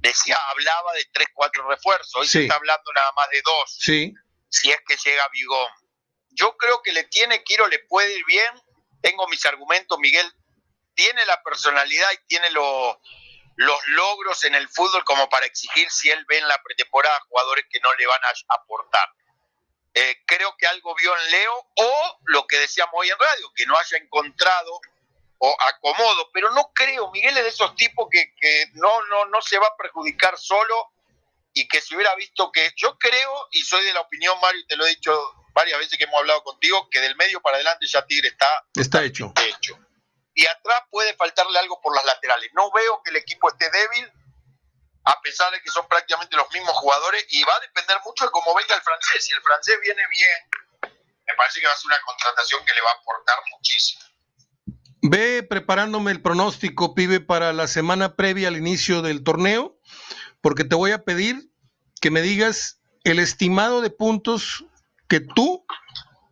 decía, 0.00 0.36
hablaba 0.50 0.92
de 0.94 1.04
tres, 1.12 1.28
cuatro 1.32 1.68
refuerzos, 1.68 2.16
hoy 2.16 2.26
se 2.26 2.42
está 2.42 2.56
hablando 2.56 2.92
nada 2.92 3.12
más 3.14 3.30
de 3.30 3.42
dos. 3.42 3.76
Sí. 3.78 4.12
Si 4.48 4.72
es 4.72 4.78
que 4.88 4.96
llega 4.96 5.22
Vigón. 5.32 5.85
Yo 6.36 6.56
creo 6.56 6.82
que 6.82 6.92
le 6.92 7.04
tiene 7.04 7.42
que 7.42 7.54
ir 7.54 7.62
o 7.62 7.66
le 7.66 7.78
puede 7.80 8.16
ir 8.16 8.24
bien. 8.26 8.62
Tengo 9.00 9.26
mis 9.28 9.44
argumentos, 9.46 9.98
Miguel. 9.98 10.30
Tiene 10.94 11.24
la 11.26 11.42
personalidad 11.42 12.10
y 12.12 12.26
tiene 12.26 12.50
los 12.50 12.98
logros 13.86 14.44
en 14.44 14.54
el 14.54 14.68
fútbol 14.68 15.02
como 15.04 15.28
para 15.28 15.46
exigir 15.46 15.90
si 15.90 16.10
él 16.10 16.24
ve 16.26 16.38
en 16.38 16.48
la 16.48 16.62
pretemporada 16.62 17.20
jugadores 17.28 17.64
que 17.70 17.80
no 17.80 17.92
le 17.94 18.06
van 18.06 18.20
a 18.24 18.54
aportar. 18.54 19.08
Eh, 19.94 20.22
creo 20.26 20.54
que 20.58 20.66
algo 20.66 20.94
vio 20.94 21.16
en 21.16 21.30
Leo 21.30 21.66
o 21.74 22.18
lo 22.24 22.46
que 22.46 22.58
decíamos 22.58 22.92
hoy 22.96 23.08
en 23.08 23.18
radio, 23.18 23.50
que 23.54 23.64
no 23.64 23.78
haya 23.78 23.96
encontrado 23.96 24.78
o 25.38 25.56
acomodo, 25.58 26.30
pero 26.32 26.50
no 26.50 26.70
creo, 26.74 27.10
Miguel 27.12 27.36
es 27.38 27.42
de 27.44 27.48
esos 27.48 27.74
tipos 27.76 28.06
que, 28.10 28.70
no, 28.74 29.02
no, 29.06 29.24
no 29.26 29.40
se 29.40 29.58
va 29.58 29.68
a 29.68 29.76
perjudicar 29.76 30.36
solo 30.38 30.92
y 31.56 31.66
que 31.68 31.80
si 31.80 31.94
hubiera 31.94 32.14
visto 32.16 32.52
que 32.52 32.70
yo 32.76 32.98
creo, 32.98 33.48
y 33.50 33.62
soy 33.62 33.82
de 33.86 33.94
la 33.94 34.02
opinión, 34.02 34.38
Mario, 34.42 34.60
y 34.60 34.66
te 34.66 34.76
lo 34.76 34.84
he 34.84 34.90
dicho 34.90 35.18
varias 35.54 35.78
veces 35.78 35.96
que 35.96 36.04
hemos 36.04 36.20
hablado 36.20 36.44
contigo, 36.44 36.86
que 36.90 37.00
del 37.00 37.16
medio 37.16 37.40
para 37.40 37.56
adelante 37.56 37.86
ya 37.86 38.04
Tigre 38.04 38.28
está, 38.28 38.46
está 38.74 39.02
hecho. 39.02 39.32
hecho. 39.36 39.78
Y 40.34 40.46
atrás 40.46 40.82
puede 40.90 41.14
faltarle 41.14 41.58
algo 41.58 41.80
por 41.80 41.96
las 41.96 42.04
laterales. 42.04 42.50
No 42.52 42.70
veo 42.72 43.00
que 43.02 43.10
el 43.10 43.16
equipo 43.16 43.48
esté 43.48 43.70
débil, 43.70 44.12
a 45.04 45.18
pesar 45.22 45.50
de 45.50 45.62
que 45.62 45.70
son 45.70 45.88
prácticamente 45.88 46.36
los 46.36 46.52
mismos 46.52 46.76
jugadores, 46.76 47.24
y 47.30 47.42
va 47.44 47.56
a 47.56 47.60
depender 47.60 47.96
mucho 48.04 48.26
de 48.26 48.30
cómo 48.32 48.54
venga 48.54 48.74
el 48.74 48.82
francés. 48.82 49.24
Si 49.24 49.32
el 49.32 49.40
francés 49.40 49.78
viene 49.80 50.02
bien, 50.10 50.92
me 51.26 51.34
parece 51.38 51.60
que 51.60 51.66
va 51.66 51.72
a 51.72 51.76
ser 51.76 51.86
una 51.86 52.00
contratación 52.02 52.66
que 52.66 52.74
le 52.74 52.82
va 52.82 52.90
a 52.90 52.94
aportar 53.00 53.38
muchísimo. 53.50 54.02
Ve 55.00 55.42
preparándome 55.42 56.10
el 56.10 56.20
pronóstico, 56.20 56.94
pibe, 56.94 57.20
para 57.20 57.54
la 57.54 57.66
semana 57.66 58.14
previa 58.14 58.48
al 58.48 58.58
inicio 58.58 59.00
del 59.00 59.24
torneo, 59.24 59.75
porque 60.46 60.62
te 60.62 60.76
voy 60.76 60.92
a 60.92 61.02
pedir 61.02 61.50
que 62.00 62.12
me 62.12 62.22
digas 62.22 62.78
el 63.02 63.18
estimado 63.18 63.80
de 63.80 63.90
puntos 63.90 64.64
que 65.08 65.18
tú, 65.18 65.66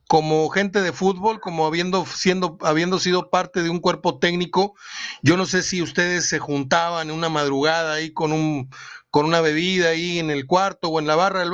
como 0.06 0.48
gente 0.50 0.82
de 0.82 0.92
fútbol, 0.92 1.40
como 1.40 1.66
habiendo, 1.66 2.06
siendo, 2.06 2.56
habiendo 2.60 3.00
sido 3.00 3.28
parte 3.28 3.64
de 3.64 3.70
un 3.70 3.80
cuerpo 3.80 4.20
técnico, 4.20 4.76
yo 5.22 5.36
no 5.36 5.46
sé 5.46 5.64
si 5.64 5.82
ustedes 5.82 6.28
se 6.28 6.38
juntaban 6.38 7.08
en 7.08 7.16
una 7.16 7.28
madrugada 7.28 7.94
ahí 7.94 8.12
con, 8.12 8.30
un, 8.30 8.70
con 9.10 9.26
una 9.26 9.40
bebida 9.40 9.88
ahí 9.88 10.20
en 10.20 10.30
el 10.30 10.46
cuarto 10.46 10.90
o 10.90 11.00
en 11.00 11.08
la 11.08 11.16
barra 11.16 11.44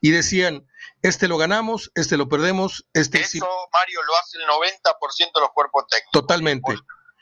y 0.00 0.10
decían, 0.10 0.66
este 1.02 1.28
lo 1.28 1.36
ganamos, 1.36 1.92
este 1.94 2.16
lo 2.16 2.26
perdemos, 2.26 2.86
este 2.94 3.20
Eso, 3.20 3.46
Mario, 3.70 4.02
lo 4.02 4.16
hace 4.16 4.38
el 4.38 4.44
90% 4.46 5.30
de 5.34 5.40
los 5.42 5.50
cuerpos 5.52 5.84
técnicos. 5.90 6.12
Totalmente. 6.12 6.74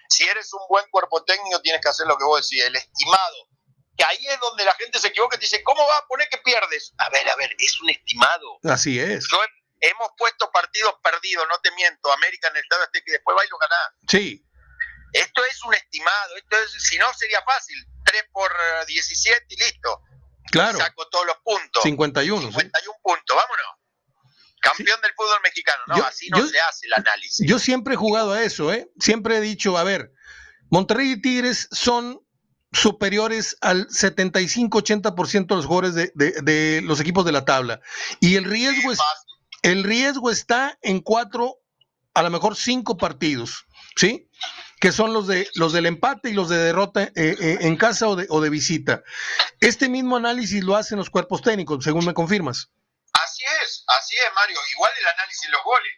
Si 0.09 0.23
eres 0.23 0.53
un 0.53 0.61
buen 0.69 0.85
cuerpo 0.93 1.25
técnico, 1.25 1.61
tienes 1.61 1.83
que 1.83 1.89
hacer 1.89 2.07
lo 2.07 2.17
que 2.17 2.25
vos 2.25 2.49
decís, 2.49 2.65
el 2.65 2.77
estimado. 2.77 3.49
Que 3.97 4.05
ahí 4.05 4.27
es 4.27 4.41
donde 4.41 4.65
la 4.65 4.75
gente 4.75 4.99
se 4.99 5.09
equivoca 5.09 5.37
y 5.37 5.41
dice, 5.41 5.63
¿cómo 5.63 5.87
va 5.87 5.99
a 5.99 6.07
poner 6.07 6.29
que 6.29 6.39
pierdes? 6.39 6.93
A 6.99 7.09
ver, 7.11 7.29
a 7.29 7.37
ver, 7.37 7.55
es 7.59 7.81
un 7.81 7.91
estimado. 7.91 8.59
Así 8.65 9.01
es. 9.01 9.27
hemos 9.81 10.09
puesto 10.19 10.51
partidos 10.53 10.95
perdidos, 11.03 11.47
no 11.49 11.59
te 11.61 11.71
miento, 11.73 12.13
América 12.13 12.49
en 12.49 12.57
el 12.57 12.63
Estado 12.63 12.85
este 12.85 13.03
que 13.03 13.13
después 13.13 13.37
va 13.37 13.45
y 13.45 13.49
lo 13.49 13.59
ganás. 13.59 13.93
Sí. 14.09 14.45
Esto 15.13 15.45
es 15.45 15.63
un 15.65 15.75
estimado, 15.75 16.37
esto 16.37 16.59
es, 16.59 16.73
si 16.83 16.99
no 16.99 17.13
sería 17.15 17.43
fácil, 17.43 17.77
3 18.05 18.25
por 18.33 18.53
17 18.87 19.47
y 19.49 19.57
listo. 19.57 20.03
Claro. 20.51 20.79
Saco 20.79 21.09
todos 21.09 21.27
los 21.27 21.37
puntos. 21.39 21.83
51. 21.83 22.41
51 22.41 22.99
puntos, 23.03 23.37
vámonos. 23.37 23.67
Campeón 24.61 25.01
del 25.01 25.13
fútbol 25.15 25.41
mexicano, 25.43 25.83
no, 25.87 26.05
así 26.05 26.29
no 26.29 26.45
se 26.47 26.59
hace 26.61 26.87
el 26.87 26.95
análisis. 26.95 27.47
Yo 27.47 27.59
siempre 27.59 27.95
he 27.95 27.97
jugado 27.97 28.33
a 28.33 28.43
eso, 28.43 28.73
¿eh? 28.73 28.91
Siempre 28.99 29.37
he 29.37 29.41
dicho, 29.41 29.79
a 29.79 29.85
ver, 29.85 30.13
Monterrey 30.71 31.13
y 31.13 31.21
Tigres 31.21 31.69
son 31.71 32.26
superiores 32.73 33.57
al 33.61 33.89
75-80% 33.89 35.47
de 35.47 35.55
los 35.57 35.67
jugadores 35.67 35.95
de, 35.95 36.13
de, 36.15 36.81
los 36.83 37.01
equipos 37.01 37.25
de 37.25 37.33
la 37.33 37.45
tabla. 37.45 37.81
Y 38.21 38.37
el 38.37 38.45
riesgo, 38.45 38.93
es, 38.93 38.99
el 39.63 39.85
riesgo 39.85 40.31
está 40.31 40.79
en 40.83 41.01
cuatro, 41.01 41.57
a 42.15 42.23
lo 42.23 42.31
mejor 42.31 42.57
cinco 42.57 42.97
partidos, 42.97 43.67
¿sí? 43.97 44.29
que 44.81 44.93
son 44.93 45.13
los 45.13 45.27
de 45.27 45.49
los 45.55 45.73
del 45.73 45.87
empate 45.87 46.31
y 46.31 46.35
los 46.35 46.49
de 46.49 46.59
derrota 46.59 47.03
eh, 47.03 47.13
eh, 47.17 47.59
en 47.61 47.77
casa 47.77 48.09
o 48.09 48.17
de, 48.17 48.27
o 48.29 48.41
de 48.41 48.51
visita. 48.51 49.03
Este 49.61 49.89
mismo 49.89 50.17
análisis 50.17 50.63
lo 50.63 50.77
hacen 50.77 50.99
los 50.99 51.11
cuerpos 51.11 51.43
técnicos, 51.43 51.83
según 51.83 52.05
me 52.05 52.15
confirmas. 52.15 52.71
Así 53.13 53.43
es, 53.63 53.85
así 53.87 54.17
es, 54.17 54.35
Mario. 54.35 54.59
Igual 54.75 54.93
el 55.01 55.07
análisis 55.07 55.43
de 55.43 55.53
los 55.53 55.65
goles. 55.65 55.93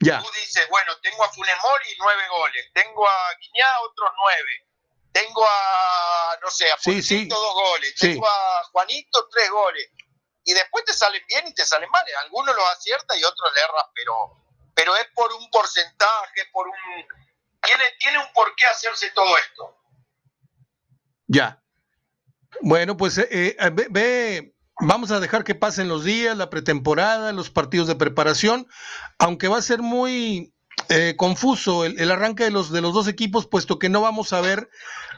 Ya. 0.00 0.20
Tú 0.20 0.28
dices, 0.34 0.66
bueno, 0.70 0.92
tengo 1.02 1.24
a 1.24 1.32
Funes 1.32 1.54
Mori 1.62 1.88
nueve 1.98 2.22
goles, 2.30 2.70
tengo 2.72 3.06
a 3.06 3.36
Guiñá 3.40 3.66
otros 3.82 4.10
nueve, 4.16 4.66
tengo 5.12 5.44
a, 5.44 6.38
no 6.42 6.50
sé, 6.50 6.70
a 6.70 6.78
sí, 6.78 7.26
dos 7.26 7.54
goles, 7.54 7.94
tengo 7.96 8.26
a 8.26 8.64
Juanito 8.72 9.28
tres 9.30 9.50
goles. 9.50 9.90
Y 10.44 10.54
después 10.54 10.84
te 10.84 10.94
salen 10.94 11.22
bien 11.28 11.46
y 11.46 11.54
te 11.54 11.64
salen 11.64 11.90
mal. 11.90 12.04
Algunos 12.24 12.56
los 12.56 12.64
acierta 12.70 13.16
y 13.16 13.24
otros 13.24 13.52
le 13.54 13.60
erras, 13.60 13.84
pero, 13.94 14.14
pero 14.74 14.96
es 14.96 15.06
por 15.14 15.32
un 15.32 15.50
porcentaje, 15.50 16.46
por 16.52 16.66
un 16.66 16.74
tiene, 17.62 17.84
tiene 17.98 18.18
un 18.18 18.32
porqué 18.32 18.66
hacerse 18.66 19.10
todo 19.10 19.36
esto. 19.36 19.76
Ya. 21.26 21.62
Bueno, 22.62 22.96
pues 22.96 23.18
eh, 23.18 23.56
eh, 23.58 23.70
ve, 23.90 24.54
vamos 24.80 25.10
a 25.10 25.20
dejar 25.20 25.44
que 25.44 25.54
pasen 25.54 25.88
los 25.88 26.04
días, 26.04 26.36
la 26.36 26.50
pretemporada, 26.50 27.32
los 27.32 27.50
partidos 27.50 27.86
de 27.86 27.94
preparación, 27.94 28.66
aunque 29.18 29.48
va 29.48 29.58
a 29.58 29.62
ser 29.62 29.80
muy 29.80 30.54
eh, 30.90 31.14
confuso 31.16 31.84
el, 31.84 32.10
arranque 32.10 32.44
de 32.44 32.50
los, 32.50 32.70
de 32.70 32.80
los 32.80 32.92
dos 32.92 33.08
equipos, 33.08 33.46
puesto 33.46 33.78
que 33.78 33.88
no 33.88 34.02
vamos 34.02 34.32
a 34.32 34.40
ver 34.40 34.68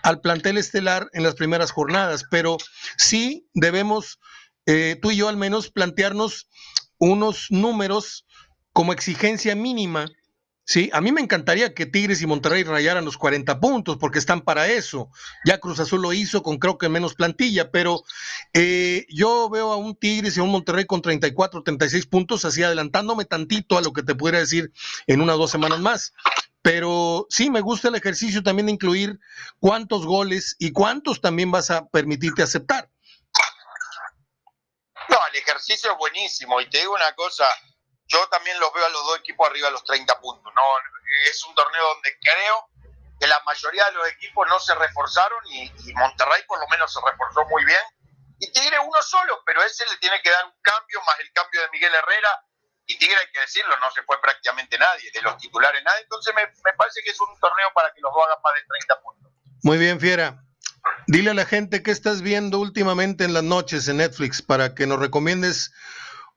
al 0.02 0.20
plantel 0.20 0.58
estelar 0.58 1.08
en 1.12 1.24
las 1.24 1.34
primeras 1.34 1.72
jornadas, 1.72 2.24
pero 2.30 2.58
sí 2.96 3.48
debemos, 3.54 4.20
tú 4.64 5.10
y 5.10 5.16
yo 5.16 5.28
al 5.28 5.36
menos, 5.36 5.70
plantearnos 5.70 6.48
unos 6.98 7.46
números 7.50 8.26
como 8.72 8.92
exigencia 8.92 9.54
mínima 9.54 10.06
Sí, 10.64 10.90
a 10.92 11.00
mí 11.00 11.10
me 11.10 11.20
encantaría 11.20 11.74
que 11.74 11.86
Tigres 11.86 12.22
y 12.22 12.26
Monterrey 12.26 12.62
rayaran 12.62 13.04
los 13.04 13.18
40 13.18 13.58
puntos, 13.58 13.96
porque 13.96 14.20
están 14.20 14.42
para 14.42 14.68
eso. 14.68 15.10
Ya 15.44 15.58
Cruz 15.58 15.80
Azul 15.80 16.00
lo 16.00 16.12
hizo 16.12 16.42
con 16.44 16.58
creo 16.58 16.78
que 16.78 16.88
menos 16.88 17.14
plantilla, 17.14 17.72
pero 17.72 18.04
eh, 18.52 19.04
yo 19.08 19.50
veo 19.50 19.72
a 19.72 19.76
un 19.76 19.96
Tigres 19.96 20.36
y 20.36 20.40
a 20.40 20.44
un 20.44 20.50
Monterrey 20.50 20.84
con 20.86 21.02
34, 21.02 21.64
36 21.64 22.06
puntos, 22.06 22.44
así 22.44 22.62
adelantándome 22.62 23.24
tantito 23.24 23.76
a 23.76 23.82
lo 23.82 23.92
que 23.92 24.04
te 24.04 24.14
pudiera 24.14 24.38
decir 24.38 24.72
en 25.08 25.20
unas 25.20 25.36
dos 25.36 25.50
semanas 25.50 25.80
más. 25.80 26.12
Pero 26.62 27.26
sí, 27.28 27.50
me 27.50 27.60
gusta 27.60 27.88
el 27.88 27.96
ejercicio 27.96 28.44
también 28.44 28.66
de 28.66 28.72
incluir 28.72 29.18
cuántos 29.58 30.06
goles 30.06 30.54
y 30.60 30.70
cuántos 30.70 31.20
también 31.20 31.50
vas 31.50 31.70
a 31.72 31.86
permitirte 31.88 32.40
aceptar. 32.40 32.88
No, 35.08 35.18
el 35.32 35.40
ejercicio 35.40 35.90
es 35.90 35.98
buenísimo 35.98 36.60
y 36.60 36.70
te 36.70 36.78
digo 36.78 36.94
una 36.94 37.12
cosa, 37.16 37.44
yo 38.12 38.28
también 38.28 38.60
los 38.60 38.72
veo 38.74 38.84
a 38.84 38.90
los 38.90 39.04
dos 39.06 39.18
equipos 39.18 39.48
arriba 39.48 39.68
de 39.68 39.72
los 39.72 39.84
30 39.84 40.20
puntos. 40.20 40.52
No, 40.54 40.62
es 41.30 41.44
un 41.46 41.54
torneo 41.54 41.82
donde 41.94 42.18
creo 42.20 42.68
que 43.18 43.26
la 43.26 43.40
mayoría 43.46 43.86
de 43.86 43.92
los 43.92 44.08
equipos 44.08 44.46
no 44.48 44.60
se 44.60 44.74
reforzaron 44.74 45.38
y, 45.46 45.70
Monterrey 45.94 46.42
por 46.46 46.60
lo 46.60 46.68
menos 46.68 46.92
se 46.92 47.00
reforzó 47.04 47.44
muy 47.46 47.64
bien. 47.64 47.80
Y 48.38 48.52
Tigre 48.52 48.78
uno 48.80 49.00
solo, 49.02 49.42
pero 49.46 49.62
ese 49.62 49.86
le 49.86 49.96
tiene 49.96 50.20
que 50.20 50.30
dar 50.30 50.44
un 50.44 50.60
cambio 50.60 51.00
más 51.06 51.18
el 51.20 51.32
cambio 51.32 51.62
de 51.62 51.70
Miguel 51.70 51.94
Herrera 51.94 52.44
y 52.86 52.98
Tigre 52.98 53.16
hay 53.16 53.32
que 53.32 53.40
decirlo, 53.40 53.78
no 53.78 53.90
se 53.92 54.02
fue 54.02 54.20
prácticamente 54.20 54.76
nadie, 54.76 55.10
de 55.12 55.22
los 55.22 55.38
titulares 55.38 55.82
nadie, 55.84 56.02
entonces 56.02 56.34
me, 56.34 56.46
parece 56.76 57.00
que 57.04 57.10
es 57.10 57.20
un 57.20 57.38
torneo 57.38 57.68
para 57.72 57.92
que 57.94 58.00
los 58.00 58.12
dos 58.12 58.24
hagan 58.26 58.42
más 58.42 58.54
de 58.54 58.62
30 58.66 59.00
puntos. 59.00 59.32
Muy 59.62 59.78
bien, 59.78 60.00
Fiera. 60.00 60.42
Dile 61.06 61.30
a 61.30 61.34
la 61.34 61.46
gente 61.46 61.84
qué 61.84 61.92
estás 61.92 62.22
viendo 62.22 62.58
últimamente 62.58 63.22
en 63.22 63.32
las 63.32 63.44
noches 63.44 63.86
en 63.86 63.98
Netflix 63.98 64.42
para 64.42 64.74
que 64.74 64.88
nos 64.88 64.98
recomiendes 64.98 65.72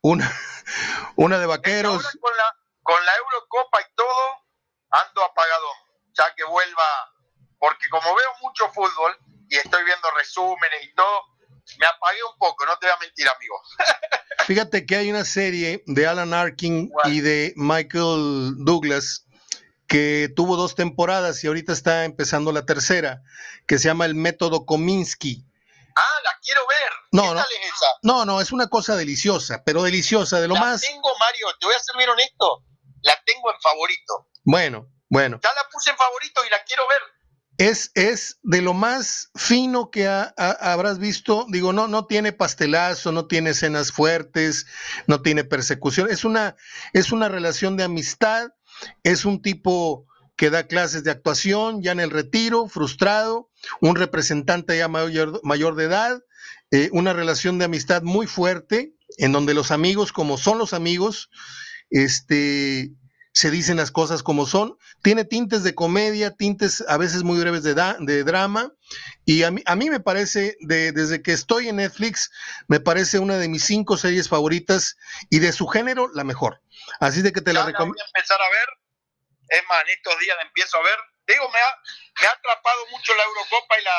una, 0.06 0.32
una 1.16 1.40
de 1.40 1.46
vaqueros. 1.48 2.04
Con 2.20 2.38
la, 2.38 2.56
con 2.84 3.06
la 3.06 3.12
Eurocopa 3.16 3.82
y 3.82 3.96
todo, 3.96 4.46
ando 4.92 5.24
apagado. 5.24 5.68
Ya 6.14 6.34
que 6.36 6.44
vuelva, 6.44 6.84
porque 7.60 7.90
como 7.90 8.16
veo 8.16 8.30
mucho 8.42 8.70
fútbol 8.72 9.18
y 9.50 9.56
estoy 9.56 9.84
viendo 9.84 10.10
resúmenes 10.12 10.84
y 10.84 10.94
todo, 10.94 11.22
me 11.80 11.88
apagué 11.88 12.24
un 12.24 12.38
poco, 12.38 12.66
no 12.66 12.78
te 12.78 12.86
voy 12.86 12.96
a 12.96 13.00
mentir, 13.00 13.28
amigo. 13.28 13.62
Fíjate 14.46 14.86
que 14.86 14.96
hay 14.96 15.10
una 15.10 15.26
serie 15.26 15.84
de 15.88 16.08
Alan 16.08 16.34
Arkin 16.34 16.92
y 17.06 17.22
de 17.22 17.54
Michael 17.56 18.54
Douglas 18.60 19.26
que 19.88 20.32
tuvo 20.36 20.56
dos 20.56 20.76
temporadas 20.76 21.44
y 21.44 21.48
ahorita 21.48 21.74
está 21.74 22.06
empezando 22.06 22.52
la 22.52 22.66
tercera, 22.66 23.24
que 23.68 23.80
se 23.80 23.88
llama 23.88 24.06
El 24.06 24.16
Método 24.16 24.66
Kominsky. 24.66 25.46
Ah, 25.96 26.20
la 26.24 26.32
quiero 26.44 26.62
ver. 26.68 26.92
No, 27.12 27.34
no, 27.34 27.46
no, 28.04 28.26
no, 28.26 28.42
es 28.42 28.52
una 28.52 28.68
cosa 28.68 28.96
deliciosa, 28.96 29.64
pero 29.66 29.82
deliciosa, 29.84 30.42
de 30.42 30.48
lo 30.48 30.56
la 30.56 30.60
más. 30.60 30.82
tengo, 30.82 31.10
Mario, 31.18 31.48
te 31.60 31.66
voy 31.66 31.76
a 31.76 31.80
ser 31.80 31.96
bien 31.98 32.10
honesto, 32.10 32.64
la 33.02 33.18
tengo 33.26 33.52
en 33.52 33.60
favorito. 33.62 34.28
Bueno, 34.44 34.90
bueno. 35.10 35.40
Ya 35.42 35.54
la 35.54 35.70
puse 35.72 35.92
en 35.92 35.98
favorito 35.98 36.46
y 36.46 36.50
la 36.50 36.64
quiero 36.64 36.88
ver. 36.88 37.00
Es, 37.58 37.92
es 37.94 38.40
de 38.44 38.62
lo 38.62 38.74
más 38.74 39.30
fino 39.34 39.90
que 39.90 40.08
habrás 40.08 41.00
visto. 41.00 41.46
Digo, 41.48 41.72
no, 41.72 41.88
no 41.88 42.06
tiene 42.06 42.34
pastelazo, 42.34 43.14
no 43.14 43.28
tiene 43.28 43.52
escenas 43.52 43.94
fuertes, 43.94 44.66
no 45.08 45.22
tiene 45.22 45.46
persecución. 45.46 46.12
Es 46.12 46.26
una, 46.26 46.58
es 46.92 47.14
una 47.14 47.30
relación 47.30 47.78
de 47.78 47.86
amistad 47.86 48.50
es 49.04 49.26
un 49.26 49.42
tipo 49.42 50.08
que 50.36 50.50
da 50.50 50.68
clases 50.68 51.04
de 51.04 51.12
actuación 51.12 51.82
ya 51.82 51.92
en 51.92 52.00
el 52.00 52.12
retiro, 52.12 52.68
frustrado, 52.68 53.50
un 53.82 53.96
representante 53.96 54.78
ya 54.78 54.88
mayor, 54.88 55.40
mayor 55.44 55.76
de 55.76 55.86
edad, 55.86 56.22
eh, 56.72 56.90
una 56.92 57.14
relación 57.14 57.58
de 57.58 57.66
amistad 57.66 58.02
muy 58.04 58.28
fuerte, 58.28 58.94
en 59.18 59.32
donde 59.32 59.54
los 59.54 59.72
amigos, 59.72 60.12
como 60.12 60.38
son 60.38 60.58
los 60.58 60.74
amigos, 60.74 61.30
este, 61.90 62.92
se 63.32 63.52
dicen 63.52 63.78
las 63.78 63.92
cosas 63.92 64.24
como 64.24 64.46
son. 64.46 64.78
Tiene 65.04 65.26
tintes 65.26 65.64
de 65.64 65.76
comedia, 65.76 66.32
tintes 66.32 66.84
a 66.88 66.98
veces 66.98 67.24
muy 67.24 67.40
breves 67.40 67.64
de, 67.64 67.76
de 68.00 68.24
drama. 68.24 68.74
Y 69.26 69.44
a 69.44 69.52
mí, 69.52 69.62
a 69.66 69.76
mí 69.76 69.90
me 69.90 70.00
parece, 70.00 70.58
de, 70.62 70.92
desde 70.92 71.22
que 71.22 71.34
estoy 71.34 71.68
en 71.68 71.78
Netflix, 71.78 72.32
me 72.68 72.80
parece 72.80 73.20
una 73.20 73.38
de 73.38 73.48
mis 73.48 73.64
cinco 73.64 73.98
series 73.98 74.30
favoritas 74.30 74.96
y 75.30 75.40
de 75.40 75.52
su 75.52 75.68
género, 75.68 76.10
la 76.14 76.24
mejor. 76.24 76.62
Así 77.00 77.22
de 77.22 77.32
que 77.32 77.42
te 77.42 77.54
la 77.54 77.66
recomiendo. 77.66 78.02
Empezar 78.16 78.38
a 78.40 78.50
ver. 78.50 78.85
Es 79.50 79.64
más, 79.68 79.82
en 79.82 79.90
estos 79.90 80.20
días 80.20 80.36
la 80.38 80.44
empiezo 80.44 80.78
a 80.78 80.84
ver. 80.84 81.00
Digo, 81.28 81.50
me 81.50 81.60
ha, 81.60 81.82
me 82.22 82.28
ha 82.28 82.32
atrapado 82.32 82.88
mucho 82.92 83.16
la 83.16 83.24
Eurocopa 83.24 83.80
y 83.80 83.84
la, 83.84 83.92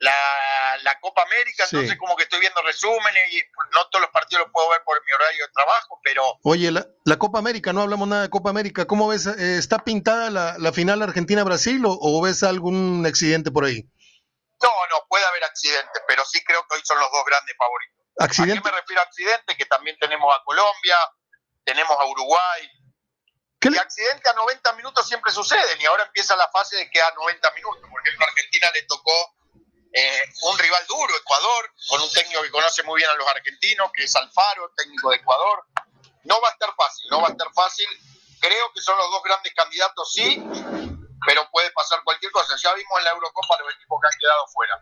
la, 0.00 0.78
la 0.82 1.00
Copa 1.00 1.22
América, 1.22 1.64
entonces 1.64 1.98
como 1.98 2.14
que 2.16 2.24
estoy 2.24 2.40
viendo 2.40 2.62
resúmenes 2.62 3.32
y 3.32 3.42
no 3.72 3.88
todos 3.88 4.02
los 4.02 4.10
partidos 4.10 4.44
los 4.44 4.52
puedo 4.52 4.68
ver 4.70 4.82
por 4.84 5.02
mi 5.04 5.12
horario 5.12 5.46
de 5.46 5.52
trabajo, 5.52 6.00
pero... 6.04 6.38
Oye, 6.44 6.70
la, 6.70 6.86
la 7.04 7.18
Copa 7.18 7.38
América, 7.38 7.72
no 7.72 7.82
hablamos 7.82 8.06
nada 8.06 8.22
de 8.22 8.30
Copa 8.30 8.50
América, 8.50 8.86
¿cómo 8.86 9.08
ves? 9.08 9.26
Eh, 9.26 9.58
¿Está 9.58 9.78
pintada 9.78 10.30
la, 10.30 10.56
la 10.58 10.72
final 10.72 11.02
Argentina-Brasil 11.02 11.84
o, 11.84 11.98
o, 12.00 12.22
ves 12.22 12.42
algún 12.42 13.04
accidente 13.06 13.50
por 13.50 13.64
ahí? 13.64 13.82
No, 14.62 14.70
no, 14.90 15.06
puede 15.08 15.24
haber 15.26 15.44
accidentes, 15.44 16.02
pero 16.06 16.24
sí 16.24 16.42
creo 16.44 16.64
que 16.68 16.76
hoy 16.76 16.82
son 16.84 16.98
los 17.00 17.10
dos 17.10 17.24
grandes 17.24 17.56
favoritos. 17.56 17.96
¿Accidente? 18.18 18.58
¿A 18.58 18.62
qué 18.62 18.70
me 18.70 18.80
refiero 18.80 19.00
a 19.00 19.04
accidentes? 19.04 19.56
Que 19.56 19.66
también 19.66 19.96
tenemos 20.00 20.34
a 20.34 20.42
Colombia, 20.44 20.96
tenemos 21.64 21.96
a 21.98 22.04
Uruguay. 22.06 22.68
¿Qué 23.60 23.70
y 23.72 23.76
accidentes 23.76 24.30
a 24.30 24.34
90 24.34 24.72
minutos 24.74 25.06
siempre 25.06 25.32
suceden 25.32 25.80
y 25.80 25.86
ahora 25.86 26.04
empieza 26.04 26.36
la 26.36 26.48
fase 26.48 26.76
de 26.76 26.90
que 26.90 27.00
a 27.00 27.12
90 27.12 27.50
minutos. 27.54 27.82
Por 27.90 28.00
ejemplo, 28.06 28.24
a 28.24 28.28
Argentina 28.28 28.70
le 28.72 28.82
tocó 28.82 29.34
eh, 29.92 30.22
un 30.42 30.58
rival 30.58 30.86
duro, 30.86 31.16
Ecuador, 31.16 31.72
con 31.88 32.00
un 32.00 32.12
técnico 32.12 32.42
que 32.42 32.50
conoce 32.50 32.82
muy 32.84 32.98
bien 32.98 33.10
a 33.10 33.14
los 33.14 33.26
argentinos, 33.26 33.90
que 33.92 34.04
es 34.04 34.14
Alfaro, 34.14 34.72
técnico 34.76 35.10
de 35.10 35.16
Ecuador. 35.16 35.64
No 36.24 36.40
va 36.40 36.48
a 36.48 36.52
estar 36.52 36.72
fácil, 36.76 37.06
no 37.10 37.20
va 37.20 37.28
a 37.28 37.30
estar 37.32 37.48
fácil. 37.52 37.86
Creo 38.40 38.72
que 38.72 38.80
son 38.80 38.96
los 38.96 39.10
dos 39.10 39.22
grandes 39.24 39.52
candidatos, 39.54 40.12
sí, 40.12 40.40
pero 41.26 41.50
puede 41.50 41.70
pasar 41.72 42.00
cualquier 42.04 42.30
cosa. 42.30 42.54
Ya 42.62 42.72
vimos 42.74 42.98
en 42.98 43.04
la 43.04 43.10
Eurocopa 43.10 43.58
los 43.60 43.74
equipos 43.74 43.98
que 44.00 44.06
han 44.06 44.18
quedado 44.20 44.46
fuera. 44.48 44.80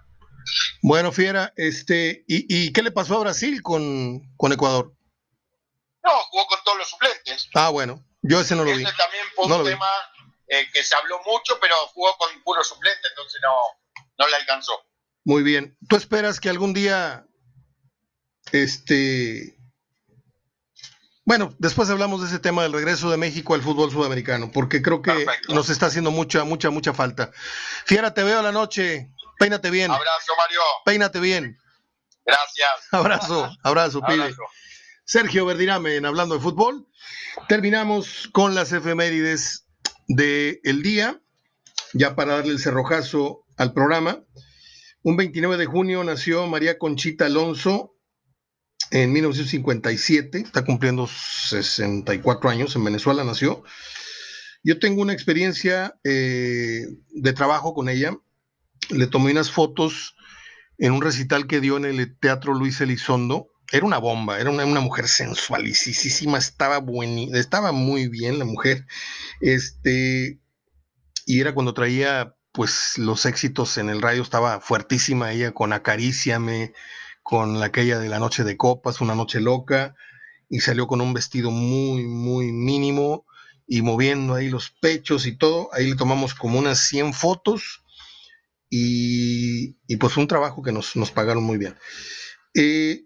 Bueno, 0.83 1.12
Fiera, 1.12 1.53
este, 1.57 2.24
¿y, 2.29 2.47
y 2.49 2.72
qué 2.72 2.83
le 2.83 2.93
pasó 2.93 3.16
a 3.16 3.20
Brasil 3.20 3.62
con, 3.62 4.20
con 4.37 4.53
Ecuador? 4.53 4.93
No, 6.05 6.11
jugó 6.31 6.47
con 6.47 6.62
todos 6.62 6.79
los 6.79 6.89
suplentes. 6.89 7.49
Ah, 7.55 7.70
bueno, 7.70 8.05
yo 8.29 8.41
ese 8.41 8.55
no 8.55 8.64
lo 8.64 8.70
ese 8.70 8.79
vi. 8.79 8.85
Ese 8.85 8.97
también 8.97 9.24
fue 9.35 9.49
no 9.49 9.59
un 9.59 9.64
tema 9.64 9.91
eh, 10.49 10.68
que 10.72 10.83
se 10.83 10.95
habló 10.95 11.20
mucho, 11.24 11.59
pero 11.61 11.74
jugó 11.89 12.16
con 12.16 12.43
puro 12.43 12.62
suplente, 12.62 13.09
entonces 13.09 13.41
no, 13.43 13.57
no 14.18 14.29
le 14.29 14.37
alcanzó. 14.37 14.72
Muy 15.24 15.43
bien. 15.43 15.77
¿Tú 15.89 15.97
esperas 15.97 16.39
que 16.39 16.49
algún 16.49 16.72
día, 16.72 17.27
este, 18.53 19.57
bueno, 21.27 21.53
después 21.59 21.91
hablamos 21.91 22.20
de 22.20 22.29
ese 22.29 22.39
tema 22.39 22.62
del 22.62 22.72
regreso 22.72 23.11
de 23.11 23.16
México 23.16 23.55
al 23.55 23.62
fútbol 23.62 23.91
sudamericano, 23.91 24.53
porque 24.53 24.81
creo 24.81 25.03
que 25.03 25.11
Perfecto. 25.11 25.55
nos 25.55 25.68
está 25.70 25.87
haciendo 25.87 26.12
mucha, 26.12 26.45
mucha, 26.45 26.70
mucha 26.70 26.95
falta. 26.95 27.33
Fiera, 27.85 28.14
te 28.14 28.22
veo 28.22 28.39
a 28.39 28.43
la 28.43 28.53
noche. 28.53 29.11
Peínate 29.37 29.70
bien. 29.70 29.91
Abrazo, 29.91 30.33
Mario. 30.39 30.61
Peínate 30.85 31.18
bien. 31.18 31.59
Gracias. 32.24 32.70
Abrazo, 32.93 33.51
abrazo, 33.64 34.03
pibe. 34.03 34.37
Sergio 35.07 35.46
Verdirame 35.46 35.94
en 35.94 36.04
Hablando 36.04 36.34
de 36.34 36.40
Fútbol. 36.40 36.88
Terminamos 37.48 38.28
con 38.32 38.57
las 38.57 38.72
efemérides 38.72 39.68
del 40.09 40.59
el 40.64 40.82
día, 40.82 41.22
ya 41.92 42.16
para 42.16 42.34
darle 42.34 42.50
el 42.50 42.59
cerrojazo 42.59 43.44
al 43.57 43.72
programa. 43.72 44.24
Un 45.02 45.16
29 45.16 45.59
de 45.59 45.66
junio 45.66 46.02
nació 46.02 46.48
María 46.48 46.76
Conchita 46.76 47.26
Alonso 47.26 47.94
en 48.90 49.12
1957, 49.12 50.40
está 50.40 50.64
cumpliendo 50.64 51.07
64 51.07 52.50
años, 52.50 52.74
en 52.74 52.82
Venezuela 52.82 53.22
nació. 53.22 53.62
Yo 54.64 54.80
tengo 54.80 55.02
una 55.02 55.12
experiencia 55.12 55.94
eh, 56.02 56.84
de 57.11 57.32
trabajo 57.32 57.74
con 57.74 57.88
ella, 57.88 58.18
le 58.90 59.07
tomé 59.07 59.30
unas 59.30 59.52
fotos 59.52 60.16
en 60.78 60.90
un 60.90 61.00
recital 61.00 61.46
que 61.46 61.61
dio 61.61 61.76
en 61.76 61.84
el 61.84 62.18
Teatro 62.18 62.54
Luis 62.54 62.80
Elizondo. 62.80 63.52
Era 63.72 63.84
una 63.84 63.98
bomba, 63.98 64.38
era 64.38 64.50
una, 64.50 64.64
una 64.64 64.80
mujer 64.80 65.08
sensualicísima, 65.08 66.38
estaba 66.38 66.78
buena, 66.78 67.36
estaba 67.38 67.72
muy 67.72 68.08
bien 68.08 68.38
la 68.38 68.44
mujer. 68.44 68.86
Este, 69.40 70.40
y 71.26 71.40
era 71.40 71.54
cuando 71.54 71.74
traía 71.74 72.34
pues 72.52 72.96
los 72.96 73.26
éxitos 73.26 73.76
en 73.76 73.90
el 73.90 74.00
radio, 74.00 74.22
estaba 74.22 74.60
fuertísima 74.60 75.32
ella 75.32 75.52
con 75.52 75.74
Acaríciame, 75.74 76.72
con 77.22 77.62
aquella 77.62 77.98
de 77.98 78.08
la 78.08 78.18
noche 78.18 78.44
de 78.44 78.56
copas, 78.56 79.00
una 79.00 79.14
noche 79.14 79.40
loca, 79.40 79.94
y 80.48 80.60
salió 80.60 80.86
con 80.86 81.00
un 81.00 81.12
vestido 81.12 81.50
muy, 81.50 82.06
muy 82.06 82.52
mínimo 82.52 83.26
y 83.66 83.82
moviendo 83.82 84.34
ahí 84.34 84.48
los 84.48 84.70
pechos 84.70 85.26
y 85.26 85.36
todo. 85.36 85.68
Ahí 85.74 85.88
le 85.88 85.96
tomamos 85.96 86.34
como 86.34 86.58
unas 86.58 86.86
100 86.86 87.12
fotos 87.12 87.82
y, 88.70 89.76
y 89.86 89.96
pues 89.96 90.16
un 90.16 90.28
trabajo 90.28 90.62
que 90.62 90.72
nos, 90.72 90.96
nos 90.96 91.10
pagaron 91.10 91.42
muy 91.42 91.58
bien. 91.58 91.76
Eh, 92.54 93.04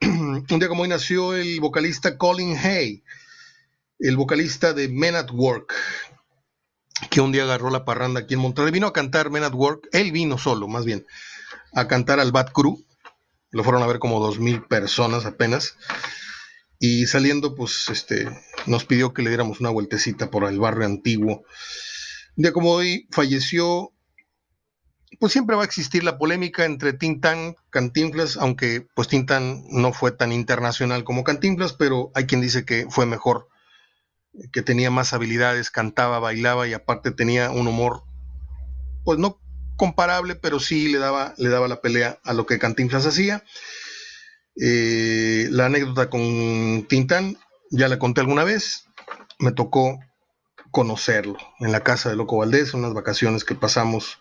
un 0.02 0.58
día 0.58 0.68
como 0.68 0.82
hoy 0.82 0.88
nació 0.88 1.34
el 1.34 1.60
vocalista 1.60 2.16
Colin 2.18 2.56
Hay, 2.56 3.02
el 3.98 4.16
vocalista 4.16 4.72
de 4.72 4.88
Men 4.88 5.16
at 5.16 5.30
Work, 5.32 5.74
que 7.10 7.20
un 7.20 7.32
día 7.32 7.42
agarró 7.42 7.70
la 7.70 7.84
parranda 7.84 8.20
aquí 8.20 8.34
en 8.34 8.40
Monterrey. 8.40 8.70
Vino 8.70 8.86
a 8.86 8.92
cantar 8.92 9.30
Men 9.30 9.42
at 9.42 9.54
Work, 9.54 9.88
él 9.90 10.12
vino 10.12 10.38
solo, 10.38 10.68
más 10.68 10.84
bien, 10.84 11.04
a 11.72 11.88
cantar 11.88 12.20
al 12.20 12.30
Bad 12.30 12.52
Crew. 12.52 12.84
Lo 13.50 13.64
fueron 13.64 13.82
a 13.82 13.86
ver 13.86 13.98
como 13.98 14.20
dos 14.20 14.38
mil 14.38 14.62
personas 14.62 15.26
apenas. 15.26 15.76
Y 16.78 17.06
saliendo, 17.06 17.56
pues, 17.56 17.88
este, 17.88 18.28
nos 18.66 18.84
pidió 18.84 19.12
que 19.12 19.22
le 19.22 19.30
diéramos 19.30 19.58
una 19.58 19.70
vueltecita 19.70 20.30
por 20.30 20.44
el 20.44 20.60
barrio 20.60 20.86
antiguo. 20.86 21.42
Un 22.36 22.42
día 22.42 22.52
como 22.52 22.70
hoy 22.70 23.08
falleció 23.10 23.92
pues 25.18 25.32
siempre 25.32 25.56
va 25.56 25.62
a 25.62 25.66
existir 25.66 26.04
la 26.04 26.18
polémica 26.18 26.64
entre 26.64 26.92
Tintan, 26.92 27.56
Cantinflas, 27.70 28.36
aunque 28.36 28.86
pues 28.94 29.08
Tintan 29.08 29.64
no 29.70 29.92
fue 29.92 30.12
tan 30.12 30.32
internacional 30.32 31.04
como 31.04 31.24
Cantinflas, 31.24 31.72
pero 31.72 32.10
hay 32.14 32.26
quien 32.26 32.40
dice 32.40 32.64
que 32.64 32.86
fue 32.90 33.06
mejor, 33.06 33.48
que 34.52 34.62
tenía 34.62 34.90
más 34.90 35.12
habilidades, 35.12 35.70
cantaba, 35.70 36.18
bailaba 36.18 36.68
y 36.68 36.74
aparte 36.74 37.10
tenía 37.10 37.50
un 37.50 37.66
humor, 37.66 38.04
pues 39.04 39.18
no 39.18 39.40
comparable, 39.76 40.34
pero 40.34 40.60
sí 40.60 40.88
le 40.88 40.98
daba, 40.98 41.34
le 41.38 41.48
daba 41.48 41.68
la 41.68 41.80
pelea 41.80 42.18
a 42.24 42.34
lo 42.34 42.46
que 42.46 42.58
Cantinflas 42.58 43.06
hacía. 43.06 43.44
Eh, 44.60 45.48
la 45.50 45.66
anécdota 45.66 46.10
con 46.10 46.86
Tintan, 46.88 47.38
ya 47.70 47.88
la 47.88 47.98
conté 47.98 48.20
alguna 48.20 48.44
vez, 48.44 48.84
me 49.38 49.52
tocó 49.52 50.00
conocerlo 50.70 51.38
en 51.60 51.72
la 51.72 51.80
casa 51.80 52.10
de 52.10 52.16
Loco 52.16 52.38
Valdés, 52.38 52.74
unas 52.74 52.92
vacaciones 52.92 53.44
que 53.44 53.54
pasamos 53.54 54.18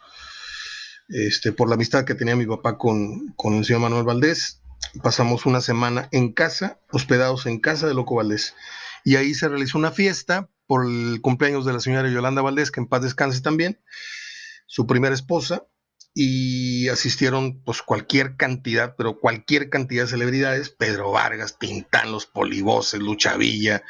este, 1.10 1.52
por 1.52 1.70
la 1.70 1.76
amistad 1.76 2.06
que 2.06 2.16
tenía 2.16 2.36
mi 2.36 2.46
papá 2.46 2.78
con, 2.78 3.34
el 3.44 3.66
señor 3.66 3.82
Manuel 3.82 4.04
Valdés. 4.04 4.62
pasamos 5.02 5.46
una 5.46 5.62
semana 5.62 6.10
en 6.12 6.34
casa, 6.34 6.80
hospedados 6.92 7.46
en 7.46 7.60
casa 7.60 7.88
de 7.88 7.94
Loco 7.94 8.16
Valdés. 8.16 8.56
Y 9.04 9.16
ahí 9.16 9.34
se 9.34 9.48
realizó 9.48 9.78
una 9.78 9.92
fiesta 9.92 10.50
por 10.66 10.86
el 10.86 11.20
cumpleaños 11.22 11.66
de 11.66 11.74
la 11.74 11.80
señora 11.80 12.10
Yolanda 12.10 12.42
Valdés, 12.42 12.72
que 12.72 12.82
en 12.82 12.88
paz 12.88 13.02
descanse 13.02 13.42
también, 13.42 13.80
su 14.66 14.86
primera 14.86 15.16
esposa, 15.16 15.66
y 16.20 16.90
asistieron 16.90 17.62
pues 17.62 17.84
cualquier 17.84 18.38
cantidad, 18.38 18.96
pero 18.98 19.20
cualquier 19.20 19.70
cantidad 19.70 20.04
de 20.04 20.10
celebridades, 20.10 20.72
Pedro 20.72 21.12
Vargas, 21.12 21.60
Tintán, 21.60 22.12
los 22.12 22.26
Polivoces, 22.26 23.00
Lucha 23.00 23.38
Villa, 23.38 23.84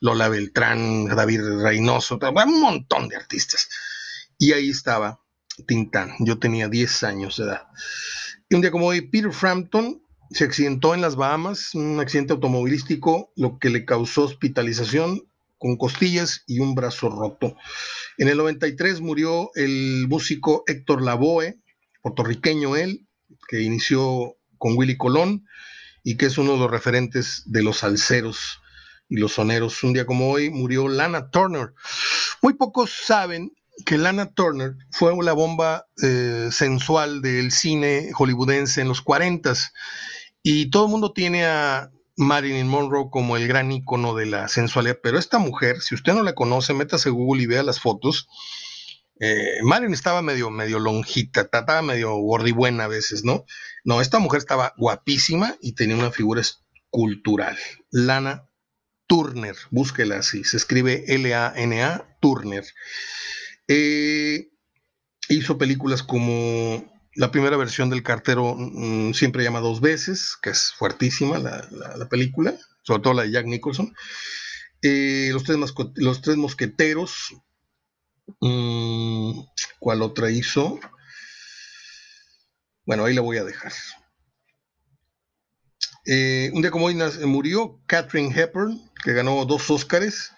Lola 0.00 0.28
Beltrán, 0.30 1.04
David 1.04 1.42
Reynoso, 1.62 2.18
un 2.18 2.60
montón 2.60 3.08
de 3.08 3.16
artistas. 3.16 3.68
Y 4.38 4.52
ahí 4.52 4.70
estaba 4.70 5.23
Tintán, 5.66 6.12
yo 6.20 6.38
tenía 6.38 6.68
10 6.68 7.02
años 7.04 7.36
de 7.36 7.44
edad. 7.44 7.66
Y 8.48 8.54
un 8.54 8.60
día 8.60 8.70
como 8.70 8.86
hoy, 8.86 9.02
Peter 9.02 9.32
Frampton 9.32 10.02
se 10.30 10.44
accidentó 10.44 10.94
en 10.94 11.00
las 11.00 11.16
Bahamas, 11.16 11.74
un 11.74 12.00
accidente 12.00 12.32
automovilístico, 12.32 13.32
lo 13.36 13.58
que 13.58 13.70
le 13.70 13.84
causó 13.84 14.24
hospitalización 14.24 15.22
con 15.58 15.76
costillas 15.76 16.42
y 16.46 16.58
un 16.58 16.74
brazo 16.74 17.08
roto. 17.08 17.56
En 18.18 18.28
el 18.28 18.36
93 18.36 19.00
murió 19.00 19.50
el 19.54 20.06
músico 20.08 20.64
Héctor 20.66 21.02
Lavoe, 21.02 21.58
puertorriqueño 22.02 22.76
él, 22.76 23.06
que 23.48 23.62
inició 23.62 24.36
con 24.58 24.76
Willy 24.76 24.96
Colón 24.96 25.46
y 26.02 26.16
que 26.16 26.26
es 26.26 26.36
uno 26.36 26.52
de 26.52 26.58
los 26.58 26.70
referentes 26.70 27.42
de 27.46 27.62
los 27.62 27.78
salseros 27.78 28.60
y 29.08 29.16
los 29.16 29.32
soneros. 29.32 29.82
Un 29.82 29.92
día 29.92 30.06
como 30.06 30.30
hoy 30.30 30.50
murió 30.50 30.88
Lana 30.88 31.30
Turner. 31.30 31.72
Muy 32.42 32.54
pocos 32.54 32.90
saben 32.90 33.52
que 33.84 33.98
Lana 33.98 34.32
Turner 34.32 34.76
fue 34.90 35.12
la 35.22 35.32
bomba 35.32 35.86
eh, 36.02 36.48
sensual 36.50 37.22
del 37.22 37.50
cine 37.50 38.10
hollywoodense 38.12 38.80
en 38.80 38.88
los 38.88 39.02
40 39.02 39.54
y 40.42 40.70
todo 40.70 40.84
el 40.84 40.90
mundo 40.90 41.12
tiene 41.12 41.46
a 41.46 41.90
Marilyn 42.16 42.68
Monroe 42.68 43.08
como 43.10 43.36
el 43.36 43.48
gran 43.48 43.72
icono 43.72 44.14
de 44.14 44.26
la 44.26 44.48
sensualidad, 44.48 44.98
pero 45.02 45.18
esta 45.18 45.38
mujer, 45.38 45.80
si 45.80 45.94
usted 45.94 46.14
no 46.14 46.22
la 46.22 46.34
conoce, 46.34 46.74
métase 46.74 47.10
Google 47.10 47.42
y 47.42 47.46
vea 47.46 47.62
las 47.62 47.80
fotos 47.80 48.28
eh, 49.20 49.62
Marilyn 49.62 49.94
estaba 49.94 50.22
medio, 50.22 50.50
medio 50.50 50.78
lonjita, 50.78 51.42
estaba 51.42 51.82
medio 51.82 52.14
gordibuena 52.16 52.84
a 52.84 52.88
veces, 52.88 53.24
¿no? 53.24 53.44
No, 53.84 54.00
esta 54.00 54.18
mujer 54.18 54.38
estaba 54.38 54.74
guapísima 54.76 55.56
y 55.60 55.74
tenía 55.74 55.96
una 55.96 56.10
figura 56.10 56.40
escultural. 56.40 57.56
Lana 57.90 58.48
Turner, 59.06 59.56
búsquela 59.70 60.16
así, 60.16 60.44
se 60.44 60.56
escribe 60.56 61.04
L-A-N-A, 61.06 62.18
Turner. 62.20 62.64
Eh, 63.68 64.50
hizo 65.28 65.56
películas 65.56 66.02
como 66.02 66.92
la 67.14 67.30
primera 67.30 67.56
versión 67.56 67.90
del 67.90 68.02
cartero 68.02 68.56
mm, 68.58 69.12
siempre 69.14 69.44
llama 69.44 69.60
dos 69.60 69.80
veces, 69.80 70.36
que 70.42 70.50
es 70.50 70.72
fuertísima 70.76 71.38
la, 71.38 72.08
película, 72.10 72.54
sobre 72.82 73.02
todo 73.02 73.14
la 73.14 73.22
de 73.22 73.30
Jack 73.30 73.46
Nicholson. 73.46 73.94
Eh, 74.82 75.30
los, 75.32 75.44
tres 76.20 76.36
mosqueteros, 76.36 77.34
Mm, 78.40 79.40
¿Cuál 79.78 80.00
otra 80.00 80.30
hizo? 80.30 80.80
Bueno, 82.86 83.04
ahí 83.04 83.14
la 83.14 83.20
voy 83.20 83.36
a 83.36 83.44
dejar. 83.44 83.72
Eh, 86.06 86.50
un 86.54 86.62
día 86.62 86.70
como 86.70 86.86
hoy 86.86 86.96
murió 87.26 87.82
Catherine 87.86 88.32
Hepburn, 88.34 88.90
que 89.04 89.12
ganó 89.12 89.44
dos 89.44 89.70
Óscares. 89.70 90.32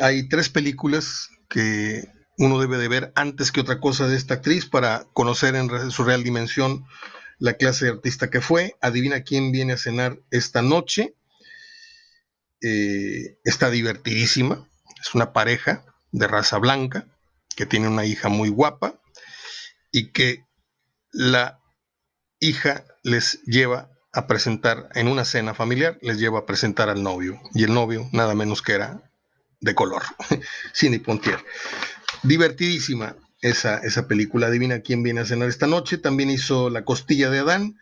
Hay 0.00 0.28
tres 0.28 0.48
películas 0.48 1.30
que 1.48 2.04
uno 2.38 2.60
debe 2.60 2.78
de 2.78 2.88
ver 2.88 3.12
antes 3.16 3.50
que 3.50 3.60
otra 3.60 3.80
cosa 3.80 4.06
de 4.06 4.16
esta 4.16 4.34
actriz 4.34 4.66
para 4.66 5.06
conocer 5.12 5.54
en 5.56 5.90
su 5.90 6.04
real 6.04 6.22
dimensión 6.22 6.86
la 7.38 7.54
clase 7.54 7.86
de 7.86 7.92
artista 7.92 8.30
que 8.30 8.40
fue. 8.40 8.76
Adivina 8.80 9.22
quién 9.22 9.52
viene 9.52 9.72
a 9.72 9.78
cenar 9.78 10.20
esta 10.30 10.62
noche. 10.62 11.14
Eh, 12.60 13.38
está 13.44 13.70
divertidísima. 13.70 14.68
Es 15.00 15.14
una 15.14 15.32
pareja 15.32 15.84
de 16.12 16.26
raza 16.26 16.58
blanca, 16.58 17.06
que 17.56 17.66
tiene 17.66 17.88
una 17.88 18.04
hija 18.04 18.28
muy 18.28 18.48
guapa 18.48 19.00
y 19.90 20.12
que 20.12 20.44
la 21.12 21.60
hija 22.40 22.84
les 23.02 23.42
lleva 23.44 23.90
a 24.12 24.26
presentar 24.26 24.88
en 24.94 25.08
una 25.08 25.24
cena 25.24 25.54
familiar, 25.54 25.98
les 26.02 26.18
lleva 26.18 26.40
a 26.40 26.46
presentar 26.46 26.88
al 26.88 27.02
novio. 27.02 27.40
Y 27.54 27.64
el 27.64 27.74
novio, 27.74 28.08
nada 28.12 28.34
menos 28.34 28.62
que 28.62 28.72
era 28.72 29.07
de 29.60 29.74
color, 29.74 30.02
Cindy 30.74 30.98
Pontier. 30.98 31.44
Divertidísima 32.22 33.16
esa, 33.40 33.78
esa 33.78 34.08
película. 34.08 34.48
Adivina 34.48 34.80
quién 34.80 35.02
viene 35.02 35.20
a 35.20 35.26
cenar 35.26 35.48
esta 35.48 35.66
noche. 35.66 35.98
También 35.98 36.30
hizo 36.30 36.70
La 36.70 36.84
costilla 36.84 37.30
de 37.30 37.40
Adán 37.40 37.78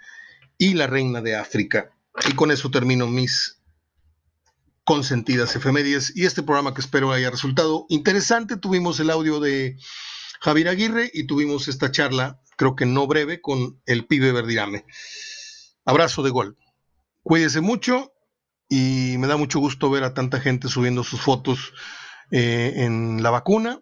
y 0.59 0.75
La 0.75 0.87
reina 0.87 1.21
de 1.21 1.37
África. 1.37 1.91
Y 2.29 2.35
con 2.35 2.51
eso 2.51 2.71
termino 2.71 3.07
mis 3.07 3.61
consentidas 4.85 5.57
efemérides 5.57 6.13
y 6.15 6.27
este 6.27 6.45
programa 6.45 6.73
que 6.73 6.81
espero 6.81 7.13
haya 7.13 7.31
resultado 7.31 7.87
interesante. 7.89 8.57
Tuvimos 8.57 9.01
el 9.01 9.11
audio 9.11 9.41
de 9.41 9.77
Javier 10.41 10.69
Aguirre 10.69 11.11
y 11.13 11.27
tuvimos 11.27 11.69
esta 11.69 11.91
charla, 11.91 12.41
creo 12.57 12.77
que 12.77 12.87
no 12.87 13.07
breve, 13.07 13.41
con 13.41 13.81
el 13.87 14.07
pibe 14.07 14.33
Verdirame. 14.33 14.85
Abrazo 15.85 16.23
de 16.23 16.31
gol. 16.31 16.57
Cuídese 17.23 17.61
mucho 17.61 18.13
y 18.69 19.17
me 19.19 19.27
da 19.27 19.37
mucho 19.37 19.59
gusto 19.59 19.91
ver 19.91 20.05
a 20.05 20.15
tanta 20.15 20.41
gente 20.41 20.69
subiendo 20.69 21.05
sus 21.05 21.21
fotos 21.21 21.73
eh, 22.31 22.73
en 22.77 23.23
la 23.23 23.31
vacuna. 23.31 23.81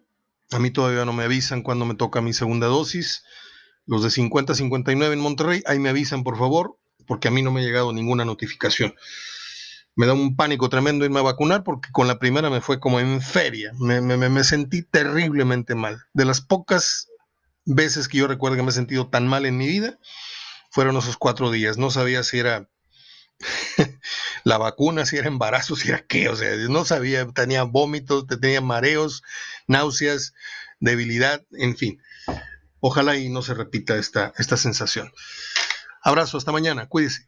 A 0.51 0.59
mí 0.59 0.71
todavía 0.71 1.05
no 1.05 1.13
me 1.13 1.23
avisan 1.23 1.63
cuando 1.63 1.85
me 1.85 1.95
toca 1.95 2.21
mi 2.21 2.33
segunda 2.33 2.67
dosis. 2.67 3.23
Los 3.85 4.03
de 4.03 4.09
50-59 4.09 5.13
en 5.13 5.19
Monterrey, 5.19 5.63
ahí 5.65 5.79
me 5.79 5.89
avisan 5.89 6.23
por 6.23 6.37
favor, 6.37 6.77
porque 7.07 7.27
a 7.27 7.31
mí 7.31 7.41
no 7.41 7.51
me 7.51 7.61
ha 7.61 7.63
llegado 7.63 7.93
ninguna 7.93 8.25
notificación 8.25 8.95
me 9.95 10.05
da 10.05 10.13
un 10.13 10.35
pánico 10.35 10.69
tremendo 10.69 11.05
irme 11.05 11.19
a 11.19 11.23
vacunar 11.23 11.63
porque 11.63 11.89
con 11.91 12.07
la 12.07 12.19
primera 12.19 12.49
me 12.49 12.61
fue 12.61 12.79
como 12.79 12.99
en 12.99 13.21
feria, 13.21 13.71
me, 13.79 14.43
sentí 14.43 14.83
terriblemente 14.83 15.73
mal. 15.73 16.03
De 16.13 16.25
las 16.25 16.41
pocas 16.41 17.07
veces 17.65 18.07
que 18.07 18.17
yo 18.17 18.27
recuerdo 18.27 18.57
que 18.57 18.63
me 18.63 18.69
he 18.69 18.73
sentido 18.73 19.07
tan 19.07 19.25
mal 19.27 19.45
en 19.45 19.57
mi 19.57 19.67
vida, 19.67 19.97
fueron 20.69 20.97
esos 20.97 21.17
cuatro 21.17 21.49
días. 21.49 21.77
No 21.77 21.89
sabía 21.91 22.23
si 22.23 22.39
era 22.39 22.69
la 24.43 24.57
vacuna, 24.57 25.05
si 25.05 25.17
era 25.17 25.27
embarazo, 25.27 25.75
si 25.75 25.89
era 25.89 26.05
qué, 26.05 26.29
o 26.29 26.35
sea, 26.35 26.55
no 26.69 26.85
sabía, 26.85 27.25
tenía 27.27 27.63
vómitos, 27.63 28.25
tenía 28.27 28.61
mareos, 28.61 29.23
náuseas, 29.67 30.33
debilidad, 30.79 31.43
en 31.51 31.75
fin. 31.75 32.01
Ojalá 32.79 33.17
y 33.17 33.29
no 33.29 33.41
se 33.41 33.53
repita 33.53 33.95
esta, 33.97 34.33
esta 34.37 34.57
sensación. 34.57 35.11
Abrazo, 36.01 36.37
hasta 36.37 36.51
mañana, 36.51 36.87
cuídese. 36.87 37.27